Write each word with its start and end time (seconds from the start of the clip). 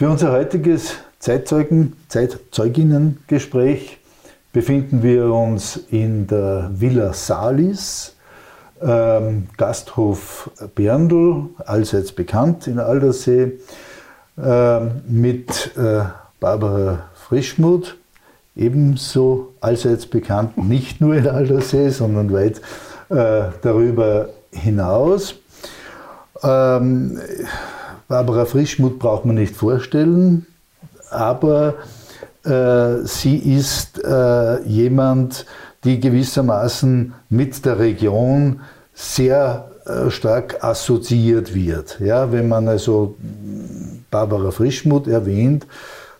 Für 0.00 0.08
unser 0.08 0.32
heutiges 0.32 0.94
Zeitzeugen, 1.18 1.92
Zeitzeuginnengespräch 2.08 3.98
befinden 4.50 5.02
wir 5.02 5.30
uns 5.30 5.76
in 5.90 6.26
der 6.26 6.70
Villa 6.72 7.12
Salis, 7.12 8.16
ähm, 8.80 9.48
Gasthof 9.58 10.50
Berndl, 10.74 11.50
allseits 11.66 12.12
bekannt 12.12 12.66
in 12.66 12.78
Aldersee, 12.78 13.58
äh, 14.42 14.80
mit 15.06 15.76
äh, 15.76 16.04
Barbara 16.40 17.10
Frischmuth, 17.12 17.98
ebenso 18.56 19.52
allseits 19.60 20.06
bekannt, 20.06 20.56
nicht 20.56 21.02
nur 21.02 21.14
in 21.14 21.28
Aldersee, 21.28 21.90
sondern 21.90 22.32
weit 22.32 22.62
äh, 23.10 23.50
darüber 23.60 24.30
hinaus. 24.50 25.34
Ähm, 26.42 27.20
Barbara 28.10 28.44
Frischmuth 28.44 28.98
braucht 28.98 29.24
man 29.24 29.36
nicht 29.36 29.54
vorstellen, 29.54 30.44
aber 31.10 31.74
äh, 32.44 33.04
sie 33.04 33.36
ist 33.36 34.02
äh, 34.02 34.60
jemand, 34.64 35.46
die 35.84 36.00
gewissermaßen 36.00 37.14
mit 37.28 37.64
der 37.64 37.78
Region 37.78 38.62
sehr 38.94 39.70
äh, 39.86 40.10
stark 40.10 40.64
assoziiert 40.64 41.54
wird. 41.54 42.00
Ja, 42.00 42.32
wenn 42.32 42.48
man 42.48 42.66
also 42.66 43.14
Barbara 44.10 44.50
Frischmuth 44.50 45.06
erwähnt, 45.06 45.68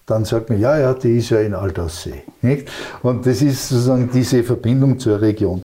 dann 0.06 0.24
sagt 0.24 0.48
man, 0.48 0.60
ja, 0.60 0.78
ja, 0.78 0.94
die 0.94 1.18
ist 1.18 1.30
ja 1.30 1.40
in 1.40 1.54
Altaussee. 1.54 2.22
Nicht? 2.40 2.70
Und 3.02 3.26
das 3.26 3.42
ist 3.42 3.68
sozusagen 3.68 4.08
diese 4.14 4.44
Verbindung 4.44 4.96
zur 4.96 5.20
Region. 5.20 5.60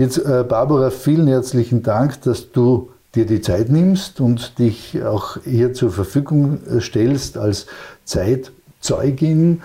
Jetzt, 0.00 0.16
äh, 0.16 0.46
Barbara, 0.48 0.88
vielen 0.88 1.26
herzlichen 1.26 1.82
Dank, 1.82 2.22
dass 2.22 2.52
du 2.52 2.88
dir 3.14 3.26
die 3.26 3.42
Zeit 3.42 3.68
nimmst 3.68 4.18
und 4.22 4.58
dich 4.58 5.02
auch 5.04 5.36
hier 5.44 5.74
zur 5.74 5.90
Verfügung 5.90 6.60
äh, 6.66 6.80
stellst 6.80 7.36
als 7.36 7.66
Zeitzeugin 8.06 9.60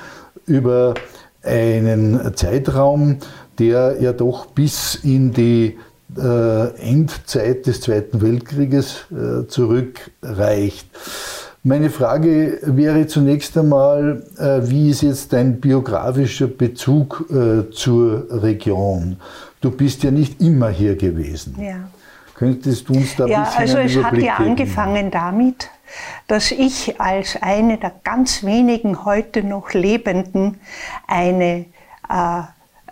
über 0.45 0.95
einen 1.41 2.35
Zeitraum, 2.35 3.19
der 3.59 4.01
ja 4.01 4.11
doch 4.11 4.47
bis 4.47 4.95
in 4.95 5.31
die 5.31 5.77
äh, 6.17 6.67
Endzeit 6.81 7.65
des 7.65 7.79
Zweiten 7.79 8.21
Weltkrieges 8.21 9.05
äh, 9.11 9.47
zurückreicht. 9.47 10.89
Meine 11.63 11.89
Frage 11.89 12.59
wäre 12.61 13.07
zunächst 13.07 13.57
einmal, 13.57 14.21
äh, 14.38 14.69
wie 14.69 14.89
ist 14.89 15.01
jetzt 15.01 15.31
dein 15.31 15.61
biografischer 15.61 16.47
Bezug 16.47 17.25
äh, 17.31 17.71
zur 17.71 18.27
Region? 18.29 19.15
Du 19.66 19.71
bist 19.71 20.03
ja 20.03 20.11
nicht 20.11 20.39
immer 20.41 20.69
hier 20.69 20.95
gewesen. 20.95 21.59
Ja. 21.59 21.89
Könntest 22.35 22.88
du 22.88 22.94
uns 22.94 23.16
da 23.16 23.25
ein 23.25 23.31
ja, 23.31 23.45
bisschen 23.45 23.61
also 23.61 23.77
einen 23.77 23.88
es 23.88 23.95
hat 23.95 24.02
Überblick 24.02 24.25
ja 24.27 24.38
geben? 24.38 24.49
angefangen 24.52 25.09
damit, 25.09 25.72
dass 26.27 26.52
ich 26.52 27.02
als 27.02 27.41
eine 27.41 27.80
der 27.80 27.94
ganz 28.03 28.44
wenigen 28.44 29.05
heute 29.05 29.41
noch 29.41 29.73
Lebenden 29.73 30.59
eine 31.07 31.66
äh, 32.07 32.44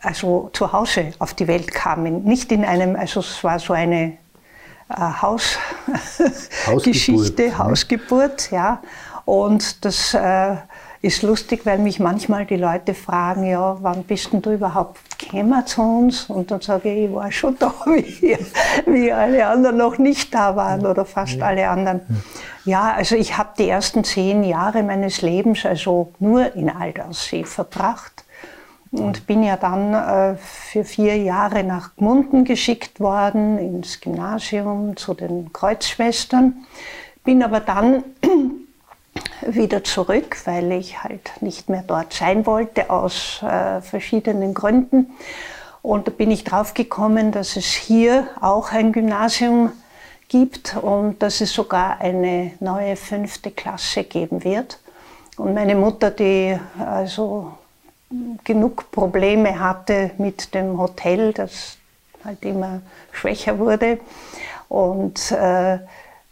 also 0.02 0.50
zu 0.52 0.74
Hause 0.74 1.12
auf 1.20 1.36
die 1.36 1.48
Welt 1.48 1.72
kam. 1.72 2.02
Nicht 2.24 2.52
in 2.52 2.66
einem, 2.66 2.96
also 2.96 3.20
es 3.20 3.44
war 3.44 3.60
so 3.60 3.74
eine 3.74 4.18
äh, 4.90 4.96
Hausgeschichte, 5.22 7.44
ne? 7.50 7.58
Hausgeburt, 7.60 8.50
ja. 8.50 8.82
Und 9.26 9.86
das 9.86 10.16
äh, 10.16 10.56
ist 11.04 11.22
lustig, 11.22 11.68
weil 11.68 11.78
mich 11.78 12.00
manchmal 12.00 12.48
die 12.48 12.58
Leute 12.58 12.96
fragen, 12.96 13.46
ja, 13.46 13.78
wann 13.82 14.06
bist 14.06 14.34
denn 14.34 14.42
du 14.42 14.54
überhaupt 14.54 15.13
gekommen 15.30 15.66
zu 15.66 15.82
uns? 15.82 16.30
Und 16.30 16.52
dann 16.52 16.62
sage 16.62 16.92
ich, 16.92 17.06
ich 17.10 17.14
war 17.14 17.32
schon 17.32 17.58
da, 17.60 17.74
wie, 17.86 18.38
wie 18.86 19.12
alle 19.12 19.48
anderen 19.48 19.78
noch 19.78 19.98
nicht 19.98 20.34
da 20.34 20.56
waren 20.56 20.86
oder 20.86 21.06
fast 21.06 21.42
alle 21.42 21.68
anderen. 21.70 22.02
Ja, 22.66 22.94
also 22.94 23.16
ich 23.16 23.38
habe 23.38 23.50
die 23.58 23.68
ersten 23.68 24.04
zehn 24.04 24.44
Jahre 24.44 24.84
meines 24.84 25.22
Lebens 25.22 25.66
also 25.66 26.14
nur 26.20 26.56
in 26.56 26.70
Aldaussee 26.70 27.44
verbracht 27.44 28.24
und 28.92 29.26
bin 29.26 29.44
ja 29.44 29.58
dann 29.58 29.94
äh, 29.94 30.36
für 30.38 30.84
vier 30.84 31.18
Jahre 31.18 31.64
nach 31.64 31.96
Gmunden 31.96 32.46
geschickt 32.46 33.00
worden, 33.00 33.58
ins 33.58 34.00
Gymnasium 34.00 34.96
zu 34.96 35.14
den 35.14 35.52
Kreuzschwestern. 35.52 36.66
Bin 37.24 37.44
aber 37.44 37.60
dann 37.60 38.04
wieder 39.46 39.84
zurück, 39.84 40.38
weil 40.46 40.72
ich 40.72 41.04
halt 41.04 41.32
nicht 41.42 41.70
mehr 41.70 41.84
dort 41.86 42.14
sein 42.14 42.46
wollte, 42.46 42.90
aus 42.90 43.42
äh, 43.44 43.82
verschiedenen 43.82 44.54
Gründen. 44.54 45.12
Und 45.82 46.08
da 46.08 46.12
bin 46.12 46.32
ich 46.32 46.44
drauf 46.44 46.74
gekommen, 46.74 47.32
dass 47.32 47.58
es 47.58 47.66
hier 47.66 48.28
auch 48.40 48.72
ein 48.72 48.94
Gymnasium 48.94 49.72
gibt 50.30 50.78
und 50.78 51.22
dass 51.22 51.42
es 51.42 51.54
sogar 51.54 52.00
eine 52.00 52.52
neue 52.60 52.96
fünfte 52.96 53.52
Klasse 53.52 54.04
geben 54.04 54.44
wird. 54.44 54.80
Und 55.38 55.54
meine 55.54 55.76
Mutter, 55.76 56.12
die 56.12 56.58
also 56.80 57.52
genug 58.44 58.92
Probleme 58.92 59.60
hatte 59.60 60.12
mit 60.18 60.54
dem 60.54 60.78
Hotel, 60.78 61.34
das 61.34 61.78
halt 62.24 62.44
immer 62.46 62.82
schwächer 63.12 63.60
wurde. 63.60 64.00
Und 64.70 65.32
äh, 65.32 65.80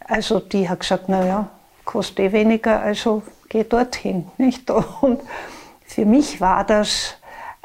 also 0.00 0.40
die 0.40 0.68
hat 0.68 0.80
gesagt, 0.80 1.08
naja, 1.08 1.48
kostet 1.84 2.18
eh 2.20 2.32
weniger, 2.32 2.80
also 2.80 3.22
geh 3.48 3.64
dorthin. 3.64 4.26
Nicht? 4.38 4.70
Und 4.70 5.20
für 5.84 6.04
mich 6.04 6.40
war 6.40 6.64
das 6.64 7.16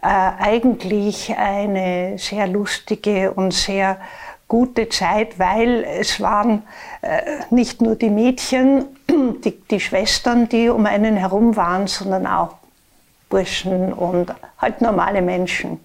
äh, 0.02 0.08
eigentlich 0.08 1.36
eine 1.38 2.18
sehr 2.18 2.48
lustige 2.48 3.32
und 3.32 3.54
sehr 3.54 3.98
gute 4.48 4.90
Zeit, 4.90 5.40
weil 5.40 5.84
es 5.84 6.22
waren 6.22 6.64
äh, 7.02 7.22
nicht 7.50 7.82
nur 7.82 7.96
die 7.96 8.10
Mädchen, 8.10 8.86
die, 9.44 9.60
die 9.60 9.80
Schwestern, 9.80 10.48
die 10.50 10.70
um 10.70 10.86
einen 10.86 11.18
herum 11.18 11.56
waren, 11.56 11.88
sondern 11.88 12.28
auch 12.28 12.56
Burschen 13.30 13.92
und 13.92 14.34
halt 14.58 14.82
normale 14.82 15.22
Menschen. 15.22 15.80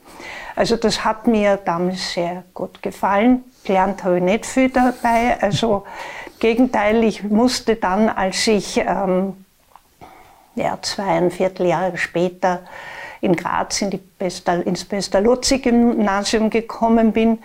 Also 0.54 0.76
das 0.76 1.04
hat 1.04 1.26
mir 1.26 1.56
damals 1.56 2.12
sehr 2.12 2.44
gut 2.54 2.82
gefallen. 2.82 3.44
Gelernt 3.64 4.04
habe 4.04 4.18
ich 4.18 4.22
nicht 4.22 4.46
viel 4.46 4.68
dabei. 4.68 5.38
Also 5.40 5.84
Gegenteil, 6.42 7.04
ich 7.04 7.22
musste 7.22 7.76
dann, 7.76 8.08
als 8.08 8.48
ich 8.48 8.76
ähm, 8.76 9.44
ja, 10.56 10.76
zweieinviertel 10.82 11.66
Jahre 11.66 11.96
später 11.96 12.64
in 13.20 13.36
Graz 13.36 13.80
in 13.80 13.90
die 13.90 13.98
Pestal, 13.98 14.62
ins 14.62 14.84
Pestalozzi-Gymnasium 14.84 16.50
gekommen 16.50 17.12
bin, 17.12 17.38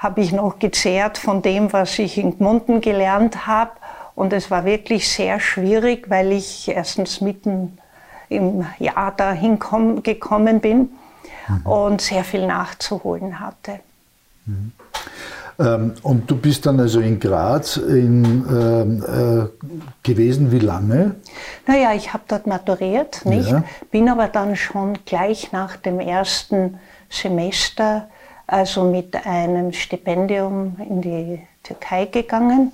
habe 0.00 0.20
ich 0.20 0.32
noch 0.32 0.58
gezehrt 0.58 1.16
von 1.16 1.42
dem, 1.42 1.72
was 1.72 1.96
ich 2.00 2.18
in 2.18 2.38
Gmunden 2.38 2.80
gelernt 2.80 3.46
habe. 3.46 3.70
Und 4.16 4.32
es 4.32 4.50
war 4.50 4.64
wirklich 4.64 5.08
sehr 5.08 5.38
schwierig, 5.38 6.10
weil 6.10 6.32
ich 6.32 6.66
erstens 6.66 7.20
mitten 7.20 7.78
im 8.28 8.66
Jahr 8.80 9.12
dahin 9.12 9.60
gekommen 10.02 10.58
bin 10.58 10.90
mhm. 11.46 11.66
und 11.66 12.00
sehr 12.00 12.24
viel 12.24 12.48
nachzuholen 12.48 13.38
hatte. 13.38 13.78
Mhm. 14.44 14.72
Ähm, 15.60 15.94
und 16.02 16.30
du 16.30 16.36
bist 16.36 16.64
dann 16.64 16.80
also 16.80 17.00
in 17.00 17.20
Graz 17.20 17.76
in, 17.76 18.24
ähm, 18.50 19.04
äh, 19.04 19.68
gewesen, 20.02 20.52
wie 20.52 20.58
lange? 20.58 21.16
Naja, 21.66 21.92
ich 21.94 22.14
habe 22.14 22.24
dort 22.26 22.46
maturiert, 22.46 23.26
nicht? 23.26 23.50
Ja. 23.50 23.64
Bin 23.90 24.08
aber 24.08 24.28
dann 24.28 24.56
schon 24.56 24.98
gleich 25.04 25.52
nach 25.52 25.76
dem 25.76 26.00
ersten 26.00 26.78
Semester 27.10 28.08
also 28.46 28.84
mit 28.84 29.26
einem 29.26 29.72
Stipendium 29.72 30.76
in 30.88 31.02
die 31.02 31.42
Türkei 31.62 32.06
gegangen 32.06 32.72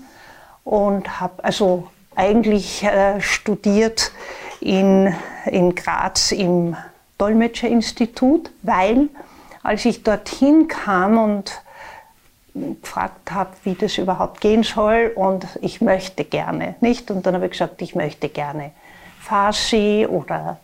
und 0.65 1.21
habe 1.21 1.45
also 1.45 1.89
eigentlich 2.15 2.85
äh, 2.85 3.21
studiert 3.21 4.13
in, 4.61 5.15
in 5.47 5.75
Graz 5.75 6.33
im 6.33 6.77
Dolmetscherinstitut, 7.19 8.51
weil 8.63 9.09
als 9.63 9.85
ich 9.85 10.03
dorthin 10.03 10.69
kam 10.69 11.19
und 11.19 11.61
gefragt 12.83 13.33
habe, 13.33 13.51
wie 13.65 13.75
das 13.75 13.99
überhaupt 13.99 14.41
gehen 14.41 14.63
soll 14.63 15.13
und 15.15 15.47
ich 15.61 15.81
möchte 15.81 16.25
gerne, 16.25 16.75
nicht? 16.81 17.11
Und 17.11 17.27
dann 17.27 17.35
habe 17.35 17.47
ich 17.47 17.53
gesagt, 17.53 17.83
ich 17.83 17.95
möchte 17.95 18.29
gerne 18.29 18.73
Farsi 19.21 20.07
oder, 20.09 20.59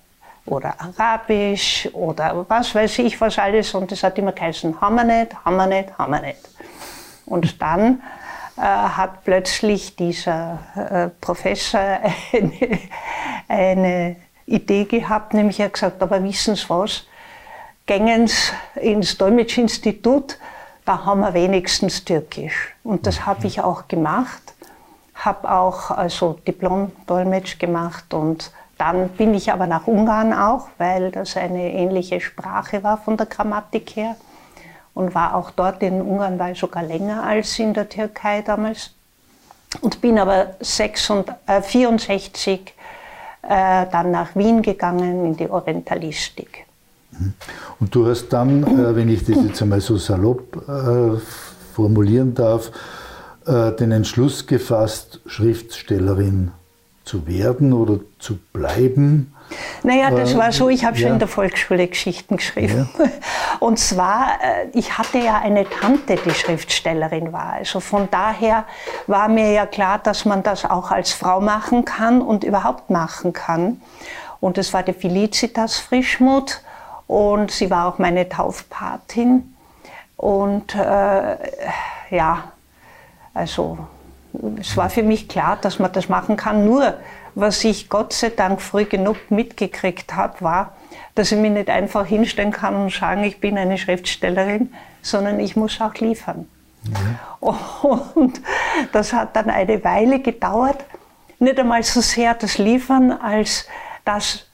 oder 0.46 0.74
Arabisch 0.78 1.88
oder 1.92 2.44
was 2.48 2.74
weiß 2.74 3.00
ich 3.00 3.20
was 3.20 3.38
alles 3.38 3.74
und 3.74 3.90
das 3.90 4.02
hat 4.02 4.18
immer 4.18 4.32
geheißen, 4.32 4.80
haben 4.80 4.94
wir 4.96 5.04
nicht, 5.04 5.34
haben 5.44 5.56
wir 5.56 5.66
nicht, 5.66 5.98
haben 5.98 6.12
wir 6.12 6.20
nicht. 6.22 6.38
Und 7.26 7.60
dann 7.60 8.02
äh, 8.56 8.60
hat 8.60 9.24
plötzlich 9.24 9.96
dieser 9.96 10.58
äh, 10.76 11.08
Professor 11.20 11.80
eine, 12.32 12.78
eine, 13.48 14.16
Idee 14.44 14.84
gehabt, 14.84 15.34
nämlich 15.34 15.60
er 15.60 15.66
hat 15.66 15.74
gesagt, 15.74 16.02
aber 16.02 16.22
wissen 16.24 16.56
Sie 16.56 16.68
was, 16.68 17.06
gängen 17.86 18.26
Sie 18.26 18.52
ins 18.80 19.16
Dolmetschinstitut, 19.16 20.36
da 20.84 21.04
haben 21.04 21.20
wir 21.20 21.34
wenigstens 21.34 22.04
Türkisch. 22.04 22.74
Und 22.82 23.06
das 23.06 23.26
habe 23.26 23.46
ich 23.46 23.60
auch 23.60 23.86
gemacht, 23.88 24.54
habe 25.14 25.50
auch 25.50 25.90
also 25.90 26.38
Diplom-Dolmetsch 26.46 27.58
gemacht 27.58 28.14
und 28.14 28.50
dann 28.78 29.10
bin 29.10 29.34
ich 29.34 29.52
aber 29.52 29.66
nach 29.68 29.86
Ungarn 29.86 30.32
auch, 30.32 30.66
weil 30.78 31.12
das 31.12 31.36
eine 31.36 31.72
ähnliche 31.72 32.20
Sprache 32.20 32.82
war 32.82 32.98
von 32.98 33.16
der 33.16 33.26
Grammatik 33.26 33.94
her. 33.94 34.16
Und 34.94 35.14
war 35.14 35.36
auch 35.36 35.52
dort 35.52 35.82
in 35.82 36.02
Ungarn, 36.02 36.38
war 36.38 36.50
ich 36.50 36.58
sogar 36.58 36.82
länger 36.82 37.22
als 37.22 37.58
in 37.60 37.74
der 37.74 37.88
Türkei 37.88 38.42
damals. 38.42 38.90
Und 39.80 40.00
bin 40.00 40.18
aber 40.18 40.56
64 40.60 42.74
äh, 43.44 43.82
äh, 43.82 43.86
dann 43.90 44.10
nach 44.10 44.34
Wien 44.34 44.62
gegangen 44.62 45.26
in 45.26 45.36
die 45.36 45.48
Orientalistik. 45.48 46.66
Und 47.80 47.94
du 47.94 48.06
hast 48.06 48.28
dann, 48.28 48.62
äh, 48.62 48.96
wenn 48.96 49.08
ich 49.08 49.24
das 49.24 49.36
jetzt 49.44 49.62
einmal 49.62 49.80
so 49.80 49.96
salopp 49.96 50.56
äh, 50.68 51.18
formulieren 51.74 52.34
darf, 52.34 52.70
äh, 53.46 53.72
den 53.72 53.92
Entschluss 53.92 54.46
gefasst, 54.46 55.20
Schriftstellerin 55.26 56.52
zu 57.04 57.26
werden 57.26 57.72
oder 57.72 58.00
zu 58.18 58.38
bleiben? 58.52 59.34
Naja, 59.82 60.10
das 60.10 60.36
war 60.36 60.52
so, 60.52 60.68
ich 60.68 60.84
habe 60.84 60.96
ja. 60.96 61.02
schon 61.02 61.12
in 61.14 61.18
der 61.18 61.28
Volksschule 61.28 61.86
Geschichten 61.88 62.36
geschrieben. 62.36 62.88
Ja. 62.98 63.04
Und 63.60 63.78
zwar, 63.78 64.38
äh, 64.42 64.68
ich 64.72 64.96
hatte 64.96 65.18
ja 65.18 65.40
eine 65.40 65.68
Tante, 65.68 66.16
die 66.24 66.30
Schriftstellerin 66.30 67.32
war. 67.32 67.54
Also 67.54 67.80
von 67.80 68.08
daher 68.10 68.64
war 69.06 69.28
mir 69.28 69.52
ja 69.52 69.66
klar, 69.66 69.98
dass 69.98 70.24
man 70.24 70.42
das 70.42 70.64
auch 70.64 70.90
als 70.90 71.12
Frau 71.12 71.40
machen 71.40 71.84
kann 71.84 72.22
und 72.22 72.44
überhaupt 72.44 72.90
machen 72.90 73.32
kann. 73.32 73.82
Und 74.40 74.58
es 74.58 74.72
war 74.72 74.82
die 74.82 74.92
Felicitas 74.92 75.76
Frischmuth 75.76 76.62
und 77.06 77.50
sie 77.50 77.70
war 77.70 77.86
auch 77.88 77.98
meine 77.98 78.28
Taufpatin. 78.28 79.54
Und 80.16 80.74
äh, 80.74 81.36
ja, 82.10 82.52
also 83.34 83.78
es 84.60 84.76
war 84.76 84.90
für 84.90 85.02
mich 85.02 85.28
klar, 85.28 85.58
dass 85.60 85.78
man 85.78 85.92
das 85.92 86.08
machen 86.08 86.36
kann. 86.36 86.64
Nur, 86.64 86.94
was 87.34 87.64
ich 87.64 87.88
Gott 87.88 88.12
sei 88.12 88.30
Dank 88.30 88.60
früh 88.60 88.84
genug 88.84 89.16
mitgekriegt 89.30 90.14
habe, 90.14 90.40
war, 90.40 90.76
dass 91.14 91.32
ich 91.32 91.38
mich 91.38 91.50
nicht 91.50 91.68
einfach 91.68 92.06
hinstellen 92.06 92.52
kann 92.52 92.74
und 92.74 92.92
sagen, 92.92 93.24
ich 93.24 93.40
bin 93.40 93.58
eine 93.58 93.78
Schriftstellerin, 93.78 94.72
sondern 95.02 95.40
ich 95.40 95.56
muss 95.56 95.80
auch 95.80 95.94
liefern. 95.94 96.48
Ja. 96.84 97.48
Und 98.14 98.40
das 98.92 99.12
hat 99.12 99.36
dann 99.36 99.50
eine 99.50 99.82
Weile 99.84 100.20
gedauert. 100.20 100.84
Nicht 101.38 101.58
einmal 101.58 101.82
so 101.82 102.00
sehr 102.00 102.34
das 102.34 102.58
Liefern, 102.58 103.12
als 103.12 103.66
das 104.04 104.46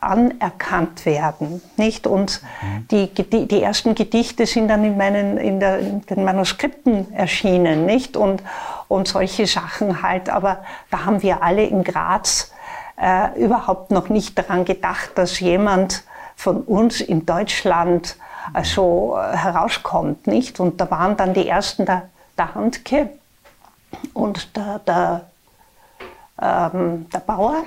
anerkannt 0.00 1.06
werden. 1.06 1.60
Nicht? 1.76 2.06
Und 2.06 2.40
mhm. 2.62 2.88
die, 2.88 3.14
die, 3.14 3.46
die, 3.46 3.62
ersten 3.62 3.94
Gedichte 3.94 4.46
sind 4.46 4.68
dann 4.68 4.84
in, 4.84 4.96
meinen, 4.96 5.38
in, 5.38 5.60
der, 5.60 5.78
in 5.78 6.00
den 6.06 6.24
Manuskripten 6.24 7.12
erschienen. 7.12 7.86
Nicht? 7.86 8.16
Und, 8.16 8.42
und 8.88 9.08
solche 9.08 9.46
Sachen 9.46 10.02
halt. 10.02 10.28
Aber 10.28 10.64
da 10.90 11.04
haben 11.04 11.22
wir 11.22 11.42
alle 11.42 11.64
in 11.64 11.84
Graz 11.84 12.52
äh, 13.00 13.38
überhaupt 13.38 13.90
noch 13.90 14.08
nicht 14.08 14.38
daran 14.38 14.64
gedacht, 14.64 15.10
dass 15.16 15.40
jemand 15.40 16.04
von 16.36 16.62
uns 16.62 17.00
in 17.00 17.26
Deutschland 17.26 18.16
also 18.52 19.16
äh, 19.18 19.36
herauskommt. 19.36 20.26
Nicht? 20.26 20.60
Und 20.60 20.80
da 20.80 20.90
waren 20.90 21.16
dann 21.16 21.34
die 21.34 21.48
ersten 21.48 21.86
der, 21.86 22.08
der 22.38 22.54
Handke 22.54 23.10
und 24.14 24.56
der, 24.56 24.78
der, 24.80 25.26
ähm, 26.40 27.08
der 27.10 27.20
Bauer. 27.20 27.64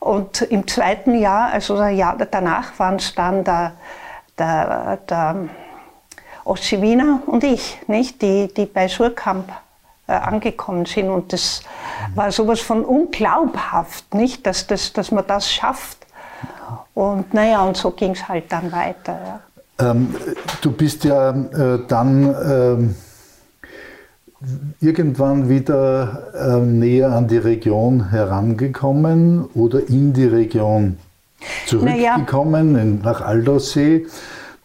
Und 0.00 0.42
im 0.42 0.66
zweiten 0.66 1.18
Jahr, 1.18 1.50
also 1.52 1.76
das 1.76 1.92
Jahr 1.92 2.16
danach, 2.30 2.78
waren 2.78 2.96
es 2.96 3.14
dann 3.14 3.44
der, 3.44 3.72
der, 4.38 4.98
der 5.08 5.36
Ossi 6.44 6.80
Wiener 6.80 7.20
und 7.26 7.44
ich, 7.44 7.78
nicht? 7.88 8.22
Die, 8.22 8.52
die 8.52 8.66
bei 8.66 8.88
Surkamp 8.88 9.50
äh, 10.06 10.12
angekommen 10.12 10.86
sind. 10.86 11.10
Und 11.10 11.32
das 11.32 11.62
war 12.14 12.30
sowas 12.30 12.60
von 12.60 12.84
unglaubhaft, 12.84 14.14
nicht? 14.14 14.46
Dass, 14.46 14.66
das, 14.66 14.92
dass 14.92 15.10
man 15.10 15.26
das 15.26 15.50
schafft. 15.50 15.98
Und 16.94 17.34
naja, 17.34 17.62
und 17.62 17.76
so 17.76 17.90
ging 17.90 18.12
es 18.12 18.28
halt 18.28 18.50
dann 18.50 18.72
weiter. 18.72 19.18
Ja. 19.78 19.90
Ähm, 19.90 20.14
du 20.60 20.72
bist 20.72 21.04
ja 21.04 21.30
äh, 21.30 21.86
dann. 21.86 22.34
Ähm 22.34 22.96
irgendwann 24.80 25.48
wieder 25.48 26.32
äh, 26.34 26.60
näher 26.60 27.12
an 27.12 27.26
die 27.26 27.38
Region 27.38 28.10
herangekommen 28.10 29.46
oder 29.54 29.88
in 29.88 30.12
die 30.12 30.26
Region 30.26 30.98
zurückgekommen, 31.66 32.72
naja. 32.72 32.84
nach 33.02 33.20
Aldaussee. 33.20 34.06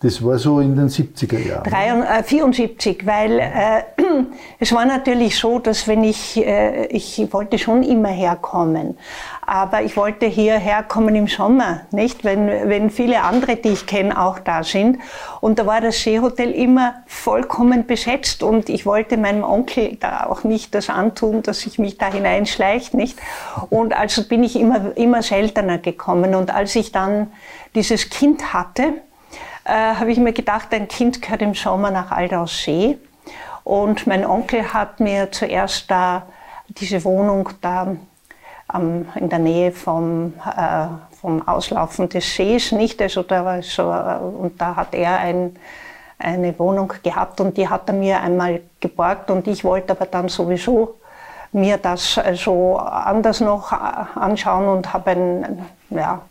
Das 0.03 0.21
war 0.21 0.37
so 0.37 0.59
in 0.59 0.75
den 0.75 0.89
70er 0.89 1.39
Jahren. 1.39 1.63
73, 1.63 2.27
74, 2.27 3.07
weil 3.07 3.39
äh, 3.39 3.83
es 4.59 4.73
war 4.73 4.83
natürlich 4.83 5.39
so, 5.39 5.59
dass 5.59 5.87
wenn 5.87 6.03
ich, 6.03 6.45
äh, 6.45 6.87
ich 6.87 7.25
wollte 7.31 7.57
schon 7.57 7.83
immer 7.83 8.09
herkommen, 8.09 8.97
aber 9.45 9.81
ich 9.81 9.95
wollte 9.95 10.25
hierher 10.25 10.83
kommen 10.83 11.15
im 11.15 11.27
Sommer, 11.27 11.83
nicht? 11.91 12.25
Wenn, 12.25 12.47
wenn 12.47 12.89
viele 12.89 13.21
andere, 13.21 13.55
die 13.55 13.69
ich 13.69 13.85
kenne, 13.85 14.21
auch 14.21 14.39
da 14.39 14.65
sind. 14.65 14.97
Und 15.39 15.57
da 15.57 15.65
war 15.65 15.79
das 15.79 16.03
Seehotel 16.03 16.51
immer 16.51 16.95
vollkommen 17.05 17.85
besetzt 17.85 18.43
und 18.43 18.67
ich 18.67 18.85
wollte 18.85 19.15
meinem 19.15 19.45
Onkel 19.45 19.95
da 20.01 20.25
auch 20.27 20.43
nicht 20.43 20.75
das 20.75 20.89
antun, 20.89 21.43
dass 21.43 21.65
ich 21.65 21.79
mich 21.79 21.97
da 21.97 22.11
hineinschleicht, 22.11 22.93
nicht? 22.93 23.17
Und 23.69 23.95
also 23.95 24.23
bin 24.23 24.43
ich 24.43 24.59
immer, 24.59 24.97
immer 24.97 25.21
seltener 25.21 25.77
gekommen. 25.77 26.35
Und 26.35 26.53
als 26.53 26.75
ich 26.75 26.91
dann 26.91 27.31
dieses 27.73 28.09
Kind 28.09 28.53
hatte, 28.53 28.83
äh, 28.83 29.12
habe 29.65 30.11
ich 30.11 30.17
mir 30.17 30.33
gedacht, 30.33 30.73
ein 30.73 30.87
Kind 30.87 31.21
gehört 31.21 31.41
im 31.41 31.53
Sommer 31.53 31.91
nach 31.91 32.11
Aldaussee. 32.11 32.97
Und 33.63 34.07
mein 34.07 34.25
Onkel 34.25 34.73
hat 34.73 34.99
mir 34.99 35.31
zuerst 35.31 35.89
da 35.89 36.23
diese 36.67 37.03
Wohnung 37.03 37.49
da 37.61 37.95
ähm, 38.73 39.07
in 39.15 39.29
der 39.29 39.39
Nähe 39.39 39.71
vom, 39.71 40.33
äh, 40.45 40.87
vom 41.19 41.47
Auslaufen 41.47 42.09
des 42.09 42.35
Sees, 42.35 42.71
nicht? 42.71 43.01
Also 43.01 43.23
da 43.23 43.45
war 43.45 43.61
so, 43.61 43.83
äh, 43.83 44.17
und 44.17 44.59
da 44.59 44.75
hat 44.75 44.93
er 44.93 45.17
ein, 45.19 45.55
eine 46.19 46.57
Wohnung 46.59 46.93
gehabt 47.03 47.39
und 47.41 47.57
die 47.57 47.67
hat 47.67 47.87
er 47.87 47.95
mir 47.95 48.21
einmal 48.21 48.61
geborgt 48.79 49.29
und 49.31 49.47
ich 49.47 49.63
wollte 49.63 49.93
aber 49.93 50.05
dann 50.05 50.29
sowieso 50.29 50.95
mir 51.51 51.77
das 51.77 52.17
also 52.17 52.77
anders 52.77 53.39
noch 53.39 53.71
äh, 53.71 53.75
anschauen 54.19 54.67
und 54.67 54.93
habe 54.93 55.11
ein, 55.11 55.65
ja, 55.89 56.21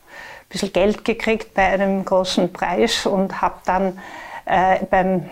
bisschen 0.52 0.72
Geld 0.72 1.04
gekriegt 1.04 1.54
bei 1.54 1.62
einem 1.62 2.04
großen 2.04 2.52
Preis 2.52 3.06
und 3.06 3.40
habe 3.40 3.56
dann 3.64 3.98
äh, 4.44 4.84
beim 4.90 5.24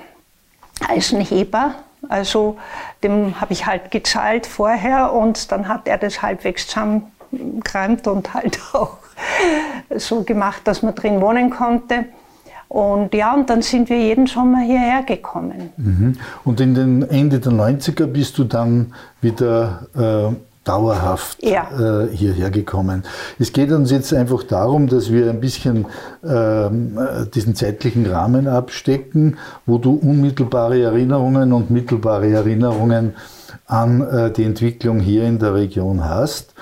Eisenheber, 0.88 1.74
also 2.08 2.56
dem 3.02 3.40
habe 3.40 3.52
ich 3.52 3.66
halt 3.66 3.90
gezahlt 3.90 4.46
vorher 4.46 5.12
und 5.12 5.52
dann 5.52 5.68
hat 5.68 5.86
er 5.86 5.98
das 5.98 6.22
halbwegs 6.22 6.66
zusammengeräumt 6.66 8.06
und 8.06 8.32
halt 8.34 8.58
auch 8.72 8.96
so 9.96 10.22
gemacht, 10.22 10.62
dass 10.64 10.82
man 10.82 10.94
drin 10.94 11.20
wohnen 11.20 11.50
konnte. 11.50 12.06
Und 12.68 13.14
ja, 13.14 13.34
und 13.34 13.50
dann 13.50 13.62
sind 13.62 13.88
wir 13.90 13.98
jeden 13.98 14.28
Sommer 14.28 14.60
hierher 14.60 15.02
gekommen. 15.02 15.70
Mhm. 15.76 16.16
Und 16.44 16.60
in 16.60 16.74
den 16.74 17.02
Ende 17.02 17.40
der 17.40 17.50
90er 17.50 18.06
bist 18.06 18.38
du 18.38 18.44
dann 18.44 18.94
wieder 19.20 19.86
äh, 19.96 20.34
dauerhaft 20.70 21.42
ja. 21.42 21.68
äh, 22.04 22.08
hierher 22.14 22.50
gekommen. 22.50 23.02
Es 23.40 23.52
geht 23.52 23.72
uns 23.72 23.90
jetzt 23.90 24.14
einfach 24.14 24.44
darum, 24.44 24.86
dass 24.86 25.10
wir 25.10 25.28
ein 25.28 25.40
bisschen 25.40 25.86
ähm, 26.24 26.96
diesen 27.34 27.56
zeitlichen 27.56 28.06
Rahmen 28.06 28.46
abstecken, 28.46 29.36
wo 29.66 29.78
du 29.78 29.94
unmittelbare 29.94 30.80
Erinnerungen 30.80 31.52
und 31.52 31.70
mittelbare 31.70 32.30
Erinnerungen 32.30 33.14
an 33.66 34.00
äh, 34.00 34.30
die 34.30 34.44
Entwicklung 34.44 35.00
hier 35.00 35.24
in 35.24 35.40
der 35.40 35.54
Region 35.54 36.08
hast. 36.08 36.54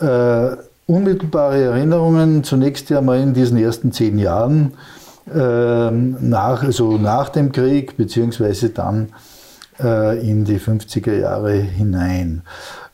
Äh, 0.00 0.56
unmittelbare 0.86 1.62
Erinnerungen 1.62 2.42
zunächst 2.42 2.90
einmal 2.90 3.20
in 3.20 3.32
diesen 3.32 3.58
ersten 3.58 3.92
zehn 3.92 4.18
Jahren 4.18 4.72
ähm, 5.32 6.16
nach, 6.20 6.64
also 6.64 6.98
nach 6.98 7.28
dem 7.28 7.52
Krieg, 7.52 7.96
beziehungsweise 7.96 8.70
dann 8.70 9.10
äh, 9.80 10.18
in 10.28 10.44
die 10.44 10.58
50er 10.58 11.14
Jahre 11.14 11.52
hinein. 11.52 12.42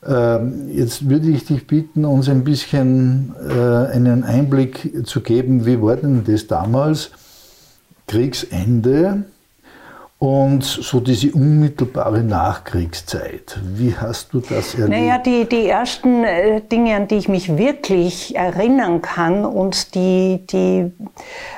Ähm, 0.06 0.68
jetzt 0.72 1.08
würde 1.08 1.30
ich 1.30 1.44
dich 1.44 1.66
bitten, 1.66 2.04
uns 2.04 2.28
ein 2.28 2.42
bisschen 2.42 3.34
äh, 3.48 3.92
einen 3.92 4.24
Einblick 4.24 5.06
zu 5.06 5.20
geben, 5.20 5.64
wie 5.64 5.80
war 5.80 5.96
denn 5.96 6.24
das 6.24 6.46
damals, 6.48 7.10
Kriegsende 8.08 9.24
und 10.18 10.62
so 10.64 11.00
diese 11.00 11.32
unmittelbare 11.32 12.22
Nachkriegszeit. 12.22 13.58
Wie 13.74 13.96
hast 13.96 14.32
du 14.32 14.40
das 14.40 14.74
erlebt? 14.74 14.90
Naja, 14.90 15.18
die, 15.18 15.48
die 15.48 15.68
ersten 15.68 16.24
äh, 16.24 16.60
Dinge, 16.60 16.94
an 16.96 17.08
die 17.08 17.16
ich 17.16 17.28
mich 17.28 17.56
wirklich 17.56 18.36
erinnern 18.36 19.02
kann 19.02 19.44
und 19.44 19.94
die, 19.94 20.44
die 20.46 20.92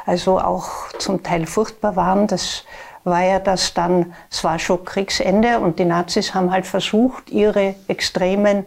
also 0.06 0.38
auch 0.38 0.88
zum 0.98 1.22
Teil 1.22 1.46
furchtbar 1.46 1.96
waren, 1.96 2.26
das 2.26 2.64
war 3.04 3.22
ja, 3.22 3.38
dass 3.38 3.74
dann, 3.74 4.14
es 4.30 4.42
war 4.42 4.58
schon 4.58 4.84
Kriegsende 4.84 5.60
und 5.60 5.78
die 5.78 5.84
Nazis 5.84 6.34
haben 6.34 6.50
halt 6.50 6.66
versucht, 6.66 7.30
ihre 7.30 7.74
extremen 7.86 8.66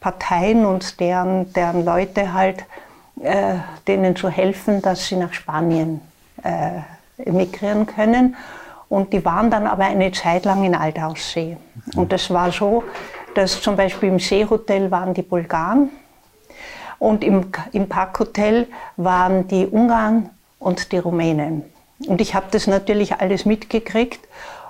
Parteien 0.00 0.66
und 0.66 1.00
deren, 1.00 1.52
deren 1.52 1.84
Leute 1.84 2.32
halt, 2.32 2.64
äh, 3.22 3.56
denen 3.86 4.16
zu 4.16 4.28
helfen, 4.28 4.82
dass 4.82 5.06
sie 5.06 5.16
nach 5.16 5.32
Spanien 5.32 6.00
äh, 6.42 6.80
emigrieren 7.22 7.86
können. 7.86 8.36
Und 8.88 9.12
die 9.12 9.24
waren 9.24 9.50
dann 9.50 9.66
aber 9.66 9.84
eine 9.84 10.12
Zeit 10.12 10.44
lang 10.44 10.64
in 10.64 10.74
Altaussee. 10.74 11.56
Und 11.96 12.12
das 12.12 12.30
war 12.30 12.52
so, 12.52 12.84
dass 13.34 13.60
zum 13.60 13.76
Beispiel 13.76 14.10
im 14.10 14.18
Seehotel 14.18 14.90
waren 14.90 15.14
die 15.14 15.22
Bulgaren 15.22 15.90
Und 16.98 17.24
im, 17.24 17.50
im 17.72 17.88
Parkhotel 17.88 18.68
waren 18.96 19.48
die 19.48 19.66
Ungarn 19.66 20.30
und 20.58 20.92
die 20.92 20.98
Rumänen. 20.98 21.64
Und 22.08 22.20
ich 22.20 22.34
habe 22.34 22.46
das 22.50 22.66
natürlich 22.66 23.20
alles 23.20 23.44
mitgekriegt. 23.44 24.20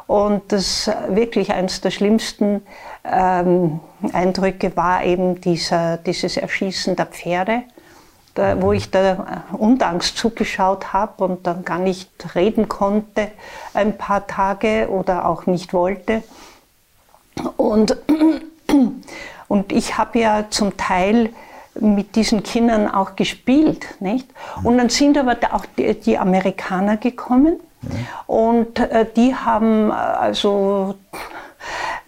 Und 0.06 0.52
das 0.52 0.90
wirklich 1.08 1.52
eines 1.52 1.80
der 1.80 1.90
schlimmsten 1.90 2.62
ähm, 3.04 3.80
Eindrücke 4.12 4.76
war 4.76 5.02
eben 5.04 5.40
dieser, 5.40 5.96
dieses 5.96 6.36
Erschießen 6.36 6.94
der 6.94 7.06
Pferde, 7.06 7.62
da, 8.34 8.60
wo 8.60 8.72
ich 8.72 8.90
da 8.90 9.44
undanks 9.52 10.14
zugeschaut 10.14 10.92
habe 10.92 11.24
und 11.24 11.46
dann 11.46 11.64
gar 11.64 11.78
nicht 11.78 12.10
reden 12.34 12.68
konnte 12.68 13.30
ein 13.72 13.96
paar 13.96 14.26
Tage 14.26 14.88
oder 14.90 15.26
auch 15.26 15.46
nicht 15.46 15.72
wollte. 15.72 16.22
Und, 17.56 17.96
und 19.48 19.72
ich 19.72 19.96
habe 19.96 20.18
ja 20.18 20.44
zum 20.50 20.76
Teil 20.76 21.30
mit 21.80 22.16
diesen 22.16 22.42
Kindern 22.42 22.88
auch 22.88 23.16
gespielt. 23.16 23.86
Nicht? 24.00 24.28
Und 24.62 24.78
dann 24.78 24.88
sind 24.88 25.18
aber 25.18 25.36
auch 25.52 25.66
die, 25.76 25.94
die 25.94 26.18
Amerikaner 26.18 26.96
gekommen 26.96 27.60
und 28.26 28.78
äh, 28.78 29.06
die 29.16 29.34
haben 29.34 29.90
äh, 29.90 29.94
also 29.94 30.94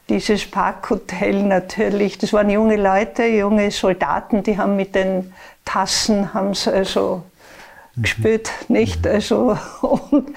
dieses 0.08 0.49
Parkhotel 0.49 1.42
natürlich, 1.42 2.18
das 2.18 2.32
waren 2.32 2.49
junge 2.50 2.76
Leute, 2.76 3.25
junge 3.25 3.70
Soldaten, 3.70 4.42
die 4.42 4.56
haben 4.56 4.76
mit 4.76 4.94
den 4.94 5.32
Tassen, 5.64 6.32
haben 6.32 6.50
es 6.50 6.68
also 6.68 7.25
mhm. 7.97 8.03
gespürt, 8.03 8.50
nicht? 8.69 9.05
Mhm. 9.05 9.11
Also, 9.11 9.59
und, 9.81 10.29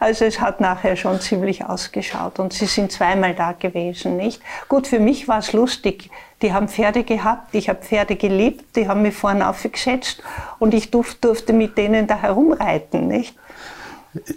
also 0.00 0.24
es 0.24 0.40
hat 0.40 0.60
nachher 0.60 0.96
schon 0.96 1.20
ziemlich 1.20 1.64
ausgeschaut 1.64 2.38
und 2.38 2.52
sie 2.52 2.66
sind 2.66 2.92
zweimal 2.92 3.34
da 3.34 3.52
gewesen, 3.52 4.16
nicht? 4.16 4.40
Gut, 4.68 4.86
für 4.86 5.00
mich 5.00 5.28
war 5.28 5.38
es 5.38 5.52
lustig. 5.52 6.10
Die 6.42 6.52
haben 6.52 6.68
Pferde 6.68 7.02
gehabt, 7.02 7.54
ich 7.54 7.68
habe 7.68 7.82
Pferde 7.82 8.16
geliebt, 8.16 8.76
die 8.76 8.88
haben 8.88 9.02
mich 9.02 9.14
vorne 9.14 9.48
aufgesetzt 9.48 10.22
und 10.58 10.72
ich 10.72 10.90
durfte 10.90 11.52
mit 11.52 11.76
denen 11.76 12.06
da 12.06 12.16
herumreiten, 12.22 13.08
nicht? 13.08 13.34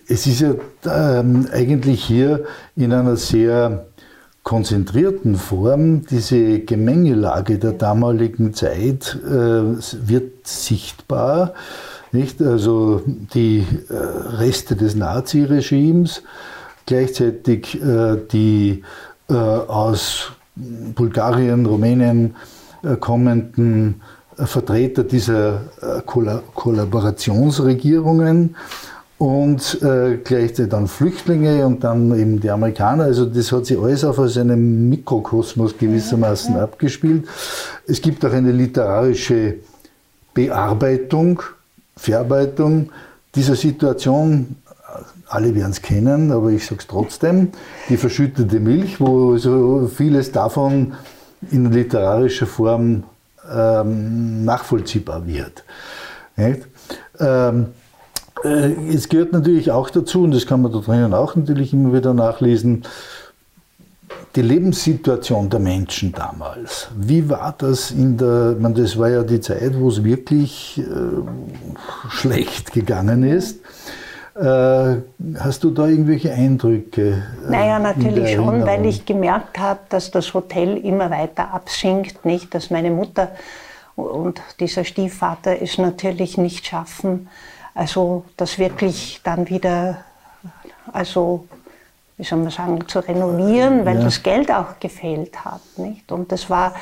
Es 0.07 0.27
ist 0.27 0.41
ja 0.41 0.53
ähm, 0.85 1.47
eigentlich 1.53 2.03
hier 2.03 2.45
in 2.75 2.91
einer 2.91 3.15
sehr 3.15 3.85
konzentrierten 4.43 5.35
Form 5.35 6.05
diese 6.05 6.59
Gemengelage 6.59 7.59
der 7.59 7.73
damaligen 7.73 8.53
Zeit 8.53 9.17
äh, 9.23 9.29
wird 9.29 10.47
sichtbar. 10.47 11.53
Nicht? 12.11 12.41
Also 12.41 13.01
die 13.05 13.65
äh, 13.89 13.93
Reste 13.93 14.75
des 14.75 14.95
Naziregimes, 14.95 16.23
gleichzeitig 16.85 17.81
äh, 17.81 18.17
die 18.31 18.83
äh, 19.29 19.33
aus 19.33 20.33
Bulgarien, 20.55 21.65
Rumänien 21.65 22.35
kommenden 22.99 24.01
Vertreter 24.35 25.03
dieser 25.03 25.61
Kollaborationsregierungen 26.05 28.55
und 29.21 29.79
äh, 29.83 30.17
gleichzeitig 30.23 30.71
dann 30.71 30.87
Flüchtlinge 30.87 31.63
und 31.67 31.83
dann 31.83 32.19
eben 32.19 32.41
die 32.41 32.49
Amerikaner. 32.49 33.03
Also 33.03 33.27
das 33.27 33.51
hat 33.51 33.67
sich 33.67 33.77
alles 33.77 34.03
auf 34.03 34.17
einem 34.17 34.89
Mikrokosmos 34.89 35.77
gewissermaßen 35.77 36.57
abgespielt. 36.57 37.27
Es 37.85 38.01
gibt 38.01 38.25
auch 38.25 38.33
eine 38.33 38.51
literarische 38.51 39.57
Bearbeitung, 40.33 41.43
Verarbeitung 41.95 42.91
dieser 43.35 43.55
Situation. 43.55 44.55
Alle 45.27 45.55
werden 45.55 45.71
es 45.71 45.81
kennen, 45.81 46.31
aber 46.31 46.49
ich 46.49 46.65
sage 46.65 46.81
es 46.81 46.87
trotzdem. 46.87 47.49
Die 47.89 47.97
verschüttete 47.97 48.59
Milch, 48.59 48.99
wo 48.99 49.37
so 49.37 49.87
vieles 49.87 50.31
davon 50.31 50.93
in 51.49 51.71
literarischer 51.71 52.47
Form 52.47 53.03
ähm, 53.49 54.43
nachvollziehbar 54.43 55.25
wird. 55.25 55.63
Ähm, 57.19 57.67
äh, 58.43 58.93
es 58.93 59.09
gehört 59.09 59.33
natürlich 59.33 59.71
auch 59.71 59.89
dazu, 59.89 60.23
und 60.23 60.31
das 60.33 60.45
kann 60.45 60.61
man 60.61 60.71
da 60.71 60.79
drinnen 60.79 61.13
auch 61.13 61.35
natürlich 61.35 61.73
immer 61.73 61.93
wieder 61.93 62.13
nachlesen, 62.13 62.83
die 64.35 64.41
Lebenssituation 64.41 65.49
der 65.49 65.59
Menschen 65.59 66.11
damals. 66.13 66.89
Wie 66.95 67.29
war 67.29 67.53
das 67.57 67.91
in 67.91 68.17
der, 68.17 68.55
man, 68.59 68.73
das 68.73 68.97
war 68.97 69.09
ja 69.09 69.23
die 69.23 69.41
Zeit, 69.41 69.77
wo 69.77 69.89
es 69.89 70.03
wirklich 70.03 70.79
äh, 70.79 72.09
schlecht 72.09 72.71
gegangen 72.71 73.23
ist. 73.23 73.59
Äh, 74.35 74.95
hast 75.39 75.63
du 75.63 75.71
da 75.71 75.87
irgendwelche 75.87 76.31
Eindrücke? 76.31 77.21
Äh, 77.47 77.51
naja, 77.51 77.79
natürlich 77.79 78.35
schon, 78.35 78.65
weil 78.65 78.85
ich 78.85 79.05
gemerkt 79.05 79.59
habe, 79.59 79.81
dass 79.89 80.09
das 80.11 80.33
Hotel 80.33 80.77
immer 80.77 81.11
weiter 81.11 81.53
absinkt, 81.53 82.23
nicht, 82.23 82.53
dass 82.53 82.69
meine 82.69 82.91
Mutter 82.91 83.31
und 83.97 84.41
dieser 84.59 84.85
Stiefvater 84.85 85.61
es 85.61 85.77
natürlich 85.77 86.37
nicht 86.37 86.65
schaffen, 86.65 87.27
also 87.75 88.23
das 88.37 88.57
wirklich 88.57 89.19
dann 89.23 89.49
wieder, 89.49 89.97
also 90.93 91.45
wie 92.21 92.25
soll 92.25 92.37
man 92.37 92.51
sagen, 92.51 92.87
zu 92.87 92.99
renovieren, 92.99 93.83
weil 93.83 93.97
ja. 93.97 94.03
das 94.03 94.21
Geld 94.21 94.51
auch 94.51 94.79
gefehlt 94.79 95.43
hat. 95.43 95.61
Nicht? 95.77 96.11
Und 96.11 96.31
das 96.31 96.51
war, 96.51 96.75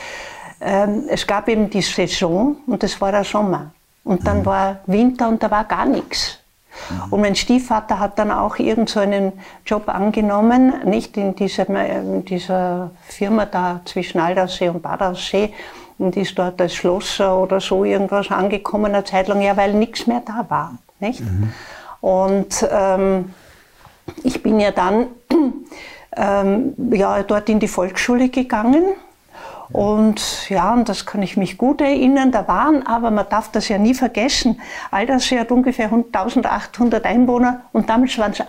ähm, 0.60 1.06
es 1.08 1.26
gab 1.26 1.48
eben 1.48 1.70
die 1.70 1.82
Saison 1.82 2.58
und 2.68 2.84
das 2.84 3.00
war 3.00 3.14
der 3.14 3.24
Sommer. 3.24 3.72
Und 4.04 4.28
dann 4.28 4.40
mhm. 4.40 4.46
war 4.46 4.80
Winter 4.86 5.30
und 5.30 5.42
da 5.42 5.50
war 5.50 5.64
gar 5.64 5.86
nichts. 5.86 6.40
Mhm. 6.90 7.14
Und 7.14 7.22
mein 7.22 7.36
Stiefvater 7.38 8.00
hat 8.00 8.20
dann 8.20 8.32
auch 8.32 8.60
irgendeinen 8.60 9.32
so 9.32 9.78
Job 9.78 9.88
angenommen, 9.88 10.74
nicht 10.84 11.16
in 11.16 11.34
dieser, 11.36 11.70
in 11.70 12.26
dieser 12.26 12.92
Firma 13.08 13.46
da 13.46 13.80
zwischen 13.86 14.20
Aldersee 14.20 14.68
und 14.68 14.82
Badaussee, 14.82 15.54
und 16.00 16.18
ist 16.18 16.38
dort 16.38 16.60
als 16.60 16.76
Schlosser 16.76 17.38
oder 17.38 17.62
so 17.62 17.86
irgendwas 17.86 18.30
angekommen, 18.30 18.94
eine 18.94 19.06
Zeit 19.06 19.30
lang, 19.30 19.42
ja, 19.42 19.56
weil 19.56 19.74
nichts 19.74 20.06
mehr 20.06 20.22
da 20.26 20.46
war. 20.50 20.78
Nicht? 21.00 21.22
Mhm. 21.22 21.54
Und 22.02 22.68
ähm, 22.70 23.34
ich 24.24 24.44
bin 24.44 24.60
ja 24.60 24.72
dann 24.72 25.08
ähm, 26.16 26.74
ja, 26.92 27.24
dort 27.24 27.50
in 27.50 27.60
die 27.60 27.68
Volksschule 27.68 28.30
gegangen. 28.30 28.84
Und 29.72 30.50
ja, 30.50 30.74
und 30.74 30.90
das 30.90 31.06
kann 31.06 31.22
ich 31.22 31.38
mich 31.38 31.58
gut 31.58 31.80
erinnern. 31.80 32.32
Da 32.32 32.48
waren 32.48 32.88
aber, 32.88 33.12
man 33.12 33.30
darf 33.30 33.52
das 33.52 33.70
ja 33.70 33.78
nie 33.78 33.94
vergessen, 33.94 34.60
Aldersee 34.90 35.40
hat 35.40 35.52
ungefähr 35.52 35.92
1800 35.92 37.06
Einwohner 37.06 37.62
und 37.72 37.88
damals 37.88 38.18
waren 38.18 38.32
es 38.32 38.42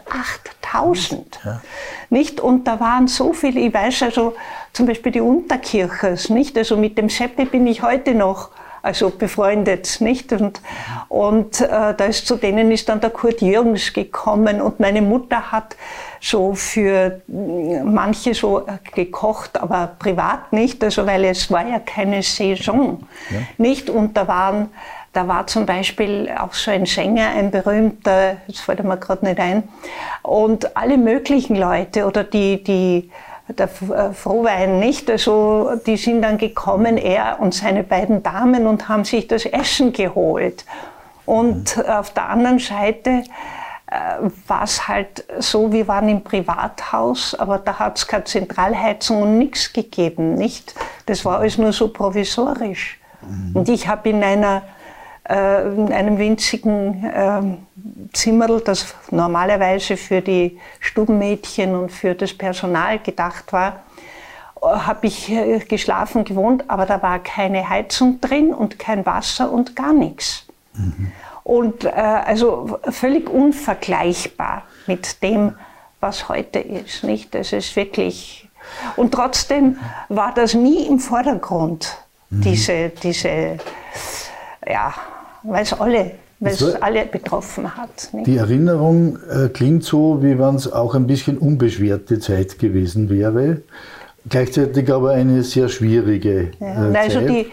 8000. 0.72 1.40
Ja. 1.44 1.60
Nicht? 2.08 2.40
Und 2.40 2.66
da 2.66 2.80
waren 2.80 3.06
so 3.06 3.34
viele, 3.34 3.60
ich 3.60 3.74
weiß 3.74 4.04
also 4.04 4.34
zum 4.72 4.86
Beispiel 4.86 5.12
die 5.12 5.20
Unterkirchers, 5.20 6.30
nicht? 6.30 6.56
Also 6.56 6.78
mit 6.78 6.96
dem 6.96 7.10
Seppi 7.10 7.44
bin 7.44 7.66
ich 7.66 7.82
heute 7.82 8.14
noch 8.14 8.48
also 8.82 9.10
befreundet, 9.10 10.00
nicht? 10.00 10.32
Und, 10.32 10.60
und 11.08 11.60
äh, 11.60 11.94
da 11.94 12.04
ist, 12.04 12.26
zu 12.26 12.36
denen 12.36 12.70
ist 12.70 12.88
dann 12.88 13.00
der 13.00 13.10
Kurt 13.10 13.40
Jürgens 13.40 13.92
gekommen 13.92 14.60
und 14.60 14.80
meine 14.80 15.02
Mutter 15.02 15.52
hat 15.52 15.76
so 16.20 16.54
für 16.54 17.22
manche 17.26 18.34
so 18.34 18.66
gekocht, 18.94 19.60
aber 19.60 19.92
privat 19.98 20.52
nicht, 20.52 20.82
also 20.84 21.06
weil 21.06 21.24
es 21.24 21.50
war 21.50 21.66
ja 21.66 21.78
keine 21.78 22.22
Saison, 22.22 23.04
ja. 23.30 23.38
nicht? 23.56 23.88
Und 23.88 24.16
da 24.16 24.28
waren 24.28 24.68
da 25.12 25.26
war 25.26 25.46
zum 25.48 25.66
Beispiel 25.66 26.30
auch 26.38 26.54
so 26.54 26.70
ein 26.70 26.86
Sänger, 26.86 27.30
ein 27.30 27.50
berühmter, 27.50 28.36
jetzt 28.46 28.60
fällt 28.60 28.84
mir 28.84 28.96
gerade 28.96 29.26
nicht 29.26 29.40
ein, 29.40 29.64
und 30.22 30.76
alle 30.76 30.98
möglichen 30.98 31.56
Leute 31.56 32.06
oder 32.06 32.22
die, 32.22 32.62
die 32.62 33.10
der 33.58 33.68
äh, 33.68 34.12
Frohwein 34.12 34.78
nicht. 34.78 35.10
Also 35.10 35.72
die 35.86 35.96
sind 35.96 36.22
dann 36.22 36.38
gekommen, 36.38 36.96
er 36.96 37.38
und 37.40 37.54
seine 37.54 37.84
beiden 37.84 38.22
Damen, 38.22 38.66
und 38.66 38.88
haben 38.88 39.04
sich 39.04 39.28
das 39.28 39.44
Essen 39.44 39.92
geholt. 39.92 40.64
Und 41.26 41.76
mhm. 41.76 41.84
auf 41.84 42.12
der 42.12 42.28
anderen 42.28 42.58
Seite 42.58 43.22
äh, 43.90 43.94
war 44.46 44.64
es 44.64 44.88
halt 44.88 45.24
so, 45.38 45.72
wir 45.72 45.88
waren 45.88 46.08
im 46.08 46.22
Privathaus, 46.22 47.34
aber 47.34 47.58
da 47.58 47.78
hat 47.78 47.98
es 47.98 48.06
keine 48.06 48.24
Zentralheizung 48.24 49.22
und 49.22 49.38
nichts 49.38 49.72
gegeben, 49.72 50.34
nicht? 50.34 50.74
Das 51.06 51.24
war 51.24 51.40
alles 51.40 51.58
nur 51.58 51.72
so 51.72 51.88
provisorisch. 51.88 52.98
Mhm. 53.22 53.56
Und 53.56 53.68
ich 53.68 53.88
habe 53.88 54.08
in 54.08 54.22
einer 54.22 54.62
äh, 55.28 55.62
in 55.74 55.92
einem 55.92 56.18
winzigen 56.18 57.04
äh, 57.04 57.42
Zimmerl, 58.12 58.60
das 58.60 58.94
normalerweise 59.10 59.96
für 59.96 60.20
die 60.20 60.58
Stubenmädchen 60.80 61.74
und 61.74 61.90
für 61.90 62.14
das 62.14 62.34
Personal 62.34 62.98
gedacht 62.98 63.52
war, 63.52 63.82
habe 64.62 65.06
ich 65.06 65.32
geschlafen, 65.68 66.24
gewohnt, 66.24 66.64
aber 66.68 66.86
da 66.86 67.02
war 67.02 67.18
keine 67.18 67.68
Heizung 67.68 68.20
drin 68.20 68.52
und 68.52 68.78
kein 68.78 69.06
Wasser 69.06 69.50
und 69.50 69.74
gar 69.74 69.92
nichts. 69.92 70.44
Mhm. 70.74 71.12
Und 71.42 71.84
äh, 71.84 71.90
also 71.90 72.78
völlig 72.90 73.28
unvergleichbar 73.28 74.62
mit 74.86 75.22
dem, 75.22 75.54
was 76.00 76.28
heute 76.28 76.58
ist. 76.58 77.04
Nicht? 77.04 77.34
Das 77.34 77.52
ist 77.52 77.74
wirklich. 77.76 78.48
Und 78.96 79.12
trotzdem 79.12 79.78
war 80.08 80.34
das 80.34 80.54
nie 80.54 80.86
im 80.86 80.98
Vordergrund, 80.98 81.96
mhm. 82.28 82.42
diese, 82.42 82.90
diese 82.90 83.58
ja, 84.66 84.94
weil 85.42 85.62
es 85.62 85.72
alle, 85.72 86.12
alle 86.80 87.06
betroffen 87.06 87.76
hat. 87.76 88.10
Nicht? 88.12 88.26
Die 88.26 88.36
Erinnerung 88.36 89.18
äh, 89.30 89.48
klingt 89.48 89.84
so, 89.84 90.22
wie 90.22 90.38
wenn 90.38 90.54
es 90.54 90.70
auch 90.72 90.94
ein 90.94 91.06
bisschen 91.06 91.38
unbeschwerte 91.38 92.18
Zeit 92.18 92.58
gewesen 92.58 93.10
wäre. 93.10 93.62
Gleichzeitig 94.28 94.92
aber 94.92 95.12
eine 95.12 95.42
sehr 95.42 95.68
schwierige 95.68 96.50
ja. 96.60 96.90
Äh, 96.90 96.96
also 96.96 97.20
die, 97.20 97.46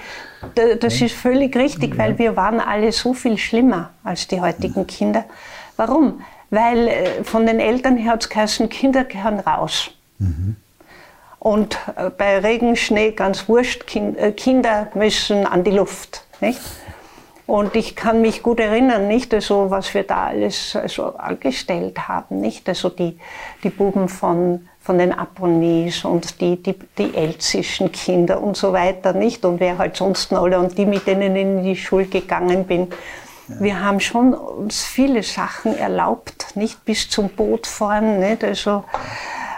das 0.79 1.01
ist 1.01 1.15
völlig 1.15 1.55
richtig, 1.55 1.97
weil 1.97 2.17
wir 2.17 2.35
waren 2.35 2.59
alle 2.59 2.91
so 2.91 3.13
viel 3.13 3.37
schlimmer 3.37 3.91
als 4.03 4.27
die 4.27 4.41
heutigen 4.41 4.85
Kinder. 4.85 5.25
Warum? 5.75 6.21
Weil 6.49 6.87
äh, 6.87 7.23
von 7.23 7.45
den 7.45 7.59
Eltern 7.59 7.97
her 7.97 8.13
hat 8.13 8.29
es 8.33 8.61
Kinder 8.69 9.03
gehören 9.03 9.39
raus. 9.39 9.91
Mhm. 10.19 10.55
Und 11.39 11.77
äh, 11.95 12.09
bei 12.09 12.39
Regen, 12.39 12.75
Schnee, 12.75 13.11
ganz 13.11 13.47
wurscht, 13.47 13.85
Kinder 13.87 14.87
müssen 14.93 15.45
an 15.45 15.63
die 15.63 15.71
Luft. 15.71 16.23
Nicht? 16.41 16.59
Und 17.47 17.77
ich 17.77 17.95
kann 17.95 18.21
mich 18.21 18.43
gut 18.43 18.59
erinnern, 18.59 19.07
nicht, 19.07 19.33
also, 19.33 19.71
was 19.71 19.93
wir 19.93 20.03
da 20.03 20.27
alles 20.27 20.75
also, 20.75 21.15
angestellt 21.15 22.09
haben, 22.09 22.41
nicht? 22.41 22.67
Also 22.67 22.89
die, 22.89 23.17
die 23.63 23.69
Buben 23.69 24.09
von, 24.09 24.67
von 24.81 24.97
den 24.97 25.13
Abonnies 25.13 26.03
und 26.03 26.41
die, 26.41 26.61
die, 26.61 26.75
die 26.97 27.15
elzischen 27.15 27.93
Kinder 27.93 28.43
und 28.43 28.57
so 28.57 28.73
weiter, 28.73 29.13
nicht? 29.13 29.45
Und 29.45 29.61
wer 29.61 29.77
halt 29.77 29.95
sonst 29.95 30.33
noch 30.33 30.43
alle 30.43 30.59
und 30.59 30.77
die, 30.77 30.85
mit 30.85 31.07
denen 31.07 31.37
ich 31.37 31.41
in 31.41 31.63
die 31.63 31.75
Schule 31.77 32.05
gegangen 32.07 32.65
bin. 32.65 32.89
Ja. 33.47 33.55
Wir 33.61 33.81
haben 33.81 34.01
schon 34.01 34.33
uns 34.33 34.83
viele 34.83 35.23
Sachen 35.23 35.77
erlaubt, 35.77 36.47
nicht 36.55 36.83
bis 36.83 37.09
zum 37.09 37.29
Boot 37.29 37.65
fahren, 37.65 38.19
nicht? 38.19 38.43
Also, 38.43 38.83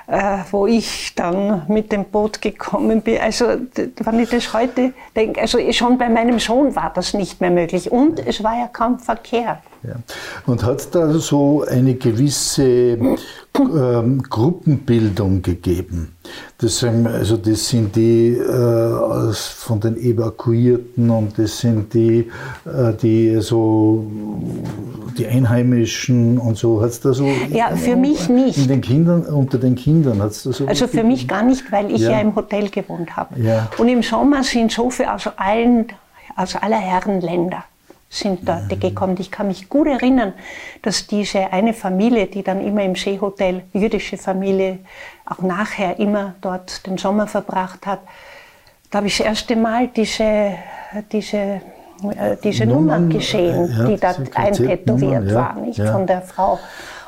äh, 0.09 0.39
wo 0.51 0.65
ich 0.65 1.13
dann 1.15 1.63
mit 1.67 1.91
dem 1.91 2.05
Boot 2.05 2.41
gekommen 2.41 3.01
bin. 3.01 3.19
Also 3.19 3.45
wenn 3.75 4.19
ich 4.19 4.29
das 4.29 4.53
heute 4.53 4.93
denke, 5.15 5.41
also 5.41 5.59
schon 5.71 5.97
bei 5.97 6.09
meinem 6.09 6.39
Sohn 6.39 6.75
war 6.75 6.91
das 6.93 7.13
nicht 7.13 7.41
mehr 7.41 7.51
möglich 7.51 7.91
und 7.91 8.19
es 8.25 8.43
war 8.43 8.57
ja 8.57 8.67
kaum 8.67 8.99
Verkehr. 8.99 9.61
Ja. 9.83 9.95
Und 10.45 10.63
hat 10.63 10.79
es 10.79 10.89
da 10.89 11.11
so 11.13 11.63
eine 11.63 11.95
gewisse 11.95 12.97
ähm, 13.57 14.23
Gruppenbildung 14.23 15.41
gegeben? 15.41 16.15
Das, 16.57 16.83
also 16.83 17.37
das 17.37 17.69
sind 17.69 17.95
die 17.95 18.31
äh, 18.31 19.33
von 19.33 19.79
den 19.79 19.95
Evakuierten 19.95 21.09
und 21.09 21.39
das 21.39 21.59
sind 21.59 21.93
die, 21.93 22.29
äh, 22.65 22.93
die 23.01 23.37
so 23.41 24.05
die 25.17 25.25
Einheimischen 25.27 26.37
und 26.37 26.57
so. 26.57 26.81
Hat 26.81 26.89
es 26.89 26.99
da 26.99 27.13
so? 27.13 27.27
Ja, 27.49 27.75
für 27.75 27.95
mich 27.95 28.27
nicht. 28.27 28.57
In 28.57 28.67
den 28.67 28.81
Kindern, 28.81 29.25
unter 29.25 29.57
den 29.57 29.75
Kindern 29.75 30.21
hat 30.21 30.31
es 30.31 30.43
da 30.43 30.51
so? 30.51 30.67
Also 30.67 30.87
für 30.87 31.03
mich 31.03 31.27
gar 31.27 31.43
nicht, 31.43 31.71
weil 31.71 31.91
ich 31.91 32.01
ja, 32.01 32.11
ja 32.11 32.19
im 32.19 32.35
Hotel 32.35 32.69
gewohnt 32.69 33.15
habe. 33.15 33.39
Ja. 33.39 33.69
Und 33.77 33.87
im 33.87 34.03
Sommer 34.03 34.43
sind 34.43 34.71
so 34.71 34.89
viele 34.89 35.13
aus 35.13 35.29
allen, 35.37 35.87
aus 36.35 36.55
aller 36.55 36.79
Herren 36.79 37.21
Länder 37.21 37.63
sind 38.09 38.47
dort 38.49 38.71
mhm. 38.71 38.79
gekommen. 38.79 39.15
Ich 39.19 39.29
kann 39.29 39.47
mich 39.47 39.69
gut 39.69 39.87
erinnern, 39.87 40.33
dass 40.81 41.05
diese 41.05 41.53
eine 41.53 41.73
Familie, 41.73 42.25
die 42.27 42.43
dann 42.43 42.65
immer 42.65 42.83
im 42.83 42.95
Seehotel, 42.95 43.63
jüdische 43.73 44.17
Familie, 44.17 44.79
auch 45.25 45.39
nachher 45.39 45.99
immer 45.99 46.33
dort 46.41 46.85
den 46.87 46.97
Sommer 46.97 47.27
verbracht 47.27 47.85
hat, 47.85 47.99
da 48.89 48.97
habe 48.97 49.07
ich 49.07 49.17
das 49.17 49.27
erste 49.27 49.55
Mal 49.55 49.87
diese, 49.89 50.53
diese, 51.11 51.37
äh, 51.37 51.61
diese 52.43 52.65
Nummer 52.65 52.99
gesehen, 53.01 53.71
ja, 53.77 53.85
die 53.85 53.97
da 53.97 54.15
eintätowiert 54.33 55.29
ja, 55.29 55.35
war, 55.35 55.53
nicht 55.55 55.77
ja. 55.77 55.91
von 55.91 56.07
der 56.07 56.23
Frau. 56.23 56.57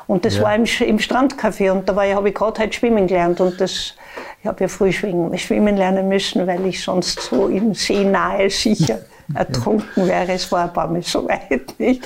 Und 0.06 0.24
das 0.24 0.40
war 0.40 0.54
im, 0.54 0.64
im 0.64 0.98
Strandcafé 0.98 1.70
und 1.70 1.88
da 1.88 1.96
habe 1.96 2.28
ich 2.28 2.34
gerade 2.34 2.60
halt 2.60 2.74
schwimmen 2.74 3.06
gelernt 3.06 3.40
und 3.40 3.60
das, 3.60 3.94
ich 4.40 4.46
habe 4.46 4.62
ja 4.62 4.68
früh 4.68 4.92
schwimmen, 4.92 5.36
schwimmen 5.38 5.76
lernen 5.76 6.08
müssen, 6.08 6.46
weil 6.46 6.66
ich 6.66 6.82
sonst 6.82 7.20
so 7.22 7.48
im 7.48 7.74
See 7.74 8.04
nahe 8.04 8.50
sicher 8.50 8.98
ertrunken 9.34 10.06
wäre. 10.06 10.32
Es 10.32 10.50
war 10.52 10.64
ein 10.64 10.72
paar 10.72 10.88
Mal 10.88 11.02
so 11.02 11.28
weit 11.28 11.74
nicht. 11.78 12.02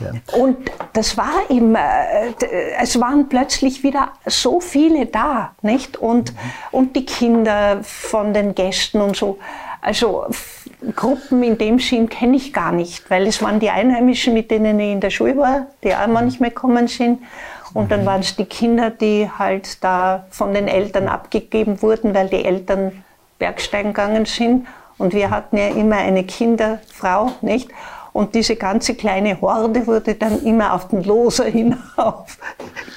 Ja. 0.00 0.12
Und 0.38 0.56
das 0.92 1.16
war 1.16 1.50
immer, 1.50 1.78
äh, 1.78 2.72
es 2.80 2.98
waren 3.00 3.28
plötzlich 3.28 3.82
wieder 3.82 4.12
so 4.26 4.60
viele 4.60 5.06
da, 5.06 5.52
nicht? 5.62 5.96
Und, 5.96 6.32
mhm. 6.32 6.38
und 6.72 6.96
die 6.96 7.04
Kinder 7.04 7.80
von 7.82 8.32
den 8.32 8.54
Gästen 8.54 9.00
und 9.00 9.16
so. 9.16 9.38
Also 9.82 10.26
Gruppen 10.94 11.42
in 11.42 11.58
dem 11.58 11.78
Sinn 11.78 12.08
kenne 12.08 12.36
ich 12.36 12.52
gar 12.52 12.72
nicht, 12.72 13.10
weil 13.10 13.26
es 13.26 13.42
waren 13.42 13.60
die 13.60 13.70
Einheimischen, 13.70 14.34
mit 14.34 14.50
denen 14.50 14.78
ich 14.80 14.92
in 14.92 15.00
der 15.00 15.10
Schule 15.10 15.36
war, 15.36 15.66
die 15.84 15.94
auch 15.94 16.06
manchmal 16.06 16.50
gekommen 16.50 16.88
sind. 16.88 17.20
Und 17.72 17.90
dann 17.92 18.02
mhm. 18.02 18.06
waren 18.06 18.20
es 18.20 18.36
die 18.36 18.46
Kinder, 18.46 18.90
die 18.90 19.30
halt 19.38 19.82
da 19.84 20.24
von 20.30 20.54
den 20.54 20.66
Eltern 20.66 21.08
abgegeben 21.08 21.82
wurden, 21.82 22.14
weil 22.14 22.28
die 22.28 22.44
Eltern 22.44 23.04
Bergsteigen 23.38 23.92
gegangen 23.92 24.26
sind. 24.26 24.66
Und 25.00 25.14
wir 25.14 25.30
hatten 25.30 25.56
ja 25.56 25.68
immer 25.68 25.96
eine 25.96 26.24
Kinderfrau, 26.24 27.32
nicht? 27.40 27.70
Und 28.12 28.34
diese 28.34 28.56
ganze 28.56 28.94
kleine 28.94 29.40
Horde 29.40 29.86
wurde 29.86 30.14
dann 30.14 30.42
immer 30.44 30.74
auf 30.74 30.88
den 30.88 31.04
Loser 31.04 31.44
hinauf 31.46 32.36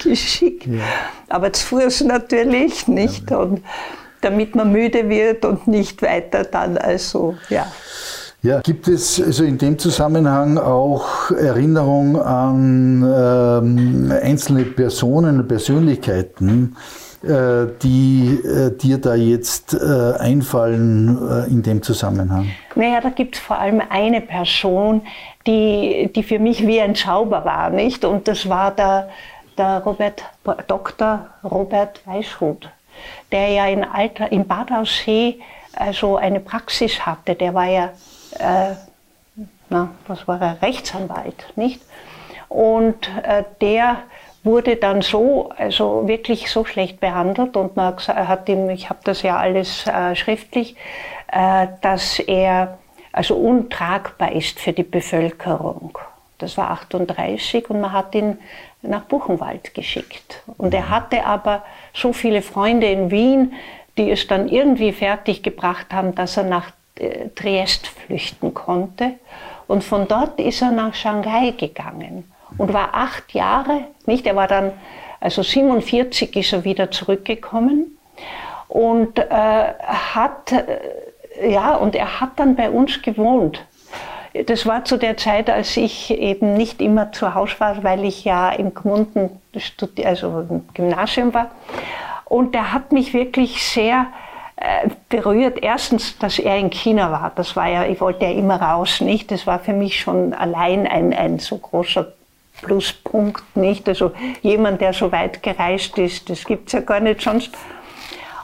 geschickt. 0.04 0.68
Ja. 0.68 0.82
Aber 1.30 1.54
zu 1.54 1.66
Fuß 1.66 2.02
natürlich 2.02 2.89
nicht. 2.89 3.32
Ja. 3.32 3.38
Und 3.38 3.62
damit 4.20 4.54
man 4.54 4.74
müde 4.74 5.08
wird 5.08 5.46
und 5.46 5.68
nicht 5.68 6.02
weiter 6.02 6.44
dann, 6.44 6.78
also 6.78 7.36
ja. 7.50 7.68
Ja, 8.42 8.60
gibt 8.60 8.89
es 8.89 9.22
also 9.22 9.46
in 9.46 9.58
dem 9.58 9.80
Zusammenhang 9.80 10.58
auch 10.58 11.32
Erinnerung 11.32 12.22
an 12.22 13.02
ähm, 13.02 14.12
einzelne 14.22 14.66
Personen, 14.66 15.48
Persönlichkeiten, 15.48 16.76
die 17.24 18.42
äh, 18.44 18.78
dir 18.78 18.98
da 18.98 19.16
jetzt 19.16 19.74
äh, 19.74 20.14
einfallen 20.20 21.48
in 21.50 21.64
dem 21.64 21.82
Zusammenhang? 21.82 22.50
Naja, 22.76 23.00
da 23.00 23.10
gibt 23.10 23.36
es 23.36 23.42
vor 23.42 23.58
allem 23.58 23.82
eine 23.90 24.20
Person, 24.20 25.02
die, 25.48 26.12
die 26.14 26.24
für 26.24 26.40
mich 26.40 26.68
wie 26.68 26.82
ein 26.82 26.96
Zauber 26.96 27.46
war, 27.46 27.70
nicht? 27.70 28.04
Und 28.04 28.28
das 28.28 28.50
war 28.50 28.72
der, 28.72 29.10
der 29.58 29.84
Robert, 29.86 30.24
Dr. 30.68 31.28
Robert 31.44 32.06
Weißhut, 32.06 32.70
der 33.32 33.50
ja 33.50 33.68
in, 33.68 33.84
Alter, 33.84 34.32
in 34.32 34.46
Bad 34.46 34.72
Aussee 34.72 35.40
also 35.76 36.18
eine 36.18 36.40
Praxis 36.40 37.06
hatte. 37.06 37.36
Der 37.36 37.54
war 37.54 37.66
ja, 37.66 37.86
äh, 38.40 38.76
na, 39.70 39.90
was 40.08 40.28
war 40.28 40.42
er, 40.42 40.62
Rechtsanwalt, 40.62 41.46
nicht? 41.56 41.82
Und 42.50 43.10
äh, 43.24 43.44
der 43.62 43.98
wurde 44.44 44.76
dann 44.76 45.02
so, 45.02 45.50
also 45.58 46.08
wirklich 46.08 46.52
so 46.52 46.66
schlecht 46.66 47.00
behandelt 47.00 47.56
und 47.56 47.76
man 47.76 47.96
hat 47.98 48.50
ihm, 48.50 48.70
ich 48.70 48.90
habe 48.90 49.00
das 49.04 49.22
ja 49.22 49.38
alles 49.38 49.88
äh, 49.88 50.16
schriftlich, 50.16 50.76
äh, 51.32 51.68
dass 51.82 52.20
er 52.20 52.78
also 53.12 53.36
untragbar 53.36 54.34
ist 54.34 54.60
für 54.60 54.74
die 54.74 54.84
Bevölkerung. 54.84 55.98
Das 56.40 56.58
war 56.58 56.72
38 56.72 57.70
und 57.70 57.80
man 57.80 57.94
hat 57.94 58.14
ihn 58.16 58.38
nach 58.82 59.04
Buchenwald 59.04 59.74
geschickt. 59.74 60.44
Und 60.58 60.74
er 60.74 60.90
hatte 60.90 61.26
aber 61.26 61.64
so 61.94 62.12
viele 62.12 62.42
Freunde 62.42 62.88
in 62.88 63.12
Wien, 63.12 63.54
die 63.98 64.12
es 64.12 64.28
dann 64.28 64.50
irgendwie 64.50 64.92
fertig 64.92 65.42
gebracht 65.42 65.94
haben, 65.94 66.16
dass 66.16 66.36
er 66.36 66.44
nach 66.44 66.72
äh, 66.96 67.30
Triest 67.30 67.88
flüchten 67.88 68.54
konnte. 68.54 69.14
Und 69.68 69.86
von 69.86 70.08
dort 70.08 70.40
ist 70.40 70.62
er 70.62 70.72
nach 70.72 70.94
Shanghai 70.96 71.52
gegangen 71.52 72.33
und 72.58 72.74
war 72.74 72.89
acht 72.94 73.34
Jahre, 73.34 73.86
nicht? 74.06 74.26
Er 74.26 74.36
war 74.36 74.48
dann, 74.48 74.72
also 75.20 75.44
47 75.44 76.36
ist 76.36 76.54
er 76.54 76.63
wieder 76.63 76.92
zurückgekommen 76.92 77.98
und 78.68 79.20
äh, 79.20 79.30
hat, 79.30 80.52
äh, 80.52 81.52
ja, 81.52 81.76
und 81.76 81.96
er 81.96 82.20
hat 82.20 82.32
dann 82.38 82.56
bei 82.56 82.70
uns 82.70 83.02
gewohnt. 83.02 83.66
Das 84.48 84.66
war 84.66 84.84
zu 84.84 84.98
der 84.98 85.16
Zeit, 85.16 85.50
als 85.50 85.78
ich 85.78 86.10
eben 86.10 86.56
nicht 86.56 86.82
immer 86.82 87.12
zu 87.12 87.36
Hause 87.36 87.60
war, 87.60 87.84
weil 87.84 88.04
ich 88.04 88.26
ja 88.26 88.50
im 88.50 88.74
Gmunden, 88.74 89.30
also 90.04 90.48
im 90.50 90.68
Gymnasium 90.74 91.34
war. 91.36 91.52
Und 92.26 92.56
er 92.56 92.74
hat 92.74 92.92
mich 92.92 93.13
wirklich 93.13 93.63
sehr 93.63 94.08
äh, 94.56 94.89
berührt. 95.08 95.60
Erstens, 95.62 96.18
dass 96.18 96.39
er 96.39 96.58
in 96.58 96.72
China 96.72 97.12
war. 97.12 97.32
Das 97.36 97.56
war 97.56 97.68
ja, 97.68 97.86
ich 97.86 98.02
wollte 98.02 98.26
ja 98.26 98.32
immer 98.32 98.60
raus, 98.60 99.02
nicht? 99.02 99.30
Das 99.30 99.46
war 99.46 99.60
für 99.60 99.74
mich 99.74 100.00
schon 100.00 100.34
allein 100.34 100.88
ein, 100.88 101.13
ein 101.13 101.38
so 101.38 101.60
großer 101.60 102.08
Pluspunkt, 102.63 103.43
nicht? 103.56 103.88
Also 103.88 104.12
jemand, 104.41 104.82
der 104.82 104.93
so 104.93 105.12
weit 105.12 105.43
gereist 105.43 105.97
ist, 105.99 106.30
das 106.30 106.45
gibt 106.45 106.67
es 106.67 106.73
ja 106.73 106.80
gar 106.80 106.99
nicht 106.99 107.21
sonst. 107.21 107.52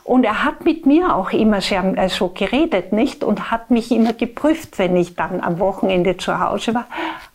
Und 0.04 0.24
er 0.24 0.44
hat 0.44 0.66
mit 0.66 0.86
mir 0.86 1.16
auch 1.16 1.32
immer 1.32 1.62
sehr 1.62 1.84
also 1.96 2.30
geredet, 2.30 2.94
nicht? 2.94 3.24
Und 3.24 3.52
hat 3.52 3.70
mich 3.72 3.92
immer 3.92 4.14
geprüft, 4.14 4.80
wenn 4.80 4.96
ich 4.96 5.16
dann 5.16 5.40
am 5.40 5.60
Wochenende 5.60 6.18
zu 6.18 6.40
Hause 6.40 6.74
war, 6.74 6.88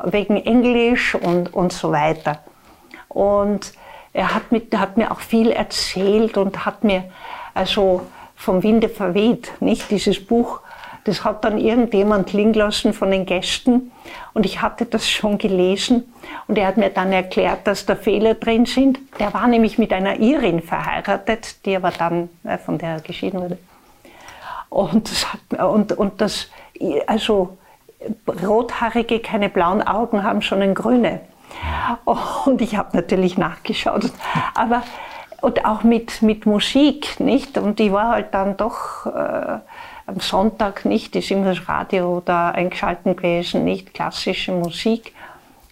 wegen 0.02 0.36
Englisch 0.36 1.14
und, 1.14 1.54
und 1.54 1.72
so 1.72 1.92
weiter. 1.92 2.40
Und 3.08 3.72
er 4.12 4.34
hat, 4.34 4.50
mit, 4.50 4.76
hat 4.76 4.96
mir 4.96 5.12
auch 5.12 5.20
viel 5.20 5.50
erzählt 5.50 6.36
und 6.36 6.66
hat 6.66 6.84
mir 6.84 7.04
also 7.54 8.02
vom 8.34 8.62
Winde 8.62 8.88
verweht, 8.88 9.52
nicht? 9.60 9.90
Dieses 9.90 10.24
Buch 10.24 10.60
das 11.04 11.24
hat 11.24 11.44
dann 11.44 11.58
irgendjemand 11.58 12.32
liegen 12.32 12.54
lassen 12.54 12.92
von 12.92 13.10
den 13.10 13.26
Gästen 13.26 13.92
und 14.32 14.46
ich 14.46 14.62
hatte 14.62 14.86
das 14.86 15.08
schon 15.08 15.38
gelesen 15.38 16.12
und 16.48 16.58
er 16.58 16.66
hat 16.66 16.76
mir 16.76 16.90
dann 16.90 17.12
erklärt, 17.12 17.66
dass 17.66 17.86
da 17.86 17.94
Fehler 17.94 18.34
drin 18.34 18.66
sind. 18.66 18.98
Der 19.18 19.32
war 19.34 19.46
nämlich 19.46 19.78
mit 19.78 19.92
einer 19.92 20.18
Irin 20.18 20.62
verheiratet, 20.62 21.64
die 21.66 21.76
aber 21.76 21.90
dann 21.90 22.30
äh, 22.44 22.58
von 22.58 22.78
der 22.78 23.00
geschieden 23.00 23.40
wurde. 23.40 23.58
Und 24.70 25.10
das, 25.10 25.32
hat, 25.32 25.62
und, 25.62 25.92
und 25.92 26.20
das, 26.20 26.48
also 27.06 27.56
Rothaarige, 28.42 29.20
keine 29.20 29.48
blauen 29.48 29.82
Augen 29.82 30.24
haben 30.24 30.42
schon 30.42 30.62
ein 30.62 30.74
grüne. 30.74 31.20
Und 32.44 32.60
ich 32.60 32.76
habe 32.76 32.96
natürlich 32.96 33.38
nachgeschaut. 33.38 34.10
Aber 34.54 34.82
und 35.40 35.64
auch 35.66 35.82
mit, 35.82 36.22
mit 36.22 36.46
Musik, 36.46 37.20
nicht? 37.20 37.58
Und 37.58 37.78
ich 37.78 37.92
war 37.92 38.12
halt 38.12 38.32
dann 38.32 38.56
doch 38.56 39.04
äh, 39.06 39.58
am 40.06 40.20
Sonntag 40.20 40.84
nicht, 40.84 41.16
ist 41.16 41.30
immer 41.30 41.54
das 41.54 41.68
Radio 41.68 42.22
da 42.24 42.50
eingeschalten 42.50 43.16
gewesen, 43.16 43.64
nicht 43.64 43.94
klassische 43.94 44.52
Musik. 44.52 45.14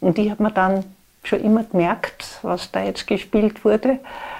Und 0.00 0.18
ich 0.18 0.30
habe 0.30 0.42
mir 0.42 0.50
dann 0.50 0.84
schon 1.24 1.40
immer 1.40 1.64
gemerkt, 1.64 2.38
was 2.42 2.70
da 2.72 2.82
jetzt 2.82 3.06
gespielt 3.06 3.64
wurde, 3.64 3.98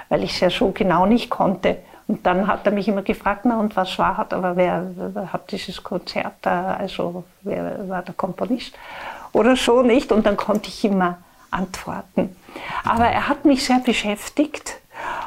weil 0.09 0.24
ich 0.24 0.33
es 0.33 0.40
ja 0.40 0.50
so 0.50 0.70
genau 0.72 1.07
nicht 1.07 1.31
konnte. 1.31 1.78
Und 2.09 2.26
dann 2.26 2.46
hat 2.46 2.66
er 2.66 2.72
mich 2.72 2.88
immer 2.88 3.02
gefragt, 3.02 3.42
na 3.44 3.61
und 3.61 3.76
was 3.76 3.98
war 3.98 4.16
hat, 4.16 4.35
aber 4.35 4.57
wer, 4.57 4.90
wer 4.96 5.33
hat 5.33 5.52
dieses 5.52 5.83
Konzert 5.83 6.35
da, 6.42 6.74
also 6.74 7.24
wer 7.42 7.88
war 7.88 8.02
der 8.02 8.14
Komponist 8.14 8.74
oder 9.33 9.57
so 9.57 9.83
nicht? 9.83 10.11
Und 10.11 10.26
dann 10.26 10.37
konnte 10.37 10.68
ich 10.68 10.85
immer 10.85 11.18
antworten. 11.50 12.37
Aber 12.85 13.07
er 13.07 13.28
hat 13.28 13.44
mich 13.44 13.64
sehr 13.64 13.78
beschäftigt 13.78 14.82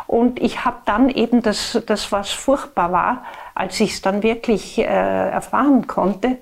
und 0.08 0.42
ich 0.42 0.66
habe 0.66 0.78
dann 0.86 1.10
eben 1.10 1.42
das, 1.42 1.82
das, 1.86 2.12
was 2.12 2.32
furchtbar 2.32 2.92
war, 2.92 3.26
als 3.54 3.80
ich 3.80 3.94
es 3.94 4.02
dann 4.02 4.24
wirklich 4.24 4.78
äh, 4.78 4.84
erfahren 4.84 5.88
konnte, 5.88 6.38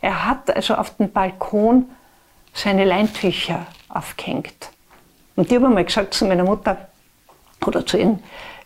er 0.00 0.26
hat 0.26 0.54
also 0.54 0.74
auf 0.74 0.96
dem 0.96 1.12
Balkon 1.12 1.90
seine 2.52 2.84
Leintücher 2.84 3.66
aufgehängt. 3.88 4.70
Und 5.36 5.50
ich 5.50 5.56
habe 5.56 5.68
mal 5.68 5.84
gesagt 5.84 6.14
zu 6.14 6.26
meiner 6.26 6.44
Mutter 6.44 6.88
oder 7.64 7.84
zu 7.84 7.98
ihm, 7.98 8.18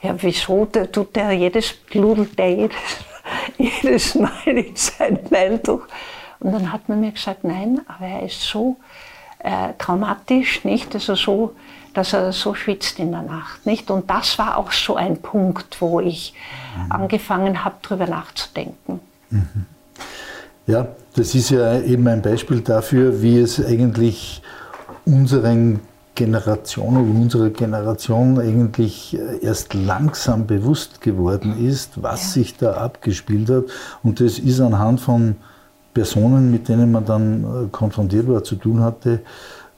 ja, 0.02 0.14
wieso 0.18 0.66
der, 0.66 0.90
tut 0.92 1.16
der 1.16 1.32
jedes, 1.32 1.74
ludelt 1.92 2.38
der 2.38 2.50
jedes, 2.50 2.76
jedes 3.58 4.14
Mal 4.14 4.30
in 4.44 4.76
sein 4.76 5.18
Leintuch? 5.30 5.86
Und 6.40 6.52
dann 6.52 6.72
hat 6.72 6.88
man 6.88 7.00
mir 7.00 7.12
gesagt, 7.12 7.44
nein, 7.44 7.80
aber 7.88 8.06
er 8.06 8.22
ist 8.24 8.42
so 8.42 8.76
äh, 9.44 9.74
traumatisch, 9.78 10.64
nicht? 10.64 10.94
Also 10.94 11.14
so, 11.14 11.54
dass 11.92 12.12
er 12.12 12.32
so 12.32 12.54
schwitzt 12.54 12.98
in 12.98 13.12
der 13.12 13.22
Nacht, 13.22 13.64
nicht? 13.66 13.90
Und 13.90 14.10
das 14.10 14.38
war 14.38 14.56
auch 14.56 14.72
so 14.72 14.96
ein 14.96 15.18
Punkt, 15.18 15.80
wo 15.80 16.00
ich 16.00 16.34
mhm. 16.76 16.92
angefangen 16.92 17.64
habe, 17.64 17.76
darüber 17.82 18.06
nachzudenken. 18.06 19.00
Mhm. 19.30 19.66
Ja, 20.66 20.88
das 21.14 21.34
ist 21.34 21.50
ja 21.50 21.78
eben 21.80 22.08
ein 22.08 22.22
Beispiel 22.22 22.62
dafür, 22.62 23.20
wie 23.20 23.38
es 23.38 23.64
eigentlich 23.64 24.42
unseren 25.04 25.80
Generationen, 26.14 27.20
unserer 27.20 27.50
Generation 27.50 28.38
eigentlich 28.40 29.18
erst 29.42 29.74
langsam 29.74 30.46
bewusst 30.46 31.02
geworden 31.02 31.66
ist, 31.66 32.02
was 32.02 32.22
ja. 32.22 32.42
sich 32.42 32.56
da 32.56 32.72
abgespielt 32.74 33.50
hat. 33.50 33.64
Und 34.02 34.20
das 34.20 34.38
ist 34.38 34.60
anhand 34.60 35.00
von 35.00 35.36
Personen, 35.94 36.50
mit 36.50 36.68
denen 36.68 36.92
man 36.92 37.04
dann 37.04 37.44
äh, 37.44 37.68
konfrontiert 37.70 38.28
war, 38.28 38.42
zu 38.42 38.56
tun 38.56 38.82
hatte, 38.82 39.20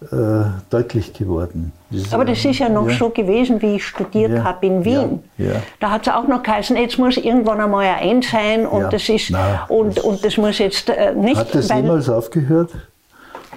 äh, 0.02 0.44
deutlich 0.68 1.12
geworden. 1.12 1.72
Das 1.90 2.12
Aber 2.12 2.24
das 2.24 2.44
ist 2.44 2.58
ja 2.58 2.68
noch 2.68 2.88
ja. 2.88 2.96
so 2.96 3.10
gewesen, 3.10 3.62
wie 3.62 3.76
ich 3.76 3.84
studiert 3.86 4.32
ja. 4.32 4.44
habe 4.44 4.66
in 4.66 4.84
Wien. 4.84 5.22
Ja. 5.38 5.62
Da 5.80 5.90
hat 5.90 6.06
es 6.06 6.12
auch 6.12 6.26
noch 6.26 6.42
geheißen, 6.42 6.76
jetzt 6.76 6.98
muss 6.98 7.16
irgendwann 7.16 7.60
einmal 7.60 7.86
ein 7.86 8.20
sein 8.20 8.66
und 8.66 8.92
das 8.92 9.08
ist 9.08 9.30
Nein, 9.30 9.58
und, 9.68 9.96
das 9.96 10.04
und 10.04 10.24
das 10.24 10.36
muss 10.36 10.58
jetzt 10.58 10.90
äh, 10.90 11.14
nicht. 11.14 11.36
Hat 11.36 11.54
das 11.54 11.68
jemals 11.68 12.08
aufgehört? 12.08 12.72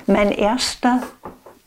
Mein 0.08 0.32
erster, 0.32 1.02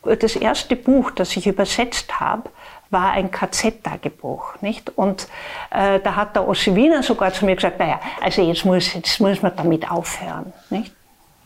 das 0.05 0.37
erste 0.37 0.74
Buch, 0.74 1.11
das 1.11 1.37
ich 1.37 1.46
übersetzt 1.46 2.18
habe, 2.18 2.48
war 2.92 3.12
ein 3.12 3.31
KZ-Tagebuch, 3.31 4.61
nicht? 4.61 4.90
Und 4.96 5.26
äh, 5.70 5.98
da 6.00 6.16
hat 6.16 6.37
der 6.37 6.46
Ossi 6.46 6.74
Wiener 6.74 7.02
sogar 7.02 7.33
zu 7.33 7.44
mir 7.44 7.57
gesagt, 7.57 7.78
naja, 7.78 8.00
also 8.20 8.42
jetzt 8.42 8.64
muss, 8.64 8.92
jetzt 8.94 9.20
muss 9.20 9.42
man 9.42 9.52
damit 9.57 9.90
aufhören, 9.90 10.52
nicht? 10.70 10.94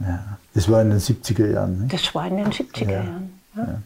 Ja, 0.00 0.36
das 0.54 0.70
war 0.70 0.82
in 0.82 0.90
den 0.90 0.98
70er 0.98 1.52
Jahren. 1.52 1.80
Nicht? 1.82 1.94
Das 1.94 2.14
war 2.14 2.26
in 2.26 2.36
den 2.36 2.50
70er 2.50 2.84
ja. 2.84 2.90
Jahren. 2.90 3.40
Ja. 3.56 3.78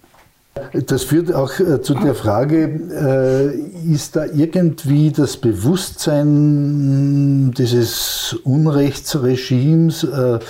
Das 0.88 1.04
führt 1.04 1.32
auch 1.32 1.60
äh, 1.60 1.80
zu 1.80 1.94
der 1.94 2.16
Frage, 2.16 2.64
äh, 2.64 3.92
ist 3.92 4.16
da 4.16 4.24
irgendwie 4.24 5.12
das 5.12 5.36
Bewusstsein 5.36 7.52
dieses 7.56 8.36
Unrechtsregimes, 8.42 10.02
äh, 10.02 10.40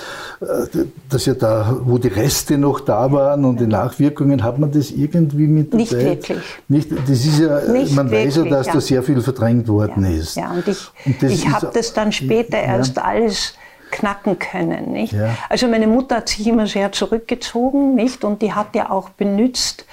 das 1.07 1.27
ja 1.27 1.35
da, 1.35 1.77
wo 1.83 1.99
die 1.99 2.07
Reste 2.07 2.57
noch 2.57 2.79
da 2.79 3.11
waren 3.11 3.45
und 3.45 3.59
die 3.59 3.67
Nachwirkungen, 3.67 4.43
hat 4.43 4.57
man 4.57 4.71
das 4.71 4.89
irgendwie 4.89 5.45
mit 5.45 5.71
der 5.71 5.79
Nicht 5.79 5.91
Zeit? 5.91 6.03
wirklich. 6.03 6.39
Nicht, 6.67 6.89
das 6.91 7.23
ist 7.23 7.39
ja, 7.39 7.61
Nicht 7.71 7.95
man 7.95 8.09
wirklich, 8.09 8.37
weiß 8.37 8.45
ja, 8.45 8.49
dass 8.49 8.65
ja. 8.67 8.73
da 8.73 8.81
sehr 8.81 9.03
viel 9.03 9.21
verdrängt 9.21 9.67
worden 9.67 10.03
ja. 10.03 10.17
ist. 10.17 10.35
Ja, 10.35 10.51
und 10.51 10.67
ich, 10.67 10.89
ich 11.21 11.47
habe 11.47 11.69
das 11.71 11.93
dann 11.93 12.11
später 12.11 12.57
erst 12.57 12.97
alles 12.97 13.53
knacken 13.91 14.39
können. 14.39 14.91
Nicht? 14.91 15.13
Ja. 15.13 15.35
Also 15.49 15.67
meine 15.67 15.87
Mutter 15.87 16.17
hat 16.17 16.29
sich 16.29 16.47
immer 16.47 16.67
sehr 16.67 16.91
zurückgezogen 16.91 17.95
nicht? 17.95 18.23
und 18.23 18.41
die 18.41 18.53
hat 18.53 18.75
ja 18.75 18.89
auch 18.89 19.09
benutzt, 19.09 19.85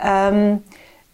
ähm, 0.00 0.62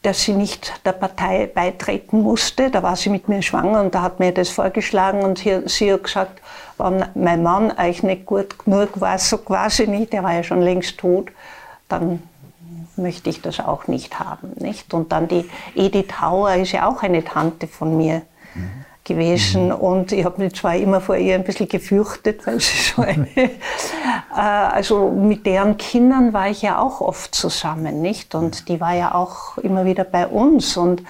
dass 0.03 0.23
sie 0.23 0.33
nicht 0.33 0.73
der 0.85 0.93
Partei 0.93 1.47
beitreten 1.47 2.23
musste. 2.23 2.71
Da 2.71 2.83
war 2.83 2.97
sie 2.97 3.11
mit 3.11 3.29
mir 3.29 3.41
schwanger 3.43 3.81
und 3.81 3.95
da 3.95 4.03
hat 4.03 4.19
mir 4.19 4.33
das 4.33 4.49
vorgeschlagen 4.49 5.23
und 5.23 5.39
sie, 5.39 5.63
sie 5.67 5.93
hat 5.93 6.05
gesagt, 6.05 6.43
wenn 6.79 7.05
mein 7.15 7.43
Mann 7.43 7.71
eigentlich 7.71 8.03
nicht 8.03 8.27
gut 8.27 8.59
genug 8.59 9.01
war, 9.01 9.19
so 9.19 9.39
quasi 9.39 9.87
nicht, 9.87 10.13
der 10.13 10.25
war 10.25 10.35
ja 10.35 10.43
schon 10.43 10.63
längst 10.63 10.99
tot, 10.99 11.31
dann 11.89 12.23
möchte 12.97 13.31
ich 13.31 13.41
das 13.41 13.61
auch 13.61 13.87
nicht 13.87 14.19
haben. 14.19 14.53
Nicht? 14.57 14.93
Und 14.93 15.13
dann 15.13 15.29
die 15.29 15.49
Edith 15.77 16.21
Hauer 16.21 16.55
ist 16.55 16.73
ja 16.73 16.89
auch 16.89 17.03
eine 17.03 17.25
Tante 17.25 17.69
von 17.69 17.97
mir. 17.97 18.23
Mhm 18.55 18.82
gewesen 19.05 19.67
mhm. 19.67 19.73
und 19.73 20.13
ich 20.13 20.25
habe 20.25 20.43
mich 20.43 20.55
zwar 20.55 20.77
immer 20.77 21.01
vor 21.01 21.17
ihr 21.17 21.35
ein 21.35 21.45
bisschen 21.45 21.69
gefürchtet, 21.69 22.47
weil 22.47 22.61
sie 22.61 22.77
so 22.79 23.03
eine, 23.03 23.29
äh, 23.37 23.51
also 24.37 25.11
mit 25.11 25.45
deren 25.47 25.77
Kindern 25.77 26.33
war 26.33 26.49
ich 26.49 26.63
ja 26.63 26.81
auch 26.81 27.01
oft 27.01 27.35
zusammen, 27.35 28.01
nicht? 28.01 28.35
Und 28.35 28.69
die 28.69 28.81
war 28.81 28.95
ja 28.95 29.15
auch 29.15 29.59
immer 29.59 29.85
wieder 29.85 30.05
bei 30.05 30.27
uns 30.27 30.77
und, 30.77 31.03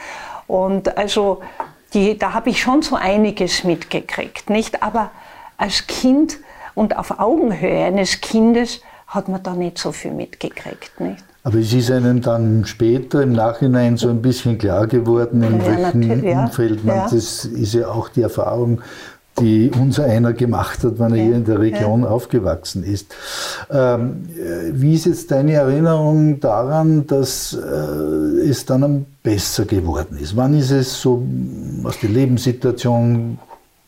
und 0.47 0.97
also 0.97 1.43
die, 1.95 2.17
da 2.19 2.33
habe 2.33 2.51
ich 2.51 2.61
schon 2.61 2.83
so 2.83 2.97
einiges 2.97 3.65
mitgekriegt, 3.65 4.49
nicht? 4.49 4.83
Aber 4.83 5.11
als 5.59 5.87
Kind 5.87 6.39
und 6.75 6.97
auf 6.97 7.19
Augenhöhe 7.19 7.85
eines 7.85 8.21
Kindes 8.21 8.81
hat 9.07 9.29
man 9.29 9.43
da 9.43 9.53
nicht 9.53 9.77
so 9.77 9.93
viel 9.93 10.13
mitgekriegt, 10.13 10.99
nicht? 11.01 11.23
Aber 11.45 11.59
es 11.59 11.73
ist 11.73 11.91
einem 11.91 12.21
dann 12.21 12.65
später 12.67 13.23
im 13.23 13.33
Nachhinein 13.33 13.97
so 13.97 14.09
ein 14.09 14.23
bisschen 14.23 14.59
klar 14.59 14.87
geworden, 14.87 15.43
in 15.43 15.61
ja, 15.61 15.67
welchem 15.67 16.25
ja. 16.25 16.45
Umfeld 16.45 16.85
man, 16.85 16.97
ja. 16.97 17.09
das 17.11 17.45
ist 17.45 17.75
ja 17.75 17.89
auch 17.89 18.09
die 18.09 18.23
Erfahrung, 18.23 18.81
die 19.41 19.71
unser 19.71 20.05
einer 20.05 20.35
gemacht 20.35 20.85
hat, 20.85 20.99
wenn 20.99 21.13
er 21.13 21.23
hier 21.23 21.35
in 21.35 21.45
der 21.45 21.59
Region 21.59 22.05
aufgewachsen 22.05 22.85
ist. 22.85 23.15
Ähm, 23.71 24.29
wie 24.73 24.95
ist 24.95 25.07
jetzt 25.07 25.31
deine 25.31 25.55
Erinnerung 25.55 26.39
daran, 26.39 27.07
dass 27.07 27.55
äh, 27.55 28.49
es 28.49 28.67
dann 28.67 29.07
besser 29.23 29.65
geworden 29.65 30.19
ist? 30.21 30.37
Wann 30.37 30.57
ist 30.57 30.71
es 30.71 31.01
so 31.01 31.27
aus 31.83 31.99
der 32.01 32.11
Lebenssituation 32.11 33.39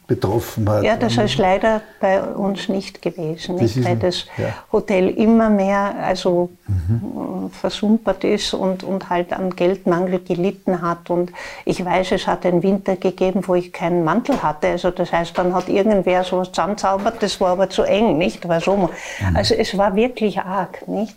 betroffen 0.07 0.69
hat. 0.69 0.83
Ja, 0.83 0.97
das 0.97 1.17
ist 1.17 1.39
leider 1.39 1.81
bei 1.99 2.23
uns 2.23 2.69
nicht 2.69 3.01
gewesen, 3.01 3.57
nicht? 3.57 3.83
weil 3.85 3.97
das 3.97 4.27
ja. 4.37 4.49
Hotel 4.71 5.09
immer 5.09 5.49
mehr 5.49 5.95
also 6.03 6.51
mhm. 6.67 7.51
versumpert 7.51 8.23
ist 8.23 8.53
und, 8.53 8.83
und 8.83 9.09
halt 9.09 9.33
an 9.33 9.57
Geldmangel 9.57 10.21
gelitten 10.21 10.83
hat. 10.83 11.09
Und 11.09 11.33
ich 11.65 11.83
weiß, 11.83 12.13
es 12.13 12.27
hat 12.27 12.45
einen 12.45 12.63
Winter 12.63 12.97
gegeben, 12.97 13.43
wo 13.47 13.55
ich 13.55 13.73
keinen 13.73 14.05
Mantel 14.05 14.43
hatte. 14.43 14.69
Also 14.69 14.91
das 14.91 15.11
heißt, 15.11 15.37
dann 15.39 15.55
hat 15.55 15.69
irgendwer 15.69 16.23
so 16.23 16.39
was 16.39 16.53
zusammenzaubert, 16.53 17.23
das 17.23 17.41
war 17.41 17.53
aber 17.53 17.71
zu 17.71 17.83
eng, 17.83 18.19
nicht? 18.19 18.47
War 18.47 18.61
so. 18.61 18.77
Mhm. 18.77 18.91
Also 19.35 19.55
es 19.55 19.77
war 19.79 19.97
wirklich 19.97 20.41
arg, 20.41 20.87
nicht? 20.87 21.17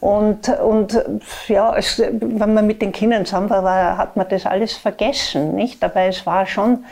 Und, 0.00 0.48
und 0.48 1.02
ja, 1.48 1.74
es, 1.76 1.98
wenn 1.98 2.54
man 2.54 2.66
mit 2.66 2.82
den 2.82 2.92
Kindern 2.92 3.24
zusammen 3.24 3.50
war, 3.50 3.96
hat 3.96 4.16
man 4.16 4.28
das 4.28 4.46
alles 4.46 4.74
vergessen, 4.74 5.54
nicht? 5.54 5.82
Aber 5.82 6.02
es 6.02 6.24
war 6.24 6.46
schon 6.46 6.84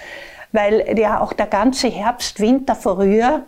weil 0.52 0.98
ja 0.98 1.20
auch 1.20 1.32
der 1.32 1.46
ganze 1.46 1.88
Herbst, 1.88 2.40
Winter 2.40 2.74
früher, 2.74 3.42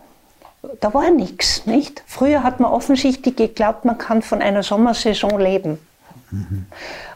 da 0.81 0.93
war 0.93 1.09
nichts, 1.09 1.65
nicht? 1.65 2.03
Früher 2.05 2.43
hat 2.43 2.59
man 2.59 2.71
offensichtlich 2.71 3.35
geglaubt, 3.35 3.85
man 3.85 3.97
kann 3.97 4.21
von 4.21 4.41
einer 4.41 4.63
Sommersaison 4.63 5.39
leben. 5.39 5.79
Mhm. 6.31 6.65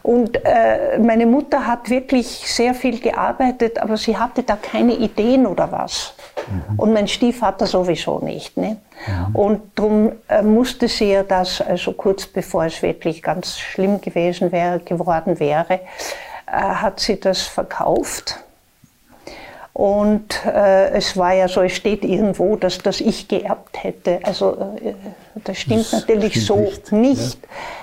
Und 0.02 0.44
äh, 0.44 0.98
meine 0.98 1.26
Mutter 1.26 1.66
hat 1.66 1.88
wirklich 1.88 2.26
sehr 2.26 2.74
viel 2.74 3.00
gearbeitet, 3.00 3.78
aber 3.78 3.96
sie 3.96 4.16
hatte 4.16 4.42
da 4.42 4.56
keine 4.56 4.94
Ideen 4.94 5.46
oder 5.46 5.70
was. 5.70 6.14
Mhm. 6.48 6.78
Und 6.78 6.92
mein 6.92 7.08
Stiefvater 7.08 7.66
sowieso 7.66 8.18
nicht. 8.18 8.56
Ne? 8.56 8.78
Mhm. 9.06 9.36
Und 9.36 9.62
darum 9.76 10.12
äh, 10.28 10.42
musste 10.42 10.88
sie 10.88 11.12
ja 11.12 11.22
das, 11.22 11.60
also 11.60 11.92
kurz 11.92 12.26
bevor 12.26 12.64
es 12.64 12.82
wirklich 12.82 13.22
ganz 13.22 13.58
schlimm 13.58 14.00
gewesen 14.00 14.50
wäre, 14.52 14.80
geworden 14.80 15.38
wäre, 15.38 15.80
äh, 16.46 16.50
hat 16.50 17.00
sie 17.00 17.20
das 17.20 17.42
verkauft 17.42 18.43
und 19.74 20.46
äh, 20.46 20.90
es 20.90 21.16
war 21.16 21.32
ja 21.32 21.48
so, 21.48 21.60
es 21.60 21.72
steht 21.72 22.04
irgendwo, 22.04 22.54
dass 22.54 22.78
das 22.78 23.00
ich 23.00 23.26
geerbt 23.26 23.82
hätte. 23.82 24.20
Also 24.22 24.52
äh, 24.80 24.94
das 25.34 25.58
stimmt 25.58 25.92
das 25.92 25.92
natürlich 25.92 26.44
stimmt 26.44 26.46
so 26.46 26.56
nicht, 26.56 26.92
nicht 26.92 27.38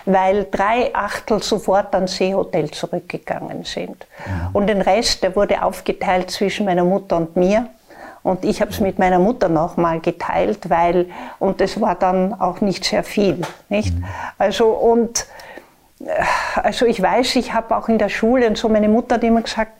ja. 0.05 0.13
weil 0.13 0.47
drei 0.49 0.95
Achtel 0.95 1.43
sofort 1.43 1.93
ans 1.93 2.15
Seehotel 2.15 2.71
zurückgegangen 2.71 3.65
sind. 3.65 4.07
Ja. 4.25 4.51
Und 4.53 4.67
den 4.67 4.79
Rest, 4.81 5.21
der 5.21 5.35
wurde 5.35 5.61
aufgeteilt 5.61 6.31
zwischen 6.31 6.65
meiner 6.65 6.85
Mutter 6.85 7.17
und 7.17 7.35
mir. 7.35 7.67
Und 8.23 8.45
ich 8.45 8.61
habe 8.61 8.71
es 8.71 8.79
mit 8.79 8.97
meiner 8.97 9.19
Mutter 9.19 9.49
nochmal 9.49 9.99
geteilt, 9.99 10.69
weil, 10.69 11.07
und 11.39 11.59
es 11.59 11.81
war 11.81 11.95
dann 11.95 12.39
auch 12.39 12.61
nicht 12.61 12.85
sehr 12.85 13.03
viel. 13.03 13.41
Nicht? 13.67 13.93
Mhm. 13.93 14.05
Also, 14.37 14.67
und 14.69 15.25
also 16.55 16.85
ich 16.85 17.01
weiß, 17.01 17.35
ich 17.35 17.53
habe 17.53 17.75
auch 17.75 17.89
in 17.89 17.97
der 17.97 18.09
Schule 18.09 18.47
und 18.47 18.57
so, 18.57 18.69
meine 18.69 18.87
Mutter 18.87 19.15
hat 19.15 19.23
immer 19.23 19.41
gesagt, 19.41 19.73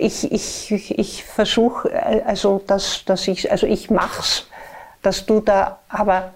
ich, 0.00 0.30
ich, 0.32 0.98
ich 0.98 1.24
versuche, 1.24 1.90
also 2.26 2.60
dass, 2.66 3.04
dass 3.04 3.28
ich, 3.28 3.50
also 3.50 3.66
ich 3.66 3.90
mach's, 3.90 4.46
dass 5.02 5.26
du 5.26 5.40
da, 5.40 5.78
aber 5.88 6.32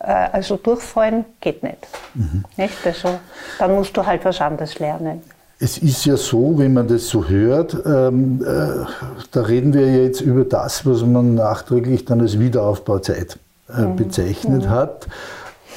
äh, 0.00 0.28
also 0.32 0.56
durchfallen 0.56 1.24
geht 1.40 1.62
nicht. 1.62 1.78
Mhm. 2.14 2.44
nicht? 2.56 2.74
Also, 2.84 3.18
dann 3.58 3.74
musst 3.74 3.96
du 3.96 4.04
halt 4.04 4.24
was 4.24 4.40
anderes 4.40 4.78
lernen. 4.78 5.22
Es 5.60 5.78
ist 5.78 6.04
ja 6.04 6.16
so, 6.16 6.58
wenn 6.58 6.72
man 6.72 6.88
das 6.88 7.08
so 7.08 7.26
hört, 7.28 7.74
ähm, 7.86 8.44
äh, 8.44 8.84
da 9.30 9.42
reden 9.42 9.72
wir 9.72 10.04
jetzt 10.04 10.20
über 10.20 10.44
das, 10.44 10.84
was 10.84 11.02
man 11.02 11.36
nachträglich 11.36 12.04
dann 12.04 12.20
als 12.20 12.38
Wiederaufbauzeit 12.38 13.38
äh, 13.68 13.82
mhm. 13.82 13.96
bezeichnet 13.96 14.64
mhm. 14.64 14.70
hat. 14.70 15.06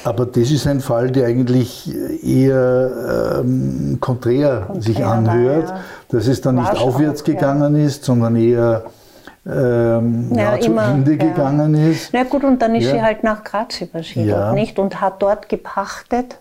Aber 0.04 0.26
das 0.26 0.50
ist 0.50 0.66
ein 0.66 0.80
Fall, 0.80 1.10
der 1.10 1.26
eigentlich 1.26 1.92
eher 2.22 3.40
ähm, 3.40 3.98
konträr, 4.00 4.64
konträr, 4.66 4.82
sich 4.82 5.04
anhört, 5.04 5.68
war, 5.68 5.76
ja. 5.76 5.84
dass 6.10 6.26
es 6.26 6.40
dann 6.40 6.56
nicht 6.56 6.76
aufwärts 6.76 7.22
auch, 7.22 7.26
gegangen 7.26 7.76
ja. 7.76 7.86
ist, 7.86 8.04
sondern 8.04 8.36
eher 8.36 8.84
ähm, 9.46 10.30
ja, 10.34 10.54
ja, 10.54 10.60
zu 10.60 10.66
immer, 10.66 10.88
Ende 10.88 11.12
ja. 11.12 11.16
gegangen 11.16 11.74
ist. 11.74 12.10
Na 12.12 12.24
gut, 12.24 12.44
und 12.44 12.60
dann 12.60 12.74
ist 12.74 12.90
sie 12.90 13.02
halt 13.02 13.24
nach 13.24 13.42
Graz 13.44 13.80
übersiedelt, 13.80 14.54
nicht? 14.54 14.78
Und 14.78 15.00
hat 15.00 15.22
dort 15.22 15.48
gepachtet. 15.48 16.38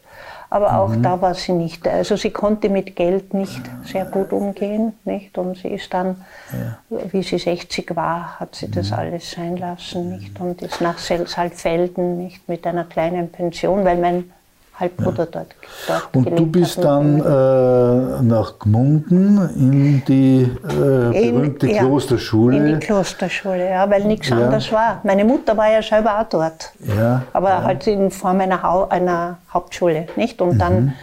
Aber 0.50 0.80
auch 0.80 0.90
mhm. 0.90 1.04
da 1.04 1.22
war 1.22 1.34
sie 1.34 1.52
nicht, 1.52 1.86
also 1.88 2.16
sie 2.16 2.32
konnte 2.32 2.70
mit 2.70 2.96
Geld 2.96 3.34
nicht 3.34 3.62
sehr 3.84 4.06
gut 4.06 4.32
umgehen, 4.32 4.94
nicht? 5.04 5.38
Und 5.38 5.58
sie 5.58 5.70
ist 5.70 5.94
dann, 5.94 6.24
ja. 6.54 6.78
wie 7.12 7.22
sie 7.22 7.38
60 7.38 7.96
war, 7.96 8.40
hat 8.40 8.56
sie 8.56 8.72
das 8.72 8.92
mhm. 8.92 8.98
alles 8.98 9.32
sein 9.32 9.58
lassen, 9.58 10.18
nicht? 10.18 10.40
Und 10.40 10.62
ist 10.62 10.80
nach 10.80 10.98
Salzfelden, 10.98 12.18
nicht? 12.18 12.48
Mit 12.48 12.66
einer 12.66 12.86
kleinen 12.86 13.30
Pension, 13.30 13.84
weil 13.84 13.98
mein 13.98 14.32
Halbbruder 14.80 15.24
ja. 15.24 15.30
dort, 15.32 15.56
dort 15.88 16.16
Und 16.16 16.40
du 16.40 16.46
bist 16.46 16.84
dann 16.84 17.20
äh, 17.20 18.22
nach 18.22 18.60
Gmunden 18.60 19.50
in 19.56 20.06
die 20.06 20.44
äh, 20.44 21.32
berühmte 21.32 21.68
in, 21.68 21.78
Klosterschule. 21.78 22.58
in 22.58 22.80
die 22.80 22.86
Klosterschule, 22.86 23.70
ja, 23.70 23.90
weil 23.90 24.04
nichts 24.04 24.30
ja. 24.30 24.38
anderes 24.38 24.72
war. 24.72 25.02
Meine 25.04 25.26
Mutter 25.26 25.58
war 25.58 25.72
ja 25.72 25.82
selber 25.82 26.20
auch 26.20 26.30
dort. 26.30 26.72
Ja, 26.96 27.24
aber 27.34 27.50
ja. 27.50 27.64
halt 27.64 27.88
in 27.88 28.12
Form 28.12 28.40
einer, 28.40 28.62
ha 28.62 28.86
einer 28.90 29.40
Hauptschule, 29.52 30.08
nicht? 30.16 30.42
Und 30.42 30.56
mhm. 30.56 30.60
dann 30.60 30.94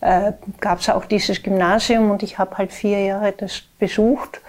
äh, 0.00 0.32
gab 0.60 0.80
es 0.80 0.88
auch 0.88 1.04
dieses 1.04 1.42
Gymnasium 1.42 2.10
und 2.10 2.22
ich 2.22 2.38
habe 2.38 2.56
halt 2.56 2.72
vier 2.72 3.04
Jahre 3.04 3.32
das 3.32 3.62
besucht. 3.78 4.40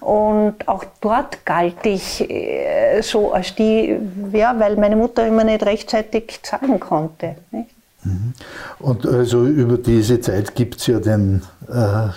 Und 0.00 0.66
auch 0.66 0.84
dort 1.00 1.46
galt 1.46 1.86
ich 1.86 2.28
äh, 2.28 3.00
so 3.02 3.32
als 3.32 3.54
die, 3.54 3.96
ja, 4.32 4.58
weil 4.58 4.76
meine 4.76 4.96
Mutter 4.96 5.26
immer 5.26 5.44
nicht 5.44 5.64
rechtzeitig 5.64 6.40
zahlen 6.42 6.80
konnte. 6.80 7.36
Nicht? 7.52 7.70
Mhm. 8.04 8.32
Und 8.78 9.06
also 9.06 9.44
über 9.44 9.78
diese 9.78 10.20
Zeit 10.20 10.54
gibt 10.54 10.80
es 10.80 10.86
ja 10.86 11.00
den 11.00 11.42
äh, 11.68 12.08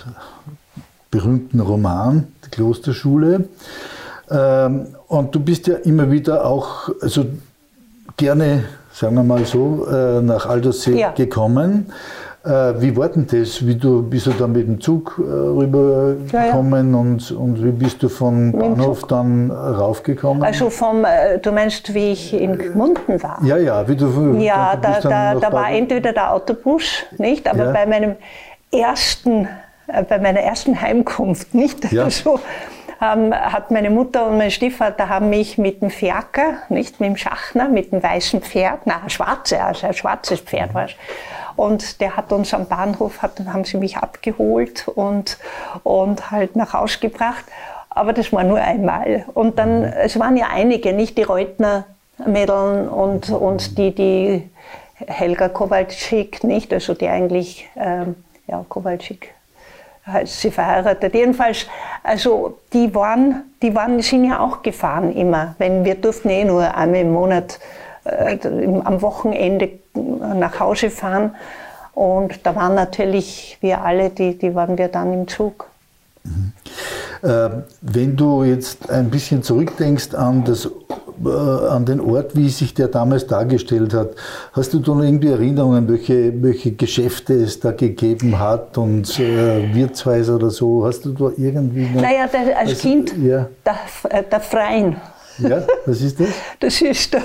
berühmten 1.11 1.59
Roman, 1.59 2.27
die 2.45 2.49
Klosterschule. 2.49 3.47
Ähm, 4.29 4.87
und 5.07 5.35
du 5.35 5.39
bist 5.39 5.67
ja 5.67 5.75
immer 5.75 6.11
wieder 6.11 6.45
auch, 6.45 6.89
also 7.01 7.25
gerne, 8.17 8.65
sagen 8.91 9.15
wir 9.15 9.23
mal 9.23 9.45
so, 9.45 9.87
äh, 9.87 10.21
nach 10.21 10.45
Aldersee 10.45 10.99
ja. 10.99 11.11
gekommen. 11.11 11.87
Äh, 12.45 12.79
wie 12.79 12.95
war 12.95 13.09
denn 13.09 13.25
das? 13.25 13.65
Wie 13.65 13.75
du, 13.75 14.03
bist 14.03 14.27
du 14.27 14.31
dann 14.31 14.51
mit 14.51 14.67
dem 14.67 14.79
Zug 14.79 15.15
äh, 15.17 15.23
rübergekommen 15.23 16.91
ja, 16.91 16.91
ja. 16.91 16.99
Und, 16.99 17.31
und 17.31 17.63
wie 17.63 17.71
bist 17.71 18.03
du 18.03 18.09
von 18.09 18.51
Bahnhof 18.51 19.07
dann 19.07 19.49
raufgekommen? 19.49 20.43
Also 20.43 20.69
vom, 20.69 21.05
äh, 21.05 21.39
du 21.39 21.51
meinst, 21.51 21.93
wie 21.93 22.11
ich 22.11 22.33
in 22.33 22.57
Gmunden 22.57 23.21
war? 23.23 23.39
Ja, 23.43 23.57
ja, 23.57 23.87
wie 23.87 23.95
du. 23.95 24.37
Ja, 24.37 24.75
da, 24.75 24.99
da, 24.99 25.35
da 25.35 25.51
war 25.51 25.71
entweder 25.71 26.13
der 26.13 26.31
Autobus, 26.33 27.03
nicht? 27.17 27.47
Aber 27.47 27.65
ja. 27.65 27.71
bei 27.71 27.85
meinem 27.87 28.15
ersten, 28.71 29.47
bei 29.87 30.19
meiner 30.19 30.41
ersten 30.41 30.79
Heimkunft, 30.79 31.53
nicht? 31.53 31.91
Ja. 31.91 32.05
Also, 32.15 32.39
ähm, 33.01 33.33
hat 33.33 33.71
meine 33.71 33.89
Mutter 33.89 34.27
und 34.27 34.37
mein 34.37 34.51
Stiefvater 34.51 35.09
haben 35.09 35.29
mich 35.29 35.57
mit 35.57 35.81
dem 35.81 35.89
Fiaker, 35.89 36.59
nicht 36.69 36.99
mit 36.99 37.09
dem 37.09 37.17
Schachner, 37.17 37.67
mit 37.67 37.91
dem 37.91 38.01
weißen 38.01 38.41
Pferd, 38.41 38.81
na, 38.85 39.01
schwarze, 39.07 39.61
also 39.61 39.87
ein 39.87 39.93
schwarzes 39.93 40.39
Pferd 40.39 40.73
war 40.73 40.85
es, 40.85 40.91
und 41.55 42.01
der 42.01 42.17
hat 42.17 42.31
uns 42.31 42.53
am 42.53 42.67
Bahnhof, 42.67 43.21
hat, 43.21 43.39
haben 43.47 43.65
sie 43.65 43.77
mich 43.77 43.97
abgeholt 43.97 44.87
und, 44.87 45.37
und 45.83 46.31
halt 46.31 46.55
nach 46.55 46.73
Hause 46.73 46.99
gebracht. 46.99 47.45
Aber 47.89 48.11
das 48.11 48.33
war 48.33 48.43
nur 48.43 48.59
einmal. 48.59 49.25
Und 49.33 49.57
dann, 49.57 49.81
mhm. 49.81 49.93
es 50.01 50.19
waren 50.19 50.35
ja 50.37 50.47
einige, 50.51 50.93
nicht 50.93 51.17
die 51.17 51.23
Reutner 51.23 51.85
Mädeln 52.25 52.87
und, 52.87 53.29
und 53.29 53.77
die, 53.77 53.93
die 53.93 54.49
Helga 54.95 55.49
Kowalczyk, 55.49 56.43
nicht? 56.43 56.71
Also 56.71 56.93
die 56.93 57.07
eigentlich, 57.09 57.67
ähm, 57.75 58.15
ja, 58.47 58.63
Kowalczyk 58.67 59.33
heißt 60.07 60.41
sie 60.41 60.51
verheiratet. 60.51 61.13
Jedenfalls, 61.13 61.67
also 62.03 62.59
die 62.73 62.93
waren, 62.93 63.43
die 63.61 63.73
waren, 63.73 64.01
sind 64.01 64.25
ja 64.25 64.39
auch 64.39 64.61
gefahren 64.61 65.15
immer. 65.15 65.55
Wenn 65.57 65.83
wir 65.83 65.95
durften 65.95 66.29
eh 66.29 66.45
nur 66.45 66.75
einmal 66.75 67.01
im 67.01 67.11
Monat 67.11 67.59
äh, 68.03 68.37
am 68.83 69.01
Wochenende 69.01 69.69
nach 69.95 70.59
Hause 70.59 70.89
fahren. 70.89 71.35
Und 71.93 72.45
da 72.45 72.55
waren 72.55 72.75
natürlich 72.75 73.57
wir 73.61 73.81
alle, 73.81 74.09
die, 74.09 74.37
die 74.37 74.53
waren 74.53 74.77
wir 74.77 74.89
dann 74.89 75.13
im 75.13 75.27
Zug. 75.27 75.67
Mhm. 76.23 76.51
Äh, 77.21 77.49
wenn 77.81 78.15
du 78.15 78.43
jetzt 78.43 78.89
ein 78.89 79.09
bisschen 79.09 79.41
zurückdenkst 79.41 80.13
an, 80.13 80.43
das, 80.43 80.65
äh, 80.65 81.29
an 81.29 81.85
den 81.85 82.01
Ort, 82.01 82.35
wie 82.35 82.49
sich 82.49 82.73
der 82.73 82.89
damals 82.89 83.27
dargestellt 83.27 83.93
hat, 83.93 84.09
hast 84.53 84.73
du 84.73 84.79
da 84.79 84.93
noch 84.93 85.03
irgendwie 85.03 85.29
Erinnerungen, 85.29 85.87
welche, 85.87 86.43
welche 86.43 86.73
Geschäfte 86.73 87.33
es 87.35 87.59
da 87.59 87.71
gegeben 87.71 88.37
hat 88.39 88.77
und 88.77 89.17
äh, 89.19 89.73
Wirtshäuser 89.73 90.35
oder 90.35 90.49
so? 90.49 90.85
Hast 90.85 91.05
du 91.05 91.13
da 91.13 91.31
irgendwie 91.37 91.87
noch? 91.87 92.01
Naja, 92.01 92.27
der, 92.27 92.57
als, 92.57 92.71
als 92.71 92.79
Kind, 92.79 93.15
ja. 93.17 93.47
der, 93.65 93.77
äh, 94.09 94.23
der 94.29 94.39
Freien 94.41 94.97
ja, 95.39 95.63
was 95.85 96.01
ist 96.01 96.19
das? 96.19 96.27
Das 96.59 96.81
ist 96.81 97.13
der, 97.13 97.23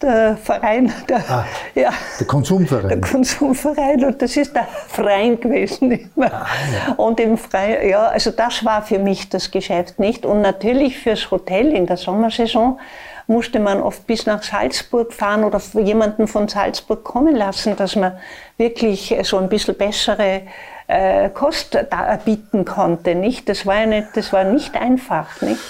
der 0.00 0.36
Verein, 0.36 0.92
der, 1.08 1.18
ah, 1.28 1.46
ja, 1.74 1.90
der 2.18 2.26
Konsumverein. 2.26 2.88
Der 2.88 3.00
Konsumverein 3.00 4.04
und 4.04 4.20
das 4.20 4.36
ist 4.36 4.54
der 4.54 4.66
Freien 4.88 5.40
gewesen. 5.40 6.10
Ah, 6.16 6.46
ja. 6.88 6.94
Und 6.96 7.20
im 7.20 7.36
Freien, 7.36 7.88
ja, 7.88 8.06
also 8.06 8.30
das 8.30 8.64
war 8.64 8.82
für 8.82 8.98
mich 8.98 9.28
das 9.28 9.50
Geschäft 9.50 9.98
nicht. 9.98 10.26
Und 10.26 10.40
natürlich 10.40 10.98
fürs 10.98 11.30
Hotel 11.30 11.72
in 11.72 11.86
der 11.86 11.96
Sommersaison 11.96 12.78
musste 13.26 13.58
man 13.58 13.80
oft 13.80 14.06
bis 14.06 14.26
nach 14.26 14.42
Salzburg 14.42 15.12
fahren 15.12 15.44
oder 15.44 15.60
jemanden 15.80 16.26
von 16.26 16.48
Salzburg 16.48 17.04
kommen 17.04 17.34
lassen, 17.34 17.76
dass 17.76 17.96
man 17.96 18.18
wirklich 18.58 19.14
so 19.22 19.38
ein 19.38 19.48
bisschen 19.48 19.76
bessere 19.76 20.42
äh, 20.86 21.30
Kost 21.30 21.74
da 21.74 22.18
bieten 22.24 22.64
konnte. 22.64 23.14
Nicht? 23.14 23.48
Das, 23.48 23.66
war 23.66 23.80
ja 23.80 23.86
nicht, 23.86 24.08
das 24.14 24.32
war 24.32 24.44
nicht 24.44 24.74
einfach. 24.74 25.40
Nicht? 25.40 25.60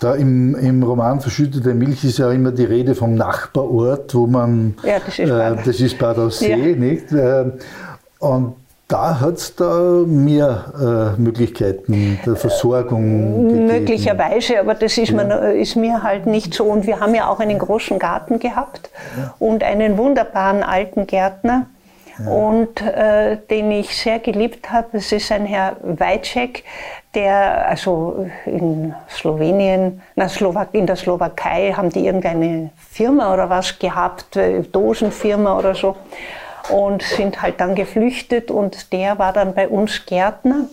Da 0.00 0.14
im, 0.14 0.54
im 0.56 0.82
Roman 0.82 1.20
Verschüttete 1.20 1.72
Milch 1.74 2.04
ist 2.04 2.18
ja 2.18 2.30
immer 2.30 2.50
die 2.50 2.64
Rede 2.64 2.94
vom 2.94 3.14
Nachbarort, 3.14 4.14
wo 4.14 4.26
man. 4.26 4.74
Ja, 4.82 4.98
das 5.04 5.18
ist 5.18 5.28
Bad, 5.28 5.58
äh, 5.58 5.62
das 5.64 5.80
ist 5.80 5.98
Bad 5.98 6.18
Aussee, 6.18 6.72
ja. 6.72 6.76
nicht? 6.76 7.12
Äh, 7.12 7.44
und 8.18 8.54
da 8.88 9.18
hat 9.18 9.36
es 9.36 9.56
da 9.56 10.02
mehr 10.06 11.14
äh, 11.16 11.20
Möglichkeiten 11.20 12.18
der 12.26 12.36
Versorgung 12.36 13.48
gegeben. 13.48 13.66
Möglicherweise, 13.66 14.60
aber 14.60 14.74
das 14.74 14.98
ist, 14.98 15.08
ja. 15.08 15.16
man, 15.16 15.30
ist, 15.56 15.74
mir 15.76 16.02
halt 16.02 16.26
nicht 16.26 16.52
so. 16.52 16.64
Und 16.64 16.86
wir 16.86 17.00
haben 17.00 17.14
ja 17.14 17.28
auch 17.28 17.40
einen 17.40 17.58
großen 17.58 17.98
Garten 17.98 18.38
gehabt 18.38 18.90
ja. 19.16 19.34
und 19.38 19.64
einen 19.64 19.96
wunderbaren 19.96 20.62
alten 20.62 21.06
Gärtner. 21.06 21.66
Und 22.18 22.80
äh, 22.80 23.38
den 23.50 23.70
ich 23.72 23.96
sehr 23.96 24.20
geliebt 24.20 24.70
habe, 24.70 24.88
das 24.92 25.10
ist 25.10 25.32
ein 25.32 25.46
Herr 25.46 25.76
Weitschek, 25.82 26.64
der, 27.14 27.68
also 27.68 28.26
in 28.44 28.94
Slowenien, 29.08 30.02
na, 30.14 30.28
Slowak, 30.28 30.68
in 30.72 30.86
der 30.86 30.96
Slowakei 30.96 31.72
haben 31.72 31.90
die 31.90 32.06
irgendeine 32.06 32.70
Firma 32.90 33.32
oder 33.32 33.50
was 33.50 33.78
gehabt, 33.78 34.36
äh, 34.36 34.62
Dosenfirma 34.62 35.58
oder 35.58 35.74
so, 35.74 35.96
und 36.70 37.02
sind 37.02 37.42
halt 37.42 37.60
dann 37.60 37.74
geflüchtet 37.74 38.50
und 38.50 38.92
der 38.92 39.18
war 39.18 39.32
dann 39.32 39.54
bei 39.54 39.68
uns 39.68 40.06
Gärtner, 40.06 40.66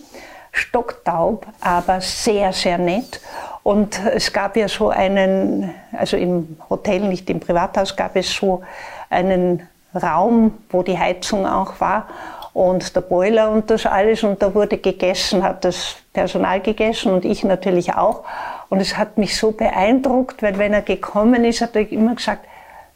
stocktaub, 0.52 1.46
aber 1.60 2.02
sehr, 2.02 2.54
sehr 2.54 2.78
nett. 2.78 3.22
Und 3.64 4.00
es 4.06 4.34
gab 4.34 4.58
ja 4.58 4.68
so 4.68 4.90
einen, 4.90 5.74
also 5.98 6.18
im 6.18 6.58
Hotel, 6.70 7.02
nicht 7.02 7.30
im 7.30 7.40
Privathaus, 7.40 7.96
gab 7.96 8.16
es 8.16 8.34
so 8.34 8.62
einen 9.10 9.68
Raum, 9.94 10.58
wo 10.70 10.84
die 10.84 10.98
Heizung 10.98 11.46
auch 11.46 11.80
war 11.80 12.08
und 12.54 12.96
der 12.96 13.02
Boiler 13.02 13.50
und 13.50 13.70
das 13.70 13.86
alles 13.86 14.24
und 14.24 14.42
da 14.42 14.54
wurde 14.54 14.78
gegessen, 14.78 15.44
hat 15.44 15.64
das 15.64 15.96
Personal 16.14 16.60
gegessen 16.60 17.14
und 17.14 17.26
ich 17.26 17.44
natürlich 17.44 17.94
auch. 17.94 18.24
Und 18.70 18.80
es 18.82 18.98
hat 18.98 19.18
mich 19.18 19.38
so 19.38 19.52
beeindruckt, 19.52 20.44
weil 20.44 20.58
wenn 20.58 20.74
er 20.74 20.82
gekommen 20.82 21.46
ist, 21.46 21.62
hat 21.62 21.76
er 21.76 21.90
immer 21.92 22.16
gesagt, 22.16 22.46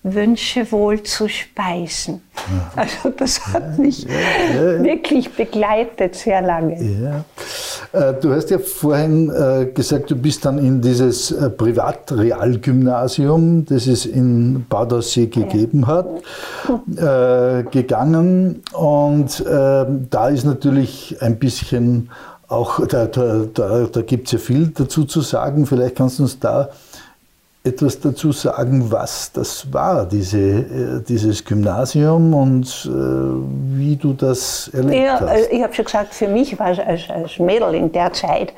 wünsche 0.06 0.72
wohl 0.72 1.02
zu 1.02 1.28
speisen. 1.28 2.22
Also 2.76 3.10
das 3.10 3.48
hat 3.48 3.80
mich 3.80 4.04
ja, 4.04 4.12
ja, 4.54 4.74
ja. 4.74 4.84
wirklich 4.84 5.32
begleitet 5.32 6.14
sehr 6.16 6.44
lange. 6.44 6.76
Äh, 7.92 8.14
du 8.22 8.32
hast 8.34 8.52
ja 8.52 8.60
vorhin 8.60 9.32
äh, 9.32 9.66
gesagt, 9.74 10.12
du 10.12 10.16
bist 10.16 10.46
dann 10.46 10.60
in 10.60 10.80
dieses 10.82 11.32
äh, 11.32 11.50
Privatrealgymnasium, 11.50 13.66
das 13.66 13.88
es 13.88 14.06
in 14.06 14.68
Bad 14.70 14.94
Aussee 14.94 15.26
gegeben 15.26 15.88
hat, 15.88 16.08
gegangen. 17.72 18.62
Und 18.74 19.44
da 19.46 20.30
ist 20.30 20.46
natürlich 20.46 21.18
ein 21.22 21.40
bisschen 21.40 22.12
auch, 22.48 22.86
da, 22.86 23.08
da, 23.08 23.46
da, 23.52 23.88
da 23.92 24.02
gibt 24.02 24.28
es 24.28 24.34
ja 24.34 24.40
viel 24.40 24.68
dazu 24.68 25.06
zu 25.06 25.22
sagen. 25.22 25.66
Vielleicht 25.66 25.96
kannst 25.96 26.20
du 26.20 26.24
uns 26.24 26.40
da 26.40 26.70
etwas 27.66 28.00
dazu 28.00 28.32
sagen, 28.32 28.92
was 28.92 29.32
das 29.32 29.74
war, 29.74 30.06
diese, 30.06 30.40
äh, 30.40 31.02
dieses 31.08 31.44
Gymnasium 31.44 32.34
und 32.34 32.68
äh, 32.86 32.90
wie 33.78 33.96
du 33.96 34.14
das 34.14 34.70
erlebt 34.74 35.04
ja, 35.04 35.20
hast? 35.20 35.48
Äh, 35.52 35.56
ich 35.56 35.64
habe 35.64 35.74
schon 35.74 35.86
gesagt, 35.86 36.14
für 36.14 36.28
mich 36.28 36.58
war 36.60 36.72
es 36.72 36.80
als, 36.80 37.10
als 37.10 37.40
Mädel 37.40 37.74
in 37.74 37.92
der 37.92 38.14
Zeit 38.14 38.54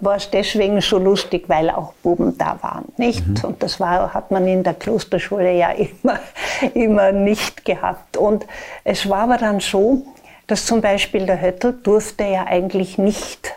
war 0.00 0.16
es 0.16 0.28
deswegen 0.28 0.80
so 0.80 0.98
lustig, 0.98 1.44
weil 1.48 1.70
auch 1.70 1.92
Buben 2.02 2.36
da 2.36 2.58
waren, 2.62 2.86
nicht? 2.96 3.26
Mhm. 3.26 3.36
Und 3.44 3.62
das 3.62 3.78
war, 3.78 4.12
hat 4.12 4.30
man 4.30 4.46
in 4.46 4.62
der 4.62 4.74
Klosterschule 4.74 5.52
ja 5.52 5.70
immer, 6.02 6.18
immer 6.74 7.12
nicht 7.12 7.64
gehabt. 7.64 8.16
Und 8.16 8.46
es 8.82 9.08
war 9.08 9.20
aber 9.20 9.36
dann 9.36 9.60
so, 9.60 10.04
dass 10.46 10.66
zum 10.66 10.80
Beispiel 10.80 11.26
der 11.26 11.40
Höttl 11.40 11.72
durfte 11.72 12.24
ja 12.24 12.44
eigentlich 12.46 12.98
nicht 12.98 13.54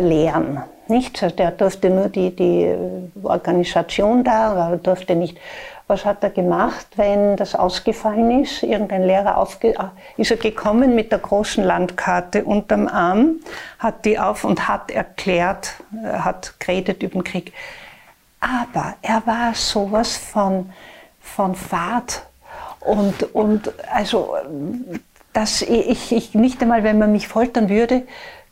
lehren. 0.00 0.62
Nicht? 0.88 1.22
Also 1.22 1.34
der 1.34 1.50
durfte 1.50 1.90
nur 1.90 2.08
die, 2.08 2.34
die 2.34 2.74
Organisation 3.22 4.24
da, 4.24 4.52
aber 4.52 4.76
durfte 4.76 5.14
nicht. 5.14 5.38
Was 5.86 6.06
hat 6.06 6.22
er 6.22 6.30
gemacht, 6.30 6.86
wenn 6.96 7.36
das 7.36 7.54
ausgefallen 7.54 8.42
ist? 8.42 8.62
Irgendein 8.62 9.02
Lehrer 9.04 9.36
aufge 9.36 9.78
ah, 9.78 9.92
ist 10.16 10.30
er 10.30 10.38
gekommen 10.38 10.94
mit 10.94 11.12
der 11.12 11.18
großen 11.18 11.62
Landkarte 11.62 12.44
unterm 12.44 12.88
Arm, 12.88 13.36
hat 13.78 14.04
die 14.06 14.18
auf 14.18 14.44
und 14.44 14.66
hat 14.66 14.90
erklärt, 14.90 15.74
äh, 15.92 16.18
hat 16.18 16.58
geredet 16.58 17.02
über 17.02 17.14
den 17.14 17.24
Krieg. 17.24 17.52
Aber 18.40 18.94
er 19.02 19.26
war 19.26 19.54
sowas 19.54 20.16
von, 20.16 20.70
von 21.20 21.54
Fahrt 21.54 22.22
und, 22.84 23.34
und 23.34 23.72
also, 23.90 24.36
dass 25.32 25.62
ich, 25.62 26.12
ich 26.12 26.34
nicht 26.34 26.62
einmal, 26.62 26.84
wenn 26.84 26.98
man 26.98 27.12
mich 27.12 27.28
foltern 27.28 27.68
würde, 27.68 28.02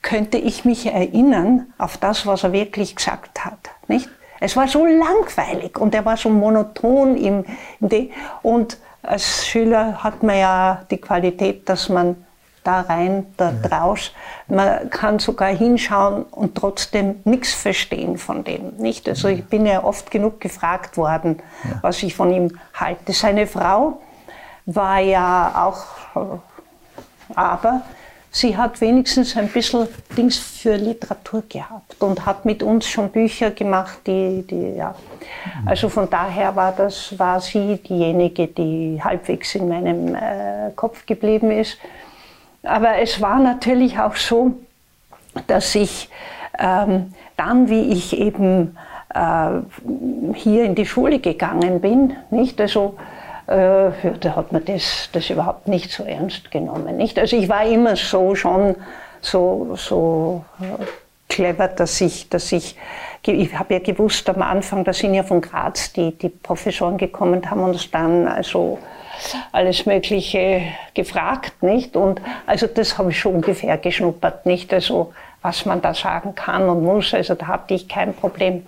könnte 0.03 0.37
ich 0.37 0.65
mich 0.65 0.87
erinnern 0.87 1.73
auf 1.79 1.97
das, 1.97 2.27
was 2.27 2.45
er 2.45 2.53
wirklich 2.53 2.97
gesagt 2.97 3.45
hat. 3.45 3.71
Nicht? 3.89 4.09
Es 4.41 4.57
war 4.57 4.67
so 4.67 4.85
langweilig 4.85 5.79
und 5.79 5.95
er 5.95 6.05
war 6.05 6.17
so 6.17 6.29
monoton 6.29 7.17
im, 7.17 7.45
im 7.81 8.11
und 8.43 8.77
als 9.03 9.47
Schüler 9.47 10.03
hat 10.03 10.23
man 10.23 10.39
ja 10.39 10.85
die 10.91 10.99
Qualität, 10.99 11.69
dass 11.69 11.89
man 11.89 12.25
da 12.65 12.83
rein, 12.83 13.27
da 13.37 13.53
draus. 13.53 14.13
Man 14.47 14.91
kann 14.91 15.19
sogar 15.19 15.49
hinschauen 15.49 16.25
und 16.25 16.55
trotzdem 16.57 17.21
nichts 17.25 17.53
verstehen 17.53 18.19
von 18.19 18.45
dem. 18.45 18.77
Nicht? 18.77 19.09
Also 19.09 19.29
ich 19.29 19.45
bin 19.45 19.67
ja 19.67 19.83
oft 19.83 20.11
genug 20.11 20.41
gefragt 20.41 20.97
worden, 20.97 21.43
ja. 21.65 21.79
was 21.83 22.03
ich 22.03 22.15
von 22.15 22.33
ihm 22.33 22.59
halte. 22.75 23.13
Seine 23.13 23.47
Frau 23.47 24.01
war 24.67 25.01
ja 25.01 25.67
auch, 25.67 26.39
aber 27.35 27.83
sie 28.33 28.57
hat 28.57 28.81
wenigstens 28.81 29.37
ein 29.37 29.49
bisschen 29.49 29.87
Dings 30.17 30.39
für 30.39 30.75
Literatur 30.75 31.45
gehabt 31.49 32.03
und 32.03 32.25
hat 32.27 32.45
mit 32.45 32.63
uns 32.63 32.89
schon 32.89 33.11
Bücher 33.11 33.51
gemacht, 33.51 33.99
die, 34.07 34.45
die 34.49 34.77
ja. 34.77 34.95
Also 35.67 35.89
von 35.89 36.09
daher 36.09 36.57
war 36.57 36.73
das, 36.73 37.17
war 37.19 37.41
sie 37.41 37.77
diejenige, 37.77 38.49
die 38.49 39.01
halbwegs 39.03 39.55
in 39.55 39.69
meinem 39.69 40.15
äh, 40.15 40.71
Kopf 40.75 41.07
geblieben 41.07 41.51
ist. 41.51 41.79
Aber 42.63 42.99
es 42.99 43.21
war 43.21 43.39
natürlich 43.39 43.99
auch 43.99 44.17
so, 44.17 44.53
dass 45.47 45.75
ich 45.75 46.09
ähm, 46.59 47.13
dann, 47.37 47.69
wie 47.69 47.93
ich 47.93 48.17
eben 48.17 48.77
äh, 49.15 49.49
hier 50.35 50.65
in 50.65 50.75
die 50.75 50.87
Schule 50.87 51.19
gegangen 51.19 51.81
bin, 51.81 52.17
nicht, 52.31 52.61
also 52.61 52.97
äh, 53.47 53.91
da 54.21 54.37
hat 54.37 54.53
man 54.53 54.65
das, 54.65 55.09
das 55.13 55.31
überhaupt 55.31 55.69
nicht 55.69 55.91
so 55.91 56.05
ernst 56.05 56.51
genommen. 56.51 56.97
Nicht? 56.97 57.19
Also 57.19 57.37
ich 57.37 57.49
war 57.49 57.65
immer 57.65 57.97
so 57.97 58.35
schon 58.35 58.77
so, 59.21 59.75
so 59.77 60.45
äh, 60.61 60.85
clever, 61.29 61.69
dass 61.69 62.01
ich, 62.01 62.29
dass 62.29 62.53
ich, 62.53 62.77
ich 63.25 63.59
habe 63.59 63.75
ja 63.75 63.81
gewusst 63.81 64.29
am 64.29 64.43
Anfang, 64.43 64.85
da 64.85 64.93
sind 64.93 65.15
ja 65.15 65.23
von 65.23 65.41
Graz 65.41 65.93
die, 65.93 66.17
die 66.17 66.29
Professoren 66.29 66.99
gekommen, 66.99 67.49
haben 67.51 67.63
uns 67.63 67.91
dann 67.91 68.27
also 68.29 68.79
alles 69.53 69.87
Mögliche 69.87 70.63
gefragt, 70.95 71.63
nicht? 71.63 71.97
Und 71.97 72.21
also 72.47 72.67
das 72.67 72.99
habe 72.99 73.11
ich 73.11 73.19
schon 73.19 73.37
ungefähr 73.37 73.79
geschnuppert, 73.79 74.47
nicht? 74.47 74.73
Also 74.73 75.13
was 75.43 75.65
man 75.67 75.81
da 75.83 75.95
sagen 75.95 76.35
kann 76.35 76.69
und 76.69 76.85
muss, 76.85 77.15
also 77.15 77.35
da 77.35 77.49
hatte 77.49 77.75
ich 77.75 77.89
kein 77.89 78.15
Problem. 78.15 78.67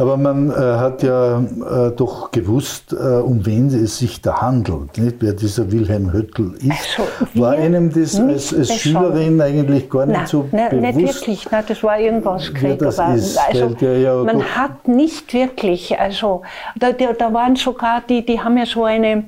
Aber 0.00 0.16
man 0.16 0.50
äh, 0.50 0.54
hat 0.54 1.02
ja 1.02 1.40
äh, 1.40 1.90
doch 1.94 2.30
gewusst, 2.30 2.94
äh, 2.94 2.96
um 2.96 3.44
wen 3.44 3.66
es 3.66 3.98
sich 3.98 4.22
da 4.22 4.40
handelt, 4.40 4.96
nicht? 4.96 5.16
wer 5.20 5.34
dieser 5.34 5.70
Wilhelm 5.70 6.10
Höttl 6.10 6.54
ist. 6.54 6.98
Also, 6.98 7.40
war 7.40 7.52
einem 7.52 7.92
das 7.92 8.18
als, 8.18 8.54
als 8.54 8.74
Schülerin 8.76 9.40
eigentlich 9.42 9.90
gar 9.90 10.06
nicht 10.06 10.16
nein, 10.16 10.26
so 10.26 10.48
nein, 10.52 10.70
bewusst? 10.70 10.96
Nicht 10.96 11.14
wirklich, 11.16 11.50
nein, 11.50 11.64
das 11.68 11.82
war 11.82 11.98
irgendwas 11.98 12.48
ist, 12.48 13.38
also, 13.38 13.76
ja 13.84 14.24
Man 14.24 14.42
hat 14.42 14.88
nicht 14.88 15.34
wirklich, 15.34 15.98
also 15.98 16.42
da, 16.76 16.92
da 16.92 17.32
waren 17.34 17.56
sogar 17.56 18.02
die, 18.08 18.24
die 18.24 18.40
haben 18.40 18.56
ja 18.56 18.64
so 18.64 18.84
eine, 18.84 19.24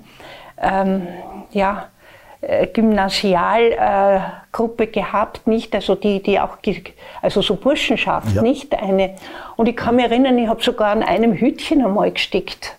ähm, 0.58 1.02
ja, 1.50 1.88
Gymnasialgruppe 2.72 4.84
äh, 4.84 4.88
gehabt, 4.88 5.46
nicht, 5.46 5.74
also 5.74 5.94
die, 5.94 6.22
die 6.22 6.40
auch, 6.40 6.58
also 7.20 7.40
so 7.40 7.56
Burschenschaft, 7.56 8.34
ja. 8.34 8.42
nicht 8.42 8.74
eine. 8.74 9.14
Und 9.56 9.68
ich 9.68 9.76
kann 9.76 9.96
mich 9.96 10.06
erinnern, 10.06 10.38
ich 10.38 10.48
habe 10.48 10.62
sogar 10.62 10.90
an 10.90 11.02
einem 11.02 11.34
Hütchen 11.34 11.84
einmal 11.84 12.10
gestickt. 12.10 12.76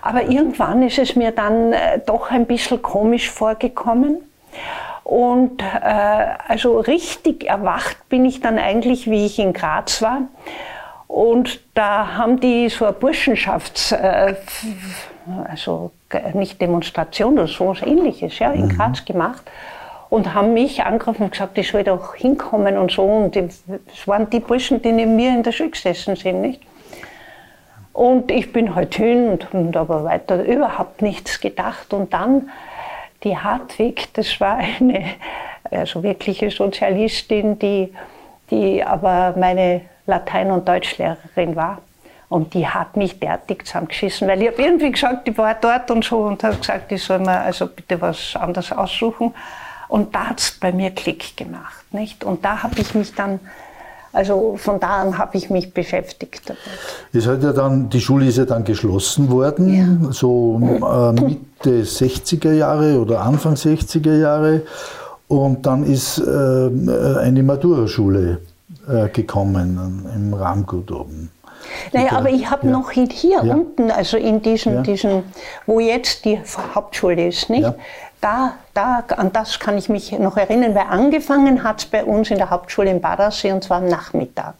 Aber 0.00 0.22
irgendwann 0.22 0.82
ist 0.82 0.98
es 0.98 1.16
mir 1.16 1.32
dann 1.32 1.72
äh, 1.72 2.00
doch 2.04 2.30
ein 2.30 2.46
bisschen 2.46 2.80
komisch 2.80 3.30
vorgekommen. 3.30 4.18
Und 5.02 5.62
äh, 5.62 6.26
also 6.48 6.78
richtig 6.78 7.44
erwacht 7.44 8.08
bin 8.08 8.24
ich 8.24 8.40
dann 8.40 8.58
eigentlich, 8.58 9.10
wie 9.10 9.26
ich 9.26 9.38
in 9.38 9.52
Graz 9.52 10.02
war. 10.02 10.22
Und 11.06 11.60
da 11.74 12.16
haben 12.16 12.38
die 12.38 12.68
so 12.68 12.84
eine 12.84 12.92
Burschenschafts, 12.92 13.92
äh, 13.92 14.34
also 15.48 15.90
nicht 16.34 16.60
Demonstration 16.60 17.34
oder 17.34 17.48
so 17.48 17.68
was 17.68 17.82
ähnliches, 17.82 18.38
ja, 18.38 18.52
in 18.52 18.66
mhm. 18.66 18.76
Graz 18.76 19.04
gemacht 19.04 19.42
und 20.10 20.34
haben 20.34 20.54
mich 20.54 20.82
angegriffen 20.82 21.24
und 21.24 21.32
gesagt, 21.32 21.58
ich 21.58 21.68
soll 21.68 21.84
doch 21.84 22.14
hinkommen 22.14 22.78
und 22.78 22.90
so. 22.90 23.02
Und 23.02 23.36
es 23.36 23.62
waren 24.06 24.30
die 24.30 24.40
Burschen, 24.40 24.80
die 24.80 24.92
neben 24.92 25.16
mir 25.16 25.30
in 25.30 25.42
der 25.42 25.52
Schule 25.52 25.70
gesessen 25.70 26.16
sind, 26.16 26.40
nicht? 26.40 26.62
Und 27.92 28.30
ich 28.30 28.52
bin 28.52 28.74
halt 28.74 28.94
hin 28.94 29.28
und, 29.28 29.52
und 29.52 29.76
aber 29.76 30.04
weiter 30.04 30.44
überhaupt 30.44 31.02
nichts 31.02 31.40
gedacht. 31.40 31.92
Und 31.92 32.12
dann 32.12 32.48
die 33.24 33.36
Hartwig, 33.36 34.14
das 34.14 34.40
war 34.40 34.58
eine 34.58 35.04
also 35.70 36.02
wirkliche 36.02 36.50
Sozialistin, 36.50 37.58
die, 37.58 37.92
die 38.50 38.84
aber 38.84 39.34
meine 39.36 39.82
Latein- 40.06 40.52
und 40.52 40.68
Deutschlehrerin 40.68 41.56
war. 41.56 41.78
Und 42.28 42.52
die 42.52 42.66
hat 42.66 42.96
mich 42.96 43.18
derartig 43.18 43.64
zusammengeschissen, 43.64 44.28
weil 44.28 44.42
ich 44.42 44.48
habe 44.48 44.62
irgendwie 44.62 44.92
gesagt, 44.92 45.26
ich 45.26 45.38
war 45.38 45.54
dort 45.54 45.90
und 45.90 46.04
so 46.04 46.18
und 46.18 46.44
habe 46.44 46.56
gesagt, 46.56 46.92
ich 46.92 47.02
soll 47.02 47.20
mir 47.20 47.40
also 47.40 47.66
bitte 47.66 48.00
was 48.00 48.36
anderes 48.36 48.70
aussuchen. 48.70 49.32
Und 49.88 50.14
da 50.14 50.26
hat 50.26 50.40
es 50.40 50.52
bei 50.52 50.70
mir 50.70 50.90
Klick 50.90 51.36
gemacht. 51.36 51.84
Nicht? 51.92 52.24
Und 52.24 52.44
da 52.44 52.62
habe 52.62 52.78
ich 52.78 52.94
mich 52.94 53.14
dann, 53.14 53.40
also 54.12 54.56
von 54.58 54.78
da 54.78 55.02
an 55.02 55.16
habe 55.16 55.38
ich 55.38 55.48
mich 55.48 55.72
beschäftigt 55.72 56.42
damit. 56.50 56.60
Es 57.14 57.26
hat 57.26 57.42
ja 57.42 57.54
dann, 57.54 57.88
die 57.88 58.00
Schule 58.00 58.26
ist 58.26 58.36
ja 58.36 58.44
dann 58.44 58.64
geschlossen 58.64 59.30
worden, 59.30 60.04
ja. 60.04 60.12
so 60.12 60.60
äh, 60.60 61.12
Mitte 61.12 61.82
60er 61.82 62.52
Jahre 62.52 63.00
oder 63.00 63.22
Anfang 63.22 63.54
60er 63.54 64.18
Jahre. 64.18 64.62
Und 65.28 65.64
dann 65.64 65.84
ist 65.84 66.18
äh, 66.18 66.22
eine 66.22 67.42
Matura-Schule 67.42 68.40
äh, 68.86 69.08
gekommen 69.08 70.04
im 70.14 70.34
Rahmgut 70.34 70.90
oben. 70.90 71.30
Naja, 71.92 72.12
aber 72.12 72.30
ich 72.30 72.50
habe 72.50 72.66
ja. 72.66 72.72
noch 72.72 72.90
hier 72.90 73.42
ja. 73.44 73.54
unten, 73.54 73.90
also 73.90 74.16
in 74.16 74.42
diesem, 74.42 74.74
ja. 74.76 74.82
diesem, 74.82 75.24
wo 75.66 75.80
jetzt 75.80 76.24
die 76.24 76.40
Hauptschule 76.74 77.28
ist, 77.28 77.50
nicht? 77.50 77.72
Da, 78.20 78.54
da, 78.74 79.04
an 79.16 79.32
das 79.32 79.60
kann 79.60 79.78
ich 79.78 79.88
mich 79.88 80.10
noch 80.18 80.36
erinnern, 80.36 80.74
weil 80.74 80.86
angefangen 80.88 81.62
hat 81.62 81.80
es 81.80 81.86
bei 81.86 82.04
uns 82.04 82.30
in 82.30 82.38
der 82.38 82.50
Hauptschule 82.50 82.90
in 82.90 83.00
Badersee 83.00 83.52
und 83.52 83.62
zwar 83.62 83.78
am 83.78 83.86
Nachmittag. 83.86 84.54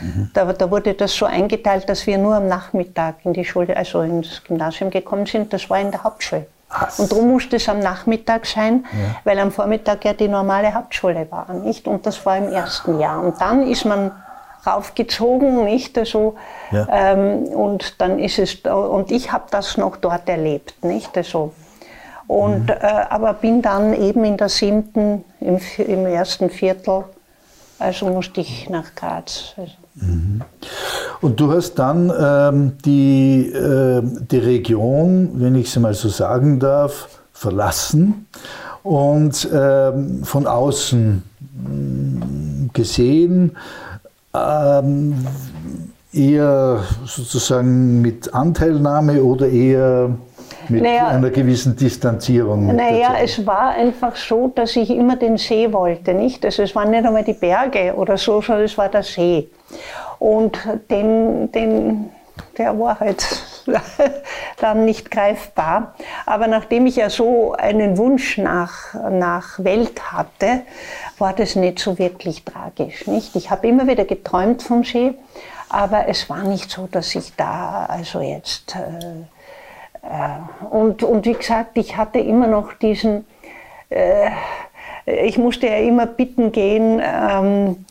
Mhm. 0.00 0.30
Da, 0.34 0.52
da, 0.52 0.70
wurde 0.70 0.94
das 0.94 1.14
so 1.14 1.26
eingeteilt, 1.26 1.88
dass 1.88 2.06
wir 2.06 2.18
nur 2.18 2.34
am 2.34 2.48
Nachmittag 2.48 3.16
in 3.24 3.32
die 3.32 3.44
Schule, 3.44 3.76
also 3.76 4.02
ins 4.02 4.42
Gymnasium 4.44 4.90
gekommen 4.90 5.26
sind. 5.26 5.52
Das 5.52 5.68
war 5.70 5.80
in 5.80 5.90
der 5.90 6.02
Hauptschule. 6.04 6.46
Was? 6.70 6.98
Und 6.98 7.10
darum 7.10 7.30
musste 7.30 7.56
es 7.56 7.68
am 7.68 7.78
Nachmittag 7.78 8.46
sein, 8.46 8.84
ja. 8.92 9.16
weil 9.24 9.38
am 9.38 9.50
Vormittag 9.50 10.04
ja 10.04 10.12
die 10.12 10.28
normale 10.28 10.74
Hauptschule 10.74 11.26
war, 11.30 11.52
nicht? 11.54 11.88
Und 11.88 12.04
das 12.04 12.24
war 12.26 12.36
im 12.36 12.52
ersten 12.52 13.00
Jahr. 13.00 13.22
Und 13.22 13.40
dann 13.40 13.66
ist 13.66 13.84
man 13.84 14.10
raufgezogen, 14.68 15.64
nicht? 15.64 15.96
Also, 15.98 16.34
ja. 16.70 16.86
ähm, 16.90 17.44
und 17.44 18.00
dann 18.00 18.18
ist 18.18 18.38
es, 18.38 18.56
und 18.56 19.10
ich 19.10 19.32
habe 19.32 19.44
das 19.50 19.76
noch 19.76 19.96
dort 19.96 20.28
erlebt, 20.28 20.84
nicht? 20.84 21.16
Also, 21.16 21.52
und, 22.28 22.64
mhm. 22.64 22.68
äh, 22.68 23.06
aber 23.08 23.32
bin 23.32 23.62
dann 23.62 23.94
eben 23.94 24.24
in 24.24 24.36
der 24.36 24.48
siebten, 24.50 25.24
im, 25.40 25.58
im 25.78 26.06
ersten 26.06 26.50
Viertel 26.50 27.04
Also 27.78 28.06
musste 28.06 28.40
ich 28.40 28.68
nach 28.68 28.94
Graz. 28.94 29.54
Also. 29.56 29.72
Mhm. 29.94 30.42
Und 31.20 31.40
du 31.40 31.52
hast 31.52 31.74
dann 31.74 32.12
ähm, 32.20 32.78
die, 32.84 33.50
äh, 33.50 34.02
die 34.02 34.38
Region, 34.38 35.30
wenn 35.34 35.54
ich 35.54 35.68
es 35.68 35.76
mal 35.78 35.94
so 35.94 36.08
sagen 36.08 36.60
darf, 36.60 37.08
verlassen 37.32 38.26
und 38.82 39.48
ähm, 39.52 40.24
von 40.24 40.46
außen 40.46 41.22
mm, 41.40 42.70
gesehen, 42.72 43.56
ähm, 44.82 45.26
eher 46.12 46.84
sozusagen 47.04 48.00
mit 48.00 48.32
Anteilnahme 48.32 49.22
oder 49.22 49.48
eher 49.48 50.10
mit 50.68 50.82
naja, 50.82 51.08
einer 51.08 51.30
gewissen 51.30 51.76
Distanzierung. 51.76 52.74
Naja, 52.74 53.16
es 53.22 53.46
war 53.46 53.70
einfach 53.70 54.16
so, 54.16 54.52
dass 54.54 54.76
ich 54.76 54.90
immer 54.90 55.16
den 55.16 55.38
See 55.38 55.72
wollte, 55.72 56.14
nicht? 56.14 56.44
Also 56.44 56.62
es 56.62 56.74
waren 56.74 56.90
nicht 56.90 57.04
einmal 57.04 57.24
die 57.24 57.32
Berge 57.32 57.94
oder 57.94 58.16
so, 58.16 58.40
sondern 58.40 58.64
es 58.64 58.76
war 58.76 58.88
der 58.88 59.02
See. 59.02 59.48
Und 60.18 60.58
den, 60.90 61.50
den, 61.52 62.10
der 62.56 62.78
war 62.78 63.00
halt 63.00 63.24
dann 64.60 64.84
nicht 64.84 65.10
greifbar. 65.10 65.94
Aber 66.26 66.46
nachdem 66.46 66.86
ich 66.86 66.96
ja 66.96 67.10
so 67.10 67.52
einen 67.52 67.98
Wunsch 67.98 68.38
nach, 68.38 68.94
nach 69.10 69.62
Welt 69.62 70.12
hatte, 70.12 70.62
war 71.18 71.32
das 71.32 71.56
nicht 71.56 71.78
so 71.78 71.98
wirklich 71.98 72.44
tragisch, 72.44 73.06
nicht? 73.06 73.36
Ich 73.36 73.50
habe 73.50 73.66
immer 73.68 73.86
wieder 73.86 74.04
geträumt 74.04 74.62
vom 74.62 74.84
See, 74.84 75.14
aber 75.68 76.08
es 76.08 76.30
war 76.30 76.44
nicht 76.44 76.70
so, 76.70 76.88
dass 76.90 77.14
ich 77.14 77.34
da 77.36 77.86
also 77.86 78.20
jetzt 78.20 78.76
äh, 78.76 79.26
äh, 80.02 80.66
und, 80.70 81.02
und 81.02 81.26
wie 81.26 81.34
gesagt, 81.34 81.76
ich 81.76 81.96
hatte 81.96 82.18
immer 82.18 82.46
noch 82.46 82.72
diesen, 82.72 83.26
äh, 83.90 84.30
ich 85.06 85.38
musste 85.38 85.66
ja 85.66 85.76
immer 85.78 86.06
bitten 86.06 86.52
gehen 86.52 87.00
ähm, 87.02 87.84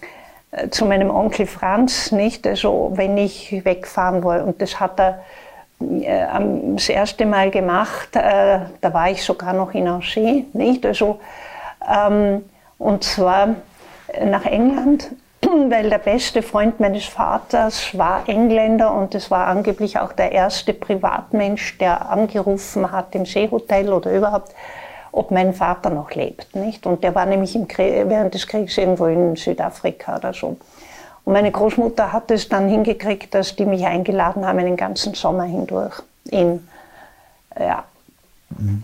zu 0.69 0.85
meinem 0.85 1.09
Onkel 1.09 1.45
Franz, 1.45 2.11
nicht? 2.11 2.47
Also 2.47 2.91
wenn 2.95 3.17
ich 3.17 3.63
wegfahren 3.65 4.23
wollte. 4.23 4.45
Und 4.45 4.61
das 4.61 4.79
hat 4.79 4.99
er 4.99 5.23
das 5.79 6.89
erste 6.89 7.25
Mal 7.25 7.51
gemacht, 7.51 8.15
äh, 8.15 8.59
da 8.81 8.93
war 8.93 9.11
ich 9.11 9.23
sogar 9.23 9.53
noch 9.53 9.73
in 9.73 9.87
Angers, 9.87 10.43
nicht? 10.53 10.85
Also, 10.85 11.19
ähm, 11.87 12.43
und 12.79 13.03
zwar 13.03 13.55
nach 14.23 14.45
England 14.45 15.11
weil 15.69 15.89
der 15.89 15.99
beste 15.99 16.41
Freund 16.41 16.79
meines 16.79 17.05
Vaters 17.05 17.97
war 17.97 18.27
Engländer 18.27 18.93
und 18.93 19.13
es 19.15 19.29
war 19.29 19.47
angeblich 19.47 19.99
auch 19.99 20.13
der 20.13 20.31
erste 20.31 20.73
Privatmensch, 20.73 21.77
der 21.77 22.09
angerufen 22.09 22.91
hat 22.91 23.13
im 23.15 23.25
Seehotel 23.25 23.93
oder 23.93 24.11
überhaupt, 24.11 24.53
ob 25.11 25.31
mein 25.31 25.53
Vater 25.53 25.89
noch 25.89 26.11
lebt. 26.11 26.55
Nicht? 26.55 26.85
Und 26.85 27.03
der 27.03 27.13
war 27.15 27.25
nämlich 27.25 27.57
Krieg, 27.67 28.09
während 28.09 28.33
des 28.33 28.47
Krieges 28.47 28.77
irgendwo 28.77 29.05
in 29.05 29.35
Südafrika 29.35 30.17
oder 30.17 30.33
so. 30.33 30.57
Und 31.27 31.33
meine 31.33 31.51
Großmutter 31.51 32.13
hat 32.13 32.31
es 32.31 32.47
dann 32.47 32.69
hingekriegt, 32.69 33.35
dass 33.35 33.53
die 33.53 33.65
mich 33.65 33.85
eingeladen 33.85 34.45
haben 34.45 34.59
den 34.59 34.77
ganzen 34.77 35.13
Sommer 35.13 35.43
hindurch. 35.43 36.01
In, 36.31 36.65
ja. 37.59 37.83
Mhm. 38.57 38.81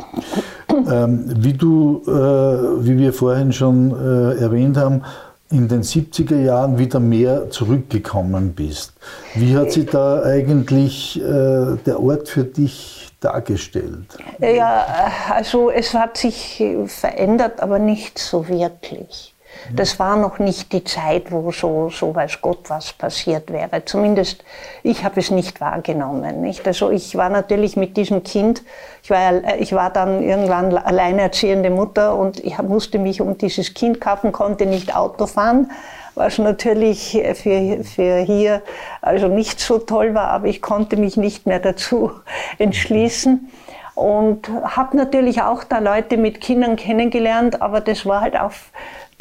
Ähm, 0.91 1.23
wie 1.37 1.53
du, 1.53 2.01
äh, 2.05 2.85
wie 2.85 2.97
wir 2.97 3.13
vorhin 3.13 3.53
schon 3.53 3.91
äh, 3.91 4.41
erwähnt 4.41 4.75
haben, 4.75 5.03
in 5.51 5.69
den 5.69 5.83
70er 5.83 6.35
Jahren 6.35 6.77
wieder 6.77 6.99
mehr 6.99 7.49
zurückgekommen 7.49 8.51
bist. 8.51 8.91
Wie 9.35 9.55
hat 9.55 9.71
sich 9.71 9.85
da 9.85 10.23
eigentlich 10.23 11.21
äh, 11.21 11.77
der 11.85 12.01
Ort 12.01 12.27
für 12.27 12.43
dich 12.43 13.09
dargestellt? 13.21 14.17
Ja, 14.39 14.85
also 15.33 15.69
es 15.69 15.93
hat 15.93 16.17
sich 16.17 16.61
verändert, 16.87 17.61
aber 17.61 17.79
nicht 17.79 18.19
so 18.19 18.49
wirklich. 18.49 19.32
Das 19.75 19.97
war 19.99 20.17
noch 20.17 20.39
nicht 20.39 20.73
die 20.73 20.83
Zeit, 20.83 21.31
wo 21.31 21.51
so, 21.51 21.89
so 21.89 22.13
weiß 22.13 22.41
Gott 22.41 22.69
was 22.69 22.93
passiert 22.93 23.51
wäre. 23.51 23.85
Zumindest 23.85 24.43
ich 24.83 25.03
habe 25.03 25.19
es 25.19 25.31
nicht 25.31 25.61
wahrgenommen. 25.61 26.41
Nicht? 26.41 26.67
Also 26.67 26.89
ich 26.89 27.15
war 27.15 27.29
natürlich 27.29 27.77
mit 27.77 27.95
diesem 27.95 28.23
Kind, 28.23 28.63
ich 29.03 29.09
war, 29.09 29.57
ich 29.59 29.73
war 29.73 29.89
dann 29.89 30.21
irgendwann 30.21 30.75
alleinerziehende 30.77 31.69
Mutter 31.69 32.15
und 32.15 32.43
ich 32.43 32.57
musste 32.61 32.99
mich 32.99 33.21
um 33.21 33.37
dieses 33.37 33.73
Kind 33.73 34.01
kaufen, 34.01 34.31
konnte 34.31 34.65
nicht 34.65 34.95
Auto 34.95 35.25
fahren 35.27 35.71
was 36.15 36.37
natürlich 36.37 37.19
für, 37.33 37.83
für 37.83 38.17
hier 38.19 38.61
also 39.01 39.27
nicht 39.27 39.59
so 39.59 39.79
toll 39.79 40.13
war, 40.13 40.27
aber 40.27 40.47
ich 40.47 40.61
konnte 40.61 40.95
mich 40.95 41.17
nicht 41.17 41.47
mehr 41.47 41.59
dazu 41.59 42.11
entschließen 42.59 43.49
und 43.95 44.49
habe 44.49 44.97
natürlich 44.97 45.41
auch 45.41 45.63
da 45.63 45.79
Leute 45.79 46.17
mit 46.17 46.41
Kindern 46.41 46.75
kennengelernt, 46.75 47.61
aber 47.61 47.81
das 47.81 48.05
war 48.05 48.21
halt 48.21 48.39
auf 48.39 48.71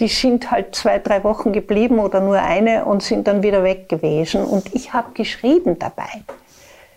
die 0.01 0.09
sind 0.09 0.51
halt 0.51 0.75
zwei, 0.75 0.99
drei 0.99 1.23
Wochen 1.25 1.53
geblieben 1.53 1.99
oder 1.99 2.21
nur 2.21 2.41
eine 2.41 2.85
und 2.85 3.03
sind 3.03 3.29
dann 3.29 3.43
wieder 3.43 3.63
weg 3.63 3.89
gewesen. 3.89 4.45
Und 4.45 4.75
ich 4.75 4.93
habe 4.93 5.13
geschrieben 5.15 5.79
dabei. 5.79 6.23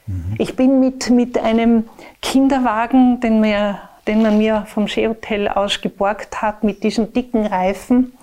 Mhm. 0.07 0.35
Ich 0.37 0.55
bin 0.55 0.79
mit, 0.79 1.09
mit 1.09 1.37
einem 1.37 1.87
Kinderwagen, 2.21 3.19
den, 3.19 3.41
mir, 3.41 3.79
den 4.07 4.21
man 4.21 4.37
mir 4.37 4.65
vom 4.67 4.87
Seehotel 4.87 5.47
aus 5.47 5.81
geborgt 5.81 6.41
hat, 6.41 6.63
mit 6.63 6.83
diesen 6.83 7.13
dicken 7.13 7.45
Reifen. 7.45 8.13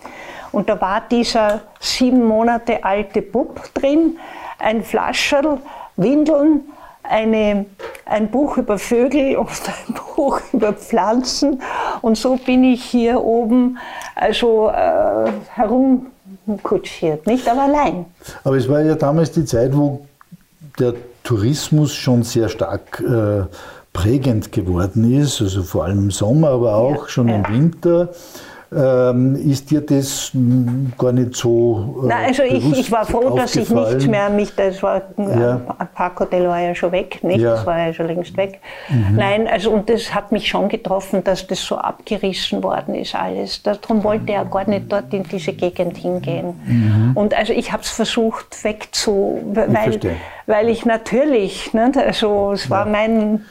Und 0.50 0.68
da 0.68 0.80
war 0.80 1.02
dieser 1.08 1.62
sieben 1.80 2.24
Monate 2.24 2.84
alte 2.84 3.22
Bub 3.22 3.72
drin, 3.74 4.18
ein 4.58 4.82
Flascherl, 4.82 5.58
Windeln, 5.96 6.62
eine, 7.02 7.66
ein 8.04 8.30
Buch 8.30 8.58
über 8.58 8.78
Vögel 8.78 9.36
und 9.38 9.48
ein 9.48 9.94
Buch 9.94 10.40
über 10.52 10.72
Pflanzen. 10.72 11.62
Und 12.00 12.16
so 12.16 12.36
bin 12.36 12.64
ich 12.64 12.84
hier 12.84 13.22
oben 13.22 13.78
also 14.14 14.68
äh, 14.68 15.30
herumkutschiert, 15.54 17.26
nicht 17.26 17.48
aber 17.48 17.62
allein. 17.62 18.06
Aber 18.44 18.56
es 18.56 18.68
war 18.68 18.80
ja 18.80 18.94
damals 18.94 19.32
die 19.32 19.44
Zeit, 19.44 19.76
wo 19.76 20.06
der 20.78 20.94
Tourismus 21.22 21.94
schon 21.94 22.22
sehr 22.22 22.48
stark 22.48 23.00
äh, 23.00 23.44
prägend 23.92 24.52
geworden 24.52 25.12
ist, 25.12 25.40
also 25.40 25.62
vor 25.62 25.84
allem 25.84 25.98
im 25.98 26.10
Sommer, 26.10 26.48
aber 26.48 26.74
auch 26.74 27.02
ja, 27.02 27.08
schon 27.08 27.28
ja. 27.28 27.36
im 27.36 27.54
Winter. 27.54 28.08
Ähm, 28.74 29.36
ist 29.36 29.70
dir 29.70 29.82
das 29.82 30.30
gar 30.96 31.12
nicht 31.12 31.36
so. 31.36 32.02
Äh, 32.04 32.06
Nein, 32.06 32.26
also 32.28 32.42
ich, 32.42 32.78
ich 32.78 32.92
war 32.92 33.04
froh, 33.04 33.36
dass 33.36 33.54
ich 33.54 33.68
nicht 33.68 34.08
mehr 34.08 34.30
mich, 34.30 34.54
das 34.54 34.82
war, 34.82 35.02
ja. 35.18 35.60
Park 35.94 36.20
Hotel 36.20 36.48
war 36.48 36.58
ja 36.58 36.74
schon 36.74 36.90
weg, 36.92 37.22
nicht? 37.22 37.40
Ja. 37.40 37.52
Das 37.52 37.66
war 37.66 37.78
ja 37.78 37.92
schon 37.92 38.06
längst 38.06 38.34
weg. 38.36 38.60
Mhm. 38.88 39.16
Nein, 39.16 39.48
also 39.48 39.70
und 39.70 39.90
das 39.90 40.14
hat 40.14 40.32
mich 40.32 40.48
schon 40.48 40.70
getroffen, 40.70 41.22
dass 41.22 41.46
das 41.46 41.60
so 41.60 41.76
abgerissen 41.76 42.62
worden 42.62 42.94
ist 42.94 43.14
alles. 43.14 43.62
Darum 43.62 44.04
wollte 44.04 44.32
er 44.32 44.46
gar 44.46 44.66
nicht 44.66 44.90
dort 44.90 45.12
in 45.12 45.24
diese 45.24 45.52
Gegend 45.52 45.98
hingehen. 45.98 46.54
Mhm. 46.64 47.12
Und 47.14 47.34
also 47.34 47.52
ich 47.52 47.72
habe 47.72 47.82
es 47.82 47.90
versucht 47.90 48.64
wegzu, 48.64 49.40
weil, 49.52 49.96
ich 49.96 50.00
weil 50.46 50.68
ich 50.70 50.86
natürlich, 50.86 51.74
ne, 51.74 51.92
also 51.94 52.52
es 52.52 52.70
war 52.70 52.86
mein 52.86 53.44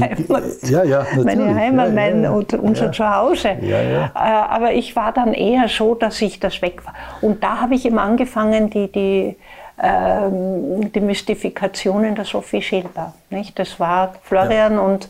Heimat, 0.00 0.42
ja, 0.62 0.84
ja, 0.84 1.06
meine 1.22 1.54
Heimat, 1.54 1.92
mein, 1.92 2.26
unser 2.26 2.92
Zuhause. 2.92 3.48
Äh, 3.48 4.10
aber 4.14 4.72
ich 4.72 4.96
war 4.96 5.12
dann 5.12 5.34
eher 5.34 5.68
so, 5.68 5.94
dass 5.94 6.20
ich 6.22 6.40
das 6.40 6.62
weg 6.62 6.84
war. 6.84 6.94
Und 7.20 7.42
da 7.42 7.60
habe 7.60 7.74
ich 7.74 7.84
eben 7.84 7.98
angefangen, 7.98 8.70
die, 8.70 8.90
die, 8.90 9.36
ähm, 9.82 10.92
die 10.92 11.00
Mystifikationen 11.00 12.14
der 12.14 12.24
Sophie 12.24 12.62
Schilder. 12.62 13.14
Nicht? 13.30 13.58
Das 13.58 13.78
war 13.80 14.14
Florian 14.22 14.78
und, 14.78 15.08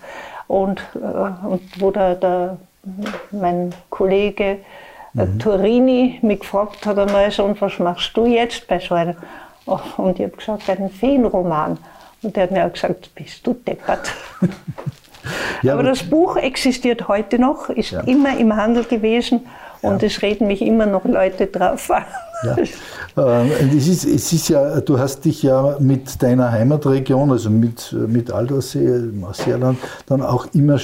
und, 0.49 0.81
äh, 0.95 1.47
und 1.47 1.63
wo 1.79 1.91
der, 1.91 2.15
der, 2.15 2.57
mein 3.31 3.75
Kollege 3.91 4.59
äh, 5.17 5.25
mhm. 5.25 5.39
Turini 5.39 6.19
mich 6.23 6.41
gefragt 6.41 6.87
hat 6.87 6.99
einmal 6.99 7.31
so, 7.31 7.45
und 7.45 7.61
was 7.61 7.79
machst 7.79 8.17
du 8.17 8.27
jetzt 8.27 8.67
bei 8.67 8.79
so 8.79 8.95
einem? 8.95 9.17
Oh, 9.67 9.79
und 9.99 10.19
ich 10.19 10.25
habe 10.25 10.37
gesagt, 10.37 10.69
einen 10.71 10.91
Feenroman. 10.91 11.79
Und 12.23 12.37
der 12.37 12.45
hat 12.45 12.51
mir 12.53 12.67
auch 12.67 12.73
gesagt, 12.73 13.15
bist 13.15 13.47
du 13.47 13.55
deppert. 13.55 14.13
ja, 15.63 15.75
aber 15.75 15.83
das 15.83 16.03
Buch 16.03 16.37
existiert 16.37 17.09
heute 17.09 17.39
noch, 17.39 17.69
ist 17.69 17.91
ja. 17.91 18.01
immer 18.03 18.39
im 18.39 18.55
Handel 18.55 18.85
gewesen 18.85 19.41
und 19.83 20.03
ja. 20.03 20.09
es 20.09 20.23
reden 20.23 20.47
mich 20.47 20.63
immer 20.63 20.87
noch 20.87 21.05
Leute 21.05 21.47
drauf 21.47 21.91
an. 21.91 22.05
Ja. 22.45 22.57
Ähm, 23.15 23.51
es, 23.77 23.89
ist, 23.89 24.07
es 24.07 24.33
ist 24.33 24.49
ja, 24.49 24.81
du 24.81 24.99
hast 24.99 25.27
dich 25.27 25.43
ja 25.43 25.77
mit 25.79 26.23
deiner 26.23 26.51
Heimatregion, 26.51 27.31
also 27.31 27.51
mit, 27.51 27.93
mit 27.93 28.33
Aldersee, 28.33 28.89
Marseilland, 29.13 29.79
dann 30.07 30.23
auch 30.23 30.47
immer 30.55 30.79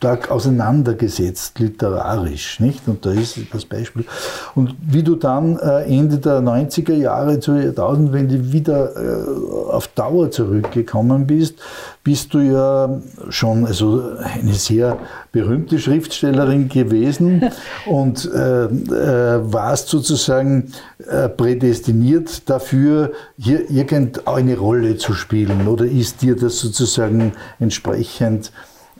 stark 0.00 0.30
auseinandergesetzt, 0.30 1.58
literarisch, 1.58 2.58
nicht? 2.58 2.88
Und 2.88 3.04
da 3.04 3.10
ist 3.10 3.38
das 3.52 3.66
Beispiel. 3.66 4.06
Und 4.54 4.74
wie 4.80 5.02
du 5.02 5.14
dann 5.14 5.58
äh, 5.58 5.82
Ende 5.94 6.16
der 6.16 6.40
90er 6.40 6.94
Jahre 6.94 7.38
zur 7.38 7.60
Jahrtausendwende 7.60 8.50
wieder 8.50 8.96
äh, 8.96 9.70
auf 9.70 9.88
Dauer 9.88 10.30
zurückgekommen 10.30 11.26
bist, 11.26 11.56
bist 12.02 12.32
du 12.32 12.38
ja 12.38 12.98
schon 13.28 13.66
also 13.66 14.02
eine 14.22 14.54
sehr 14.54 14.96
berühmte 15.32 15.78
Schriftstellerin 15.78 16.70
gewesen 16.70 17.50
und 17.86 18.24
äh, 18.24 18.64
äh, 18.64 19.52
warst 19.52 19.88
sozusagen 19.88 20.72
äh, 21.10 21.28
prädestiniert 21.28 22.48
dafür, 22.48 23.12
hier 23.36 23.68
irgendeine 23.68 24.56
Rolle 24.56 24.96
zu 24.96 25.12
spielen 25.12 25.68
oder 25.68 25.84
ist 25.84 26.22
dir 26.22 26.36
das 26.36 26.58
sozusagen 26.58 27.32
entsprechend 27.58 28.50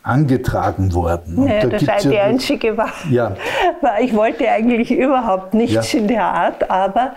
angetragen 0.03 0.95
worden. 0.95 1.47
Ja, 1.47 1.61
da 1.61 1.69
das 1.69 1.83
ja 2.05 2.11
die 2.11 2.19
einzige 2.19 2.77
war, 2.77 2.93
ja. 3.11 3.37
war, 3.81 4.01
ich 4.01 4.15
wollte 4.15 4.49
eigentlich 4.49 4.91
überhaupt 4.91 5.55
nichts 5.55 5.93
ja. 5.93 5.99
in 6.01 6.09
der 6.09 6.25
Art, 6.25 6.71
aber 6.71 7.13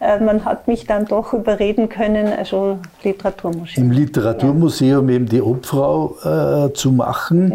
äh, 0.00 0.20
man 0.20 0.44
hat 0.44 0.68
mich 0.68 0.86
dann 0.86 1.04
doch 1.04 1.32
überreden 1.32 1.88
können, 1.88 2.32
also 2.32 2.78
Literaturmuseum. 3.02 3.84
Im 3.84 3.90
Literaturmuseum 3.90 5.08
ja. 5.08 5.16
eben 5.16 5.26
die 5.26 5.42
Obfrau 5.42 6.14
äh, 6.22 6.72
zu 6.72 6.92
machen. 6.92 7.52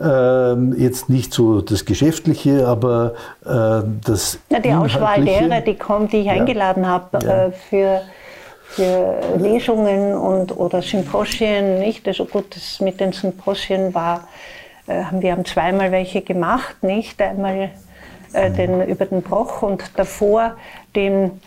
Ähm, 0.00 0.74
jetzt 0.76 1.08
nicht 1.08 1.32
so 1.32 1.62
das 1.62 1.84
Geschäftliche, 1.84 2.66
aber 2.66 3.14
äh, 3.46 3.82
das. 4.04 4.38
Na, 4.50 4.60
die 4.60 4.72
Auswahl 4.72 5.24
derer, 5.24 5.62
die, 5.62 5.74
kommen, 5.74 6.08
die 6.08 6.18
ich 6.18 6.30
eingeladen 6.30 6.86
habe 6.86 7.18
äh, 7.18 7.50
für 7.52 8.02
für 8.68 9.18
Lesungen 9.38 10.14
und, 10.14 10.56
oder 10.56 10.82
Symposien 10.82 11.80
nicht. 11.80 12.06
Also 12.06 12.24
gut, 12.26 12.54
das 12.54 12.80
mit 12.80 13.00
den 13.00 13.12
Symposien 13.12 13.94
war, 13.94 14.28
äh, 14.86 15.04
wir 15.12 15.32
haben 15.32 15.44
zweimal 15.44 15.90
welche 15.90 16.22
gemacht, 16.22 16.82
nicht? 16.82 17.20
Einmal 17.20 17.70
äh, 18.32 18.50
den, 18.50 18.86
über 18.86 19.06
den 19.06 19.22
Broch 19.22 19.62
und 19.62 19.82
davor 19.96 20.56
den, 20.94 21.40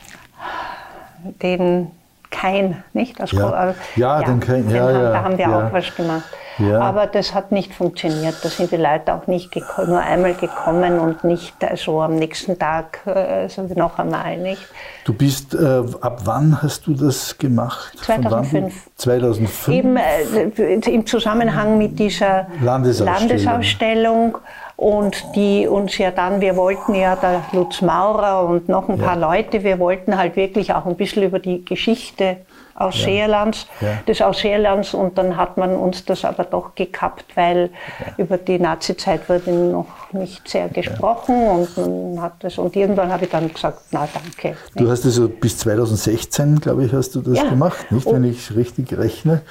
den 1.41 1.91
Kein, 2.29 2.83
nicht? 2.93 3.21
Als 3.21 3.31
ja. 3.31 3.73
ja, 3.95 4.21
ja, 4.21 4.23
den 4.23 4.39
Kein, 4.39 4.69
ja, 4.69 4.87
den 4.87 4.95
haben, 4.97 5.13
Da 5.13 5.23
haben 5.23 5.37
wir 5.37 5.47
ja. 5.47 5.67
auch 5.67 5.73
was 5.73 5.95
gemacht. 5.95 6.25
Ja. 6.61 6.79
Aber 6.79 7.07
das 7.07 7.33
hat 7.33 7.51
nicht 7.51 7.73
funktioniert. 7.73 8.35
Da 8.43 8.49
sind 8.49 8.71
die 8.71 8.77
Leute 8.77 9.13
auch 9.13 9.27
nicht 9.27 9.55
nur 9.87 9.99
einmal 9.99 10.33
gekommen 10.33 10.99
und 10.99 11.23
nicht 11.23 11.55
so 11.59 11.67
also 11.67 12.01
am 12.01 12.15
nächsten 12.15 12.57
Tag 12.57 12.99
also 13.05 13.63
noch 13.75 13.97
einmal 13.97 14.37
nicht. 14.37 14.61
Du 15.05 15.13
bist, 15.13 15.55
äh, 15.55 15.83
ab 16.01 16.21
wann 16.25 16.61
hast 16.61 16.87
du 16.87 16.93
das 16.93 17.37
gemacht? 17.37 17.97
2005. 17.99 18.89
2005? 18.95 19.67
Eben 19.67 19.97
äh, 19.97 20.73
im 20.75 21.05
Zusammenhang 21.05 21.77
mit 21.77 21.97
dieser 21.97 22.47
Landesausstellung. 22.61 23.29
Landesausstellung 23.29 24.37
und 24.81 25.15
die 25.35 25.67
uns 25.67 25.97
ja 25.97 26.11
dann, 26.11 26.41
wir 26.41 26.55
wollten 26.55 26.95
ja 26.95 27.15
der 27.15 27.43
Lutz 27.51 27.81
Maurer 27.81 28.45
und 28.47 28.67
noch 28.67 28.89
ein 28.89 28.97
ja. 28.99 29.05
paar 29.05 29.15
Leute, 29.15 29.63
wir 29.63 29.77
wollten 29.79 30.17
halt 30.17 30.35
wirklich 30.35 30.73
auch 30.73 30.85
ein 30.85 30.95
bisschen 30.95 31.23
über 31.23 31.39
die 31.39 31.63
Geschichte 31.63 32.37
aus 32.75 32.99
ja. 32.99 33.05
Seerlands, 33.05 33.67
ja. 33.81 33.99
des 34.07 34.21
Ausseerlands 34.21 34.93
und 34.93 35.17
dann 35.17 35.37
hat 35.37 35.57
man 35.57 35.75
uns 35.75 36.05
das 36.05 36.25
aber 36.25 36.43
doch 36.43 36.75
gekappt, 36.75 37.25
weil 37.35 37.69
ja. 37.99 38.13
über 38.17 38.37
die 38.37 38.59
Nazizeit 38.59 39.27
wurde 39.29 39.51
noch 39.51 39.87
nicht 40.13 40.47
sehr 40.47 40.69
gesprochen 40.69 41.35
und 41.35 41.77
man 41.77 42.21
hat 42.21 42.33
das 42.39 42.57
und 42.57 42.75
irgendwann 42.75 43.11
habe 43.11 43.25
ich 43.25 43.31
dann 43.31 43.51
gesagt, 43.51 43.79
na 43.91 44.07
danke. 44.13 44.57
Du 44.75 44.89
hast 44.89 45.05
also 45.05 45.29
bis 45.29 45.57
2016, 45.59 46.59
glaube 46.59 46.85
ich, 46.85 46.93
hast 46.93 47.15
du 47.15 47.21
das 47.21 47.39
gemacht, 47.49 47.91
nicht, 47.91 48.05
wenn 48.05 48.23
ich 48.23 48.55
richtig 48.55 48.97
rechne. 48.97 49.41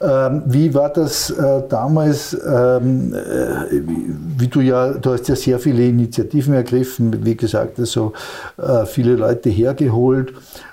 Ähm, 0.00 0.42
wie 0.46 0.74
war 0.74 0.90
das 0.90 1.30
äh, 1.30 1.62
damals, 1.68 2.34
ähm, 2.34 3.14
äh, 3.14 3.80
wie 4.38 4.48
du 4.48 4.60
ja, 4.60 4.92
du 4.94 5.12
hast 5.12 5.28
ja 5.28 5.36
sehr 5.36 5.58
viele 5.58 5.86
Initiativen 5.86 6.54
ergriffen, 6.54 7.24
wie 7.24 7.36
gesagt, 7.36 7.78
also 7.78 8.12
äh, 8.58 8.86
viele 8.86 9.16
Leute 9.16 9.50
hergeholt. 9.50 10.32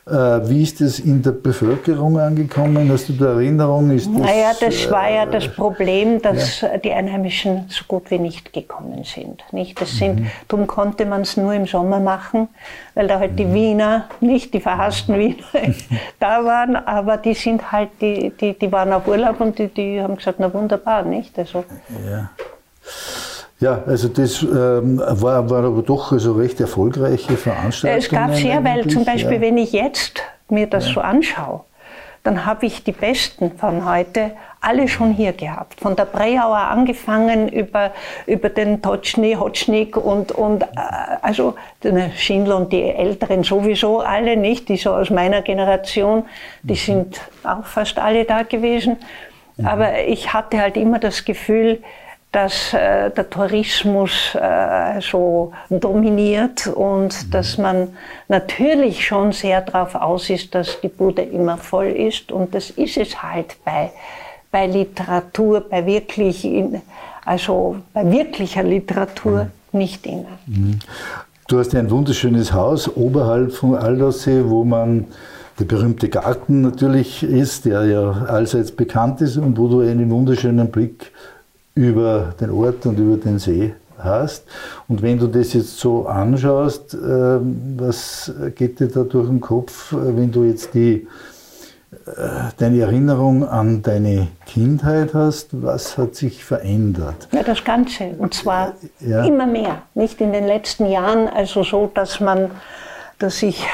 Äh, 0.09 0.49
wie 0.49 0.63
ist 0.63 0.79
das 0.79 0.99
in 0.99 1.21
der 1.21 1.31
Bevölkerung 1.31 2.17
angekommen? 2.17 2.89
Hast 2.89 3.09
du 3.09 3.13
da 3.13 3.33
Erinnerung? 3.33 3.91
Ist 3.91 4.07
das, 4.07 4.21
naja, 4.21 4.51
das 4.57 4.89
war 4.89 5.09
ja 5.09 5.25
das 5.25 5.47
äh, 5.47 5.49
Problem, 5.49 6.21
dass 6.21 6.61
ja. 6.61 6.77
die 6.77 6.91
Einheimischen 6.91 7.65
so 7.67 7.83
gut 7.87 8.09
wie 8.09 8.17
nicht 8.17 8.53
gekommen 8.53 9.03
sind. 9.03 9.43
Nicht? 9.51 9.81
Das 9.81 9.97
sind 9.97 10.21
mhm. 10.21 10.27
Darum 10.47 10.65
konnte 10.65 11.05
man 11.05 11.21
es 11.21 11.35
nur 11.35 11.53
im 11.53 11.65
Sommer 11.65 11.99
machen, 11.99 12.47
weil 12.95 13.07
da 13.07 13.19
halt 13.19 13.33
mhm. 13.33 13.37
die 13.37 13.53
Wiener, 13.53 14.05
nicht 14.21 14.53
die 14.53 14.61
verhassten 14.61 15.17
Wiener, 15.17 15.43
da 16.19 16.45
waren, 16.45 16.77
aber 16.77 17.17
die 17.17 17.33
sind 17.33 17.71
halt, 17.73 17.89
die, 17.99 18.31
die, 18.39 18.57
die 18.57 18.71
waren 18.71 18.93
auf 18.93 19.07
Urlaub 19.07 19.41
und 19.41 19.59
die, 19.59 19.67
die 19.67 20.01
haben 20.01 20.15
gesagt, 20.15 20.39
na 20.39 20.53
wunderbar, 20.53 21.03
nicht? 21.03 21.37
Also, 21.37 21.65
ja. 22.09 22.29
Ja, 23.59 23.81
also 23.87 24.07
das 24.07 24.43
ähm, 24.43 24.99
war, 24.99 25.49
war 25.49 25.63
aber 25.63 25.81
doch 25.81 26.11
also 26.11 26.33
recht 26.33 26.59
erfolgreiche 26.61 27.37
Veranstaltung. 27.37 27.99
Es 27.99 28.09
gab 28.09 28.35
sehr, 28.35 28.63
weil 28.63 28.87
zum 28.87 29.03
Beispiel, 29.03 29.35
ja. 29.35 29.41
wenn 29.41 29.57
ich 29.57 29.71
jetzt 29.71 30.21
mir 30.49 30.67
das 30.67 30.87
ja. 30.87 30.93
so 30.93 31.01
anschaue, 31.01 31.61
dann 32.23 32.45
habe 32.45 32.65
ich 32.65 32.83
die 32.83 32.91
Besten 32.91 33.51
von 33.57 33.89
heute 33.89 34.31
alle 34.61 34.87
schon 34.87 35.13
hier 35.13 35.31
gehabt. 35.31 35.79
Von 35.79 35.95
der 35.95 36.05
Breiauer 36.05 36.57
angefangen 36.57 37.47
über, 37.47 37.91
über 38.25 38.49
den 38.49 38.81
Totschny, 38.81 39.35
Hotschnik 39.39 39.95
und, 39.97 40.33
und 40.33 40.63
äh, 40.63 40.67
also 41.21 41.55
den 41.83 42.11
Schindler 42.11 42.57
und 42.57 42.73
die 42.73 42.83
Älteren 42.83 43.43
sowieso 43.43 44.01
alle 44.01 44.35
nicht, 44.35 44.69
die 44.69 44.77
so 44.77 44.91
aus 44.91 45.09
meiner 45.09 45.41
Generation, 45.41 46.25
die 46.63 46.73
mhm. 46.73 46.77
sind 46.77 47.21
auch 47.43 47.65
fast 47.65 47.97
alle 47.97 48.25
da 48.25 48.43
gewesen. 48.43 48.97
Mhm. 49.55 49.65
Aber 49.65 50.03
ich 50.05 50.33
hatte 50.33 50.59
halt 50.59 50.75
immer 50.75 50.99
das 50.99 51.23
Gefühl, 51.23 51.81
dass 52.31 52.73
äh, 52.73 53.09
der 53.09 53.29
Tourismus 53.29 54.35
äh, 54.35 54.99
so 55.01 55.53
dominiert 55.69 56.67
und 56.67 57.09
mhm. 57.09 57.31
dass 57.31 57.57
man 57.57 57.89
natürlich 58.27 59.05
schon 59.05 59.31
sehr 59.31 59.61
darauf 59.61 59.95
aus 59.95 60.29
ist, 60.29 60.53
dass 60.53 60.79
die 60.81 60.89
Bude 60.89 61.21
immer 61.21 61.57
voll 61.57 61.87
ist. 61.87 62.31
Und 62.31 62.53
das 62.53 62.69
ist 62.69 62.97
es 62.97 63.23
halt 63.23 63.55
bei, 63.63 63.91
bei 64.51 64.67
Literatur, 64.67 65.61
bei 65.61 65.85
wirklich, 65.85 66.43
in, 66.43 66.81
also 67.25 67.77
bei 67.93 68.09
wirklicher 68.11 68.63
Literatur 68.63 69.45
mhm. 69.71 69.79
nicht 69.79 70.05
immer. 70.05 70.37
Mhm. 70.45 70.79
Du 71.47 71.59
hast 71.59 71.71
ja 71.71 71.79
ein 71.79 71.89
wunderschönes 71.89 72.51
Haus 72.51 72.93
oberhalb 72.93 73.53
von 73.53 73.75
Aldersee, 73.75 74.43
wo 74.45 74.65
man 74.65 75.05
der 75.59 75.65
berühmte 75.65 76.09
Garten 76.09 76.61
natürlich 76.61 77.23
ist, 77.23 77.65
der 77.65 77.85
ja 77.85 78.11
allseits 78.27 78.71
bekannt 78.71 79.21
ist 79.21 79.37
und 79.37 79.57
wo 79.57 79.69
du 79.69 79.79
einen 79.79 80.11
wunderschönen 80.11 80.69
Blick 80.69 81.11
über 81.77 82.33
den 82.39 82.49
Ort 82.49 82.85
und 82.85 82.97
über 82.97 83.17
den 83.17 83.39
See 83.39 83.73
hast. 83.97 84.45
Und 84.87 85.01
wenn 85.01 85.17
du 85.19 85.27
das 85.27 85.53
jetzt 85.53 85.77
so 85.77 86.07
anschaust, 86.07 86.93
ähm, 86.93 87.75
was 87.77 88.31
geht 88.55 88.79
dir 88.79 88.87
da 88.87 89.03
durch 89.03 89.27
den 89.27 89.41
Kopf, 89.41 89.93
wenn 89.93 90.31
du 90.31 90.43
jetzt 90.43 90.73
die, 90.73 91.07
äh, 92.05 92.11
deine 92.57 92.81
Erinnerung 92.81 93.47
an 93.47 93.81
deine 93.81 94.27
Kindheit 94.45 95.13
hast, 95.13 95.49
was 95.61 95.97
hat 95.97 96.15
sich 96.15 96.43
verändert? 96.43 97.27
Ja, 97.31 97.43
das 97.43 97.63
Ganze. 97.63 98.15
Und 98.17 98.33
zwar 98.33 98.73
ja. 98.99 99.25
immer 99.25 99.47
mehr. 99.47 99.83
Nicht 99.93 100.21
in 100.21 100.31
den 100.31 100.45
letzten 100.45 100.89
Jahren, 100.89 101.27
also 101.27 101.63
so, 101.63 101.89
dass 101.93 102.19
man, 102.19 102.51
dass 103.19 103.41
ich 103.41 103.65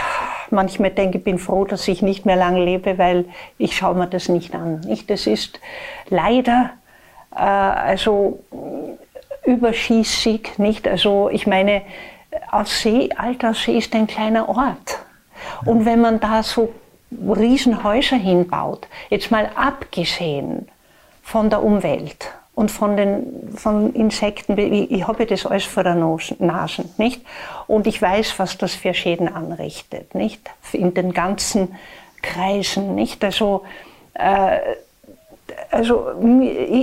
manchmal 0.52 0.92
denke, 0.92 1.18
ich 1.18 1.24
bin 1.24 1.40
froh, 1.40 1.66
dass 1.66 1.88
ich 1.88 2.02
nicht 2.02 2.26
mehr 2.26 2.36
lange 2.36 2.64
lebe, 2.64 2.98
weil 2.98 3.26
ich 3.58 3.76
schaue 3.76 3.96
mir 3.96 4.08
das 4.08 4.30
nicht 4.30 4.54
an. 4.56 4.82
Nicht? 4.82 5.10
Das 5.10 5.28
ist 5.28 5.60
leider 6.10 6.70
äh, 6.70 6.83
also 7.36 8.40
überschießig, 9.46 10.58
nicht? 10.58 10.88
Also 10.88 11.30
ich 11.30 11.48
meine, 11.48 11.82
Aussee, 12.52 13.10
Alterssee 13.16 13.78
ist 13.78 13.94
ein 13.96 14.08
kleiner 14.08 14.50
Ort. 14.50 15.00
Und 15.66 15.86
wenn 15.86 16.02
man 16.02 16.20
da 16.20 16.44
so 16.44 16.74
Riesenhäuser 17.12 18.16
hinbaut, 18.16 18.88
jetzt 19.10 19.32
mal 19.32 19.50
abgesehen 19.56 20.68
von 21.22 21.50
der 21.50 21.64
Umwelt 21.64 22.32
und 22.56 22.72
von 22.72 22.98
den 22.98 23.54
von 23.56 23.94
Insekten, 23.94 24.58
ich, 24.58 24.92
ich 24.92 25.08
habe 25.08 25.26
das 25.26 25.46
alles 25.46 25.66
vor 25.66 25.84
der 25.84 25.96
Nase, 25.96 26.86
nicht? 26.98 27.22
Und 27.68 27.88
ich 27.88 28.02
weiß, 28.02 28.40
was 28.40 28.58
das 28.58 28.74
für 28.74 28.94
Schäden 28.94 29.28
anrichtet, 29.28 30.16
nicht? 30.16 30.50
In 30.72 30.94
den 30.94 31.14
ganzen 31.14 31.76
Kreisen, 32.22 32.96
nicht? 32.96 33.24
Also 33.24 33.64
äh, 34.14 34.60
also 35.74 36.14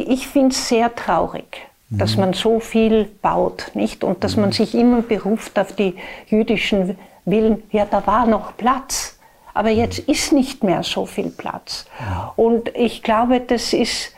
ich 0.09 0.27
finde 0.27 0.51
es 0.51 0.69
sehr 0.69 0.95
traurig, 0.95 1.67
dass 1.91 2.15
mhm. 2.15 2.21
man 2.21 2.33
so 2.33 2.61
viel 2.61 3.05
baut, 3.23 3.71
nicht? 3.75 4.05
Und 4.05 4.25
dass 4.25 4.37
man 4.37 4.51
mhm. 4.51 4.53
sich 4.53 4.75
immer 4.75 5.03
beruft 5.03 5.59
auf 5.59 5.73
die 5.75 5.95
jüdischen 6.27 6.99
Willen. 7.25 7.63
Ja, 7.71 7.87
da 7.87 8.07
war 8.07 8.27
noch 8.27 8.57
Platz, 8.57 9.19
aber 9.55 9.71
jetzt 9.71 10.07
mhm. 10.07 10.13
ist 10.13 10.33
nicht 10.33 10.65
mehr 10.65 10.83
so 10.83 11.07
viel 11.07 11.31
Platz. 11.31 11.87
Und 12.37 12.75
ich 12.77 13.03
glaube, 13.03 13.41
das 13.41 13.73
ist 13.73 14.13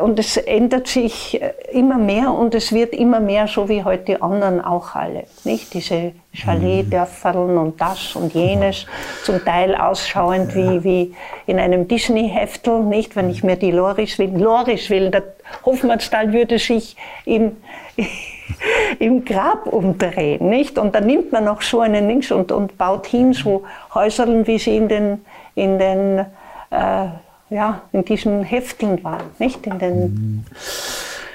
und 0.00 0.18
es 0.18 0.36
ändert 0.36 0.88
sich 0.88 1.40
äh, 1.40 1.52
immer 1.70 1.98
mehr 1.98 2.32
und 2.32 2.54
es 2.54 2.72
wird 2.72 2.92
immer 2.94 3.20
mehr 3.20 3.46
so 3.46 3.68
wie 3.68 3.84
heute 3.84 4.04
die 4.04 4.22
anderen 4.22 4.60
auch 4.60 4.94
alle. 4.94 5.24
Nicht? 5.44 5.72
Diese 5.72 6.12
Chaletdörferln 6.34 7.56
und 7.56 7.80
das 7.80 8.16
und 8.16 8.34
jenes, 8.34 8.86
zum 9.22 9.44
Teil 9.44 9.76
ausschauend 9.76 10.54
wie, 10.54 10.82
wie 10.82 11.14
in 11.46 11.58
einem 11.60 11.86
Disney-Heftel, 11.86 12.80
nicht? 12.80 13.14
Wenn 13.14 13.30
ich 13.30 13.44
mir 13.44 13.56
die 13.56 13.70
Loris 13.70 14.18
will, 14.18 14.36
Loris 14.36 14.90
will, 14.90 15.10
der 15.10 15.22
Hofmannsthal 15.64 16.32
würde 16.32 16.58
sich 16.58 16.96
im, 17.24 17.56
im 18.98 19.24
Grab 19.24 19.66
umdrehen, 19.66 20.48
nicht? 20.48 20.78
Und 20.78 20.94
dann 20.94 21.06
nimmt 21.06 21.30
man 21.30 21.44
noch 21.44 21.62
so 21.62 21.80
einen 21.80 22.08
Links 22.08 22.32
und, 22.32 22.50
und 22.50 22.78
baut 22.78 23.06
hin 23.06 23.32
so 23.32 23.62
Häuserl, 23.94 24.46
wie 24.46 24.58
sie 24.58 24.76
in 24.76 24.88
den, 24.88 25.24
in 25.54 25.78
den 25.78 26.26
äh, 26.70 27.06
ja, 27.50 27.82
in 27.92 28.04
diesen 28.04 28.42
Hefteln 28.42 29.02
waren, 29.02 29.24
nicht? 29.38 29.66
In 29.66 29.78
den 29.78 30.46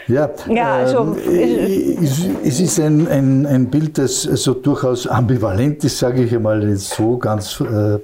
Ja, 0.08 0.30
ja 0.50 0.76
also, 0.76 1.16
ähm, 1.26 1.98
es, 2.02 2.28
es, 2.44 2.60
ist 2.60 2.80
ein, 2.80 3.08
ein, 3.08 3.46
ein 3.46 3.68
Bild, 3.68 3.98
das 3.98 4.24
so 4.24 4.54
durchaus 4.54 5.08
ambivalent 5.08 5.84
ist, 5.84 5.98
sage 5.98 6.24
ich 6.24 6.36
einmal 6.36 6.68
jetzt 6.68 6.90
so 6.90 7.18
ganz 7.18 7.62
äh, 7.62 8.00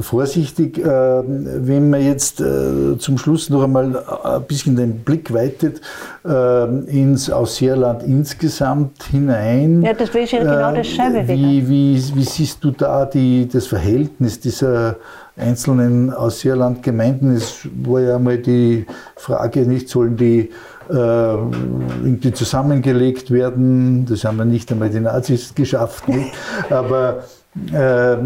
vorsichtig. 0.00 0.78
Äh, 0.78 0.84
wenn 0.84 1.90
man 1.90 2.04
jetzt 2.04 2.40
äh, 2.40 2.98
zum 2.98 3.18
Schluss 3.18 3.50
noch 3.50 3.62
einmal 3.62 4.04
ein 4.24 4.42
bisschen 4.42 4.76
den 4.76 4.98
Blick 4.98 5.32
weitet 5.32 5.80
äh, 6.26 6.64
ins 6.86 7.30
Ausseerland 7.30 8.02
insgesamt 8.02 9.04
hinein. 9.04 9.82
Ja, 9.82 9.94
das 9.94 10.12
wäre 10.12 10.26
ja 10.26 10.38
genau 10.40 10.72
äh, 10.72 10.82
dasselbe 10.82 11.28
wie, 11.28 11.68
wie, 11.68 12.14
wie 12.14 12.24
siehst 12.24 12.64
du 12.64 12.72
da 12.72 13.06
die, 13.06 13.48
das 13.48 13.68
Verhältnis 13.68 14.40
dieser 14.40 14.96
einzelnen 15.38 16.12
Ausseerlandgemeinden? 16.12 17.34
Es 17.34 17.68
war 17.82 18.00
ja 18.00 18.18
mal 18.18 18.38
die 18.38 18.86
Frage, 19.16 19.60
nicht 19.60 19.88
sollen 19.88 20.16
die 20.16 20.50
äh, 20.90 20.92
irgendwie 20.92 22.32
zusammengelegt 22.32 23.30
werden. 23.30 24.06
Das 24.06 24.24
haben 24.24 24.38
wir 24.38 24.44
nicht 24.44 24.70
einmal 24.72 24.90
die 24.90 25.00
Nazis 25.00 25.54
geschafft. 25.54 26.08
Nicht? 26.08 26.32
Aber 26.70 27.24
äh, 27.68 28.16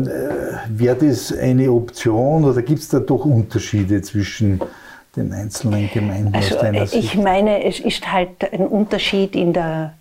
wäre 0.68 0.96
das 1.00 1.36
eine 1.36 1.70
Option 1.70 2.44
oder 2.44 2.62
gibt 2.62 2.80
es 2.80 2.88
da 2.88 3.00
doch 3.00 3.24
Unterschiede 3.24 4.02
zwischen 4.02 4.60
den 5.16 5.32
einzelnen 5.32 5.90
Gemeinden 5.92 6.34
also, 6.34 6.54
aus 6.54 6.60
deiner 6.60 6.86
Sicht? 6.86 7.04
Ich 7.04 7.16
meine, 7.16 7.64
es 7.64 7.80
ist 7.80 8.10
halt 8.10 8.52
ein 8.52 8.66
Unterschied 8.66 9.34
in 9.34 9.52
der 9.52 9.94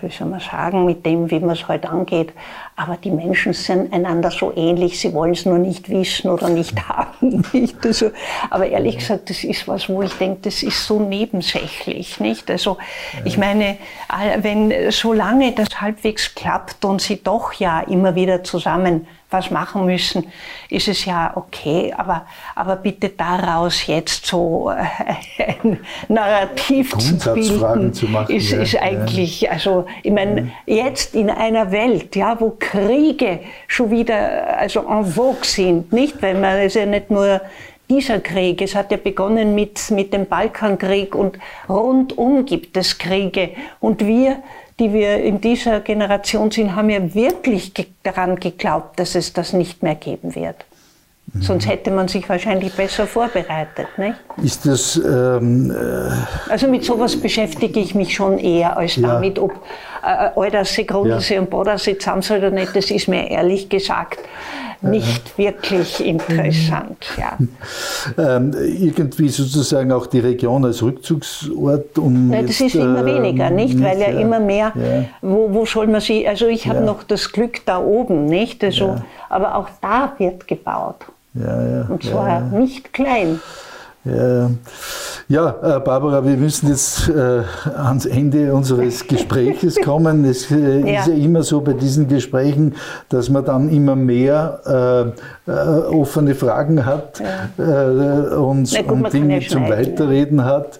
wie 0.00 0.10
soll 0.10 0.28
man 0.28 0.40
sagen, 0.40 0.84
mit 0.84 1.04
dem, 1.04 1.30
wie 1.30 1.40
man 1.40 1.50
es 1.50 1.66
heute 1.66 1.88
halt 1.88 2.00
angeht. 2.00 2.32
Aber 2.76 2.96
die 2.96 3.10
Menschen 3.10 3.52
sind 3.52 3.92
einander 3.92 4.30
so 4.30 4.52
ähnlich, 4.54 5.00
sie 5.00 5.12
wollen 5.12 5.32
es 5.32 5.44
nur 5.44 5.58
nicht 5.58 5.88
wissen 5.88 6.30
oder 6.30 6.48
nicht 6.48 6.88
haben. 6.88 7.44
Nicht? 7.52 7.84
Also, 7.84 8.10
aber 8.50 8.66
ehrlich 8.68 8.98
gesagt, 8.98 9.28
das 9.30 9.42
ist 9.42 9.66
was, 9.66 9.88
wo 9.88 10.02
ich 10.02 10.12
denke, 10.14 10.40
das 10.42 10.62
ist 10.62 10.86
so 10.86 11.00
nebensächlich. 11.00 12.20
Nicht? 12.20 12.50
Also, 12.50 12.78
ich 13.24 13.38
meine, 13.38 13.78
wenn 14.38 14.90
solange 14.90 15.52
das 15.52 15.80
halbwegs 15.80 16.34
klappt 16.34 16.84
und 16.84 17.00
sie 17.00 17.22
doch 17.22 17.52
ja 17.54 17.80
immer 17.80 18.14
wieder 18.14 18.44
zusammen 18.44 19.06
was 19.30 19.50
machen 19.50 19.86
müssen, 19.86 20.26
ist 20.70 20.86
es 20.86 21.04
ja 21.04 21.32
okay, 21.34 21.92
aber, 21.96 22.26
aber 22.54 22.76
bitte 22.76 23.08
daraus 23.08 23.86
jetzt 23.86 24.24
so 24.26 24.70
äh, 24.70 25.56
ein 25.62 25.80
Narrativ 26.08 26.96
zu 26.96 27.34
bilden, 27.34 27.92
zu 27.92 28.06
machen, 28.06 28.34
ist, 28.34 28.52
ja, 28.52 28.62
ist 28.62 28.80
eigentlich, 28.80 29.50
also 29.50 29.86
ich 30.02 30.12
meine, 30.12 30.52
jetzt 30.66 31.14
in 31.14 31.28
einer 31.28 31.72
Welt, 31.72 32.14
ja, 32.14 32.40
wo 32.40 32.56
Kriege 32.58 33.40
schon 33.66 33.90
wieder 33.90 34.58
also 34.58 34.80
en 34.88 35.04
vogue 35.04 35.44
sind, 35.44 35.92
nicht, 35.92 36.22
weil 36.22 36.34
man 36.34 36.58
es 36.58 36.74
ja 36.74 36.86
nicht 36.86 37.10
nur 37.10 37.40
dieser 37.88 38.20
Krieg, 38.20 38.62
es 38.62 38.74
hat 38.74 38.90
ja 38.90 38.96
begonnen 38.96 39.54
mit, 39.54 39.90
mit 39.90 40.12
dem 40.12 40.26
Balkankrieg 40.26 41.14
und 41.14 41.38
rundum 41.68 42.44
gibt 42.44 42.76
es 42.76 42.98
Kriege. 42.98 43.50
Und 43.80 44.04
wir 44.04 44.42
die 44.78 44.92
wir 44.92 45.22
in 45.22 45.40
dieser 45.40 45.80
Generation 45.80 46.50
sind, 46.50 46.76
haben 46.76 46.90
ja 46.90 47.14
wirklich 47.14 47.72
daran 48.02 48.36
geglaubt, 48.36 48.98
dass 49.00 49.14
es 49.14 49.32
das 49.32 49.52
nicht 49.52 49.82
mehr 49.82 49.94
geben 49.94 50.34
wird. 50.34 50.66
Mhm. 51.32 51.42
Sonst 51.42 51.66
hätte 51.66 51.90
man 51.90 52.08
sich 52.08 52.28
wahrscheinlich 52.28 52.72
besser 52.74 53.06
vorbereitet. 53.06 53.88
Nicht? 53.96 54.16
Ist 54.42 54.66
das. 54.66 54.96
Ähm, 54.96 55.70
äh 55.70 56.50
also 56.50 56.68
mit 56.68 56.84
sowas 56.84 57.16
beschäftige 57.16 57.80
ich 57.80 57.94
mich 57.94 58.14
schon 58.14 58.38
eher 58.38 58.76
als 58.76 58.96
ja. 58.96 59.08
damit, 59.08 59.38
ob 59.38 59.52
äh, 60.04 60.28
Aldersee, 60.36 60.84
Grundlsee 60.84 61.34
ja. 61.34 61.40
und 61.40 61.50
Bodensee 61.50 61.98
zusammen 61.98 62.22
sind 62.22 62.38
oder 62.38 62.50
nicht. 62.50 62.76
Das 62.76 62.90
ist 62.90 63.08
mir 63.08 63.30
ehrlich 63.30 63.68
gesagt 63.68 64.18
nicht 64.90 65.38
wirklich 65.38 66.04
interessant. 66.04 67.06
Ja. 67.16 67.38
Ähm, 68.18 68.52
irgendwie 68.52 69.28
sozusagen 69.28 69.90
auch 69.90 70.06
die 70.06 70.20
Region 70.20 70.64
als 70.64 70.82
Rückzugsort. 70.82 71.98
Um 71.98 72.28
Nein, 72.28 72.46
das 72.46 72.60
jetzt, 72.60 72.74
ist 72.74 72.80
immer 72.80 73.00
ähm, 73.00 73.06
weniger, 73.06 73.50
nicht? 73.50 73.82
Weil 73.82 73.98
ja, 73.98 74.10
ja 74.10 74.20
immer 74.20 74.38
mehr, 74.38 74.72
ja. 74.74 75.04
Wo, 75.22 75.52
wo 75.52 75.66
soll 75.66 75.88
man 75.88 76.00
sie, 76.00 76.26
also 76.26 76.46
ich 76.46 76.68
habe 76.68 76.80
noch 76.80 77.02
das 77.02 77.32
Glück 77.32 77.66
da 77.66 77.78
oben, 77.78 78.26
nicht? 78.26 78.62
Also, 78.62 78.96
Aber 79.28 79.56
auch 79.56 79.68
da 79.80 80.12
wird 80.18 80.46
gebaut. 80.46 81.06
Und 81.34 82.02
zwar 82.02 82.40
nicht 82.40 82.92
klein. 82.92 83.40
Ja, 84.06 84.50
ja 85.28 85.76
äh, 85.76 85.80
Barbara, 85.80 86.24
wir 86.24 86.36
müssen 86.36 86.68
jetzt 86.68 87.08
äh, 87.08 87.42
ans 87.76 88.06
Ende 88.06 88.54
unseres 88.54 89.06
Gespräches 89.06 89.76
kommen. 89.84 90.24
Es 90.24 90.50
äh, 90.50 90.80
ja. 90.80 91.00
ist 91.00 91.08
ja 91.08 91.14
immer 91.14 91.42
so 91.42 91.60
bei 91.60 91.72
diesen 91.72 92.06
Gesprächen, 92.06 92.74
dass 93.08 93.28
man 93.30 93.44
dann 93.44 93.68
immer 93.68 93.96
mehr 93.96 95.14
äh, 95.46 95.50
äh, 95.50 95.78
offene 95.88 96.34
Fragen 96.34 96.84
hat 96.84 97.20
ja. 97.20 97.64
Äh, 97.64 98.36
und, 98.36 98.72
gut, 98.86 98.90
und 98.90 99.12
Dinge 99.12 99.40
zum 99.46 99.68
Weiterreden 99.68 100.44
hat, 100.44 100.78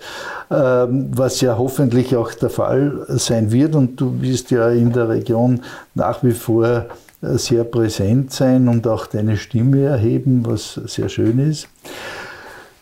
ähm, 0.51 1.11
was 1.13 1.41
ja 1.41 1.59
hoffentlich 1.59 2.15
auch 2.15 2.33
der 2.33 2.51
Fall 2.51 3.05
sein 3.09 3.51
wird. 3.51 3.75
Und 3.75 4.01
du 4.01 4.21
wirst 4.21 4.53
ja 4.53 4.71
in 4.71 4.93
der 4.93 5.09
Region 5.09 5.63
nach 5.95 6.23
wie 6.23 6.33
vor 6.33 6.87
sehr 7.23 7.65
präsent 7.65 8.33
sein 8.33 8.69
und 8.69 8.87
auch 8.87 9.07
deine 9.07 9.37
Stimme 9.37 9.85
erheben, 9.85 10.45
was 10.47 10.75
sehr 10.75 11.09
schön 11.09 11.39
ist. 11.39 11.67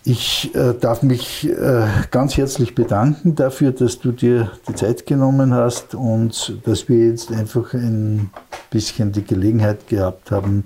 Ich 0.06 0.54
äh, 0.54 0.74
darf 0.74 1.02
mich 1.02 1.48
äh, 1.48 1.86
ganz 2.10 2.36
herzlich 2.36 2.74
bedanken 2.74 3.34
dafür, 3.36 3.72
dass 3.72 3.98
du 3.98 4.12
dir 4.12 4.50
die 4.68 4.74
Zeit 4.74 5.06
genommen 5.06 5.54
hast 5.54 5.94
und 5.94 6.58
dass 6.64 6.90
wir 6.90 7.08
jetzt 7.08 7.32
einfach 7.32 7.72
ein 7.72 8.28
bisschen 8.68 9.12
die 9.12 9.24
Gelegenheit 9.24 9.88
gehabt 9.88 10.30
haben, 10.30 10.64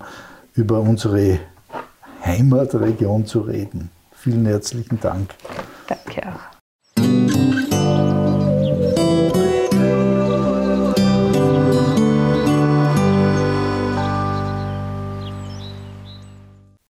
über 0.55 0.81
unsere 0.81 1.39
Heimatregion 2.25 3.25
zu 3.25 3.39
reden. 3.39 3.91
Vielen 4.11 4.45
herzlichen 4.45 4.99
Dank. 4.99 5.33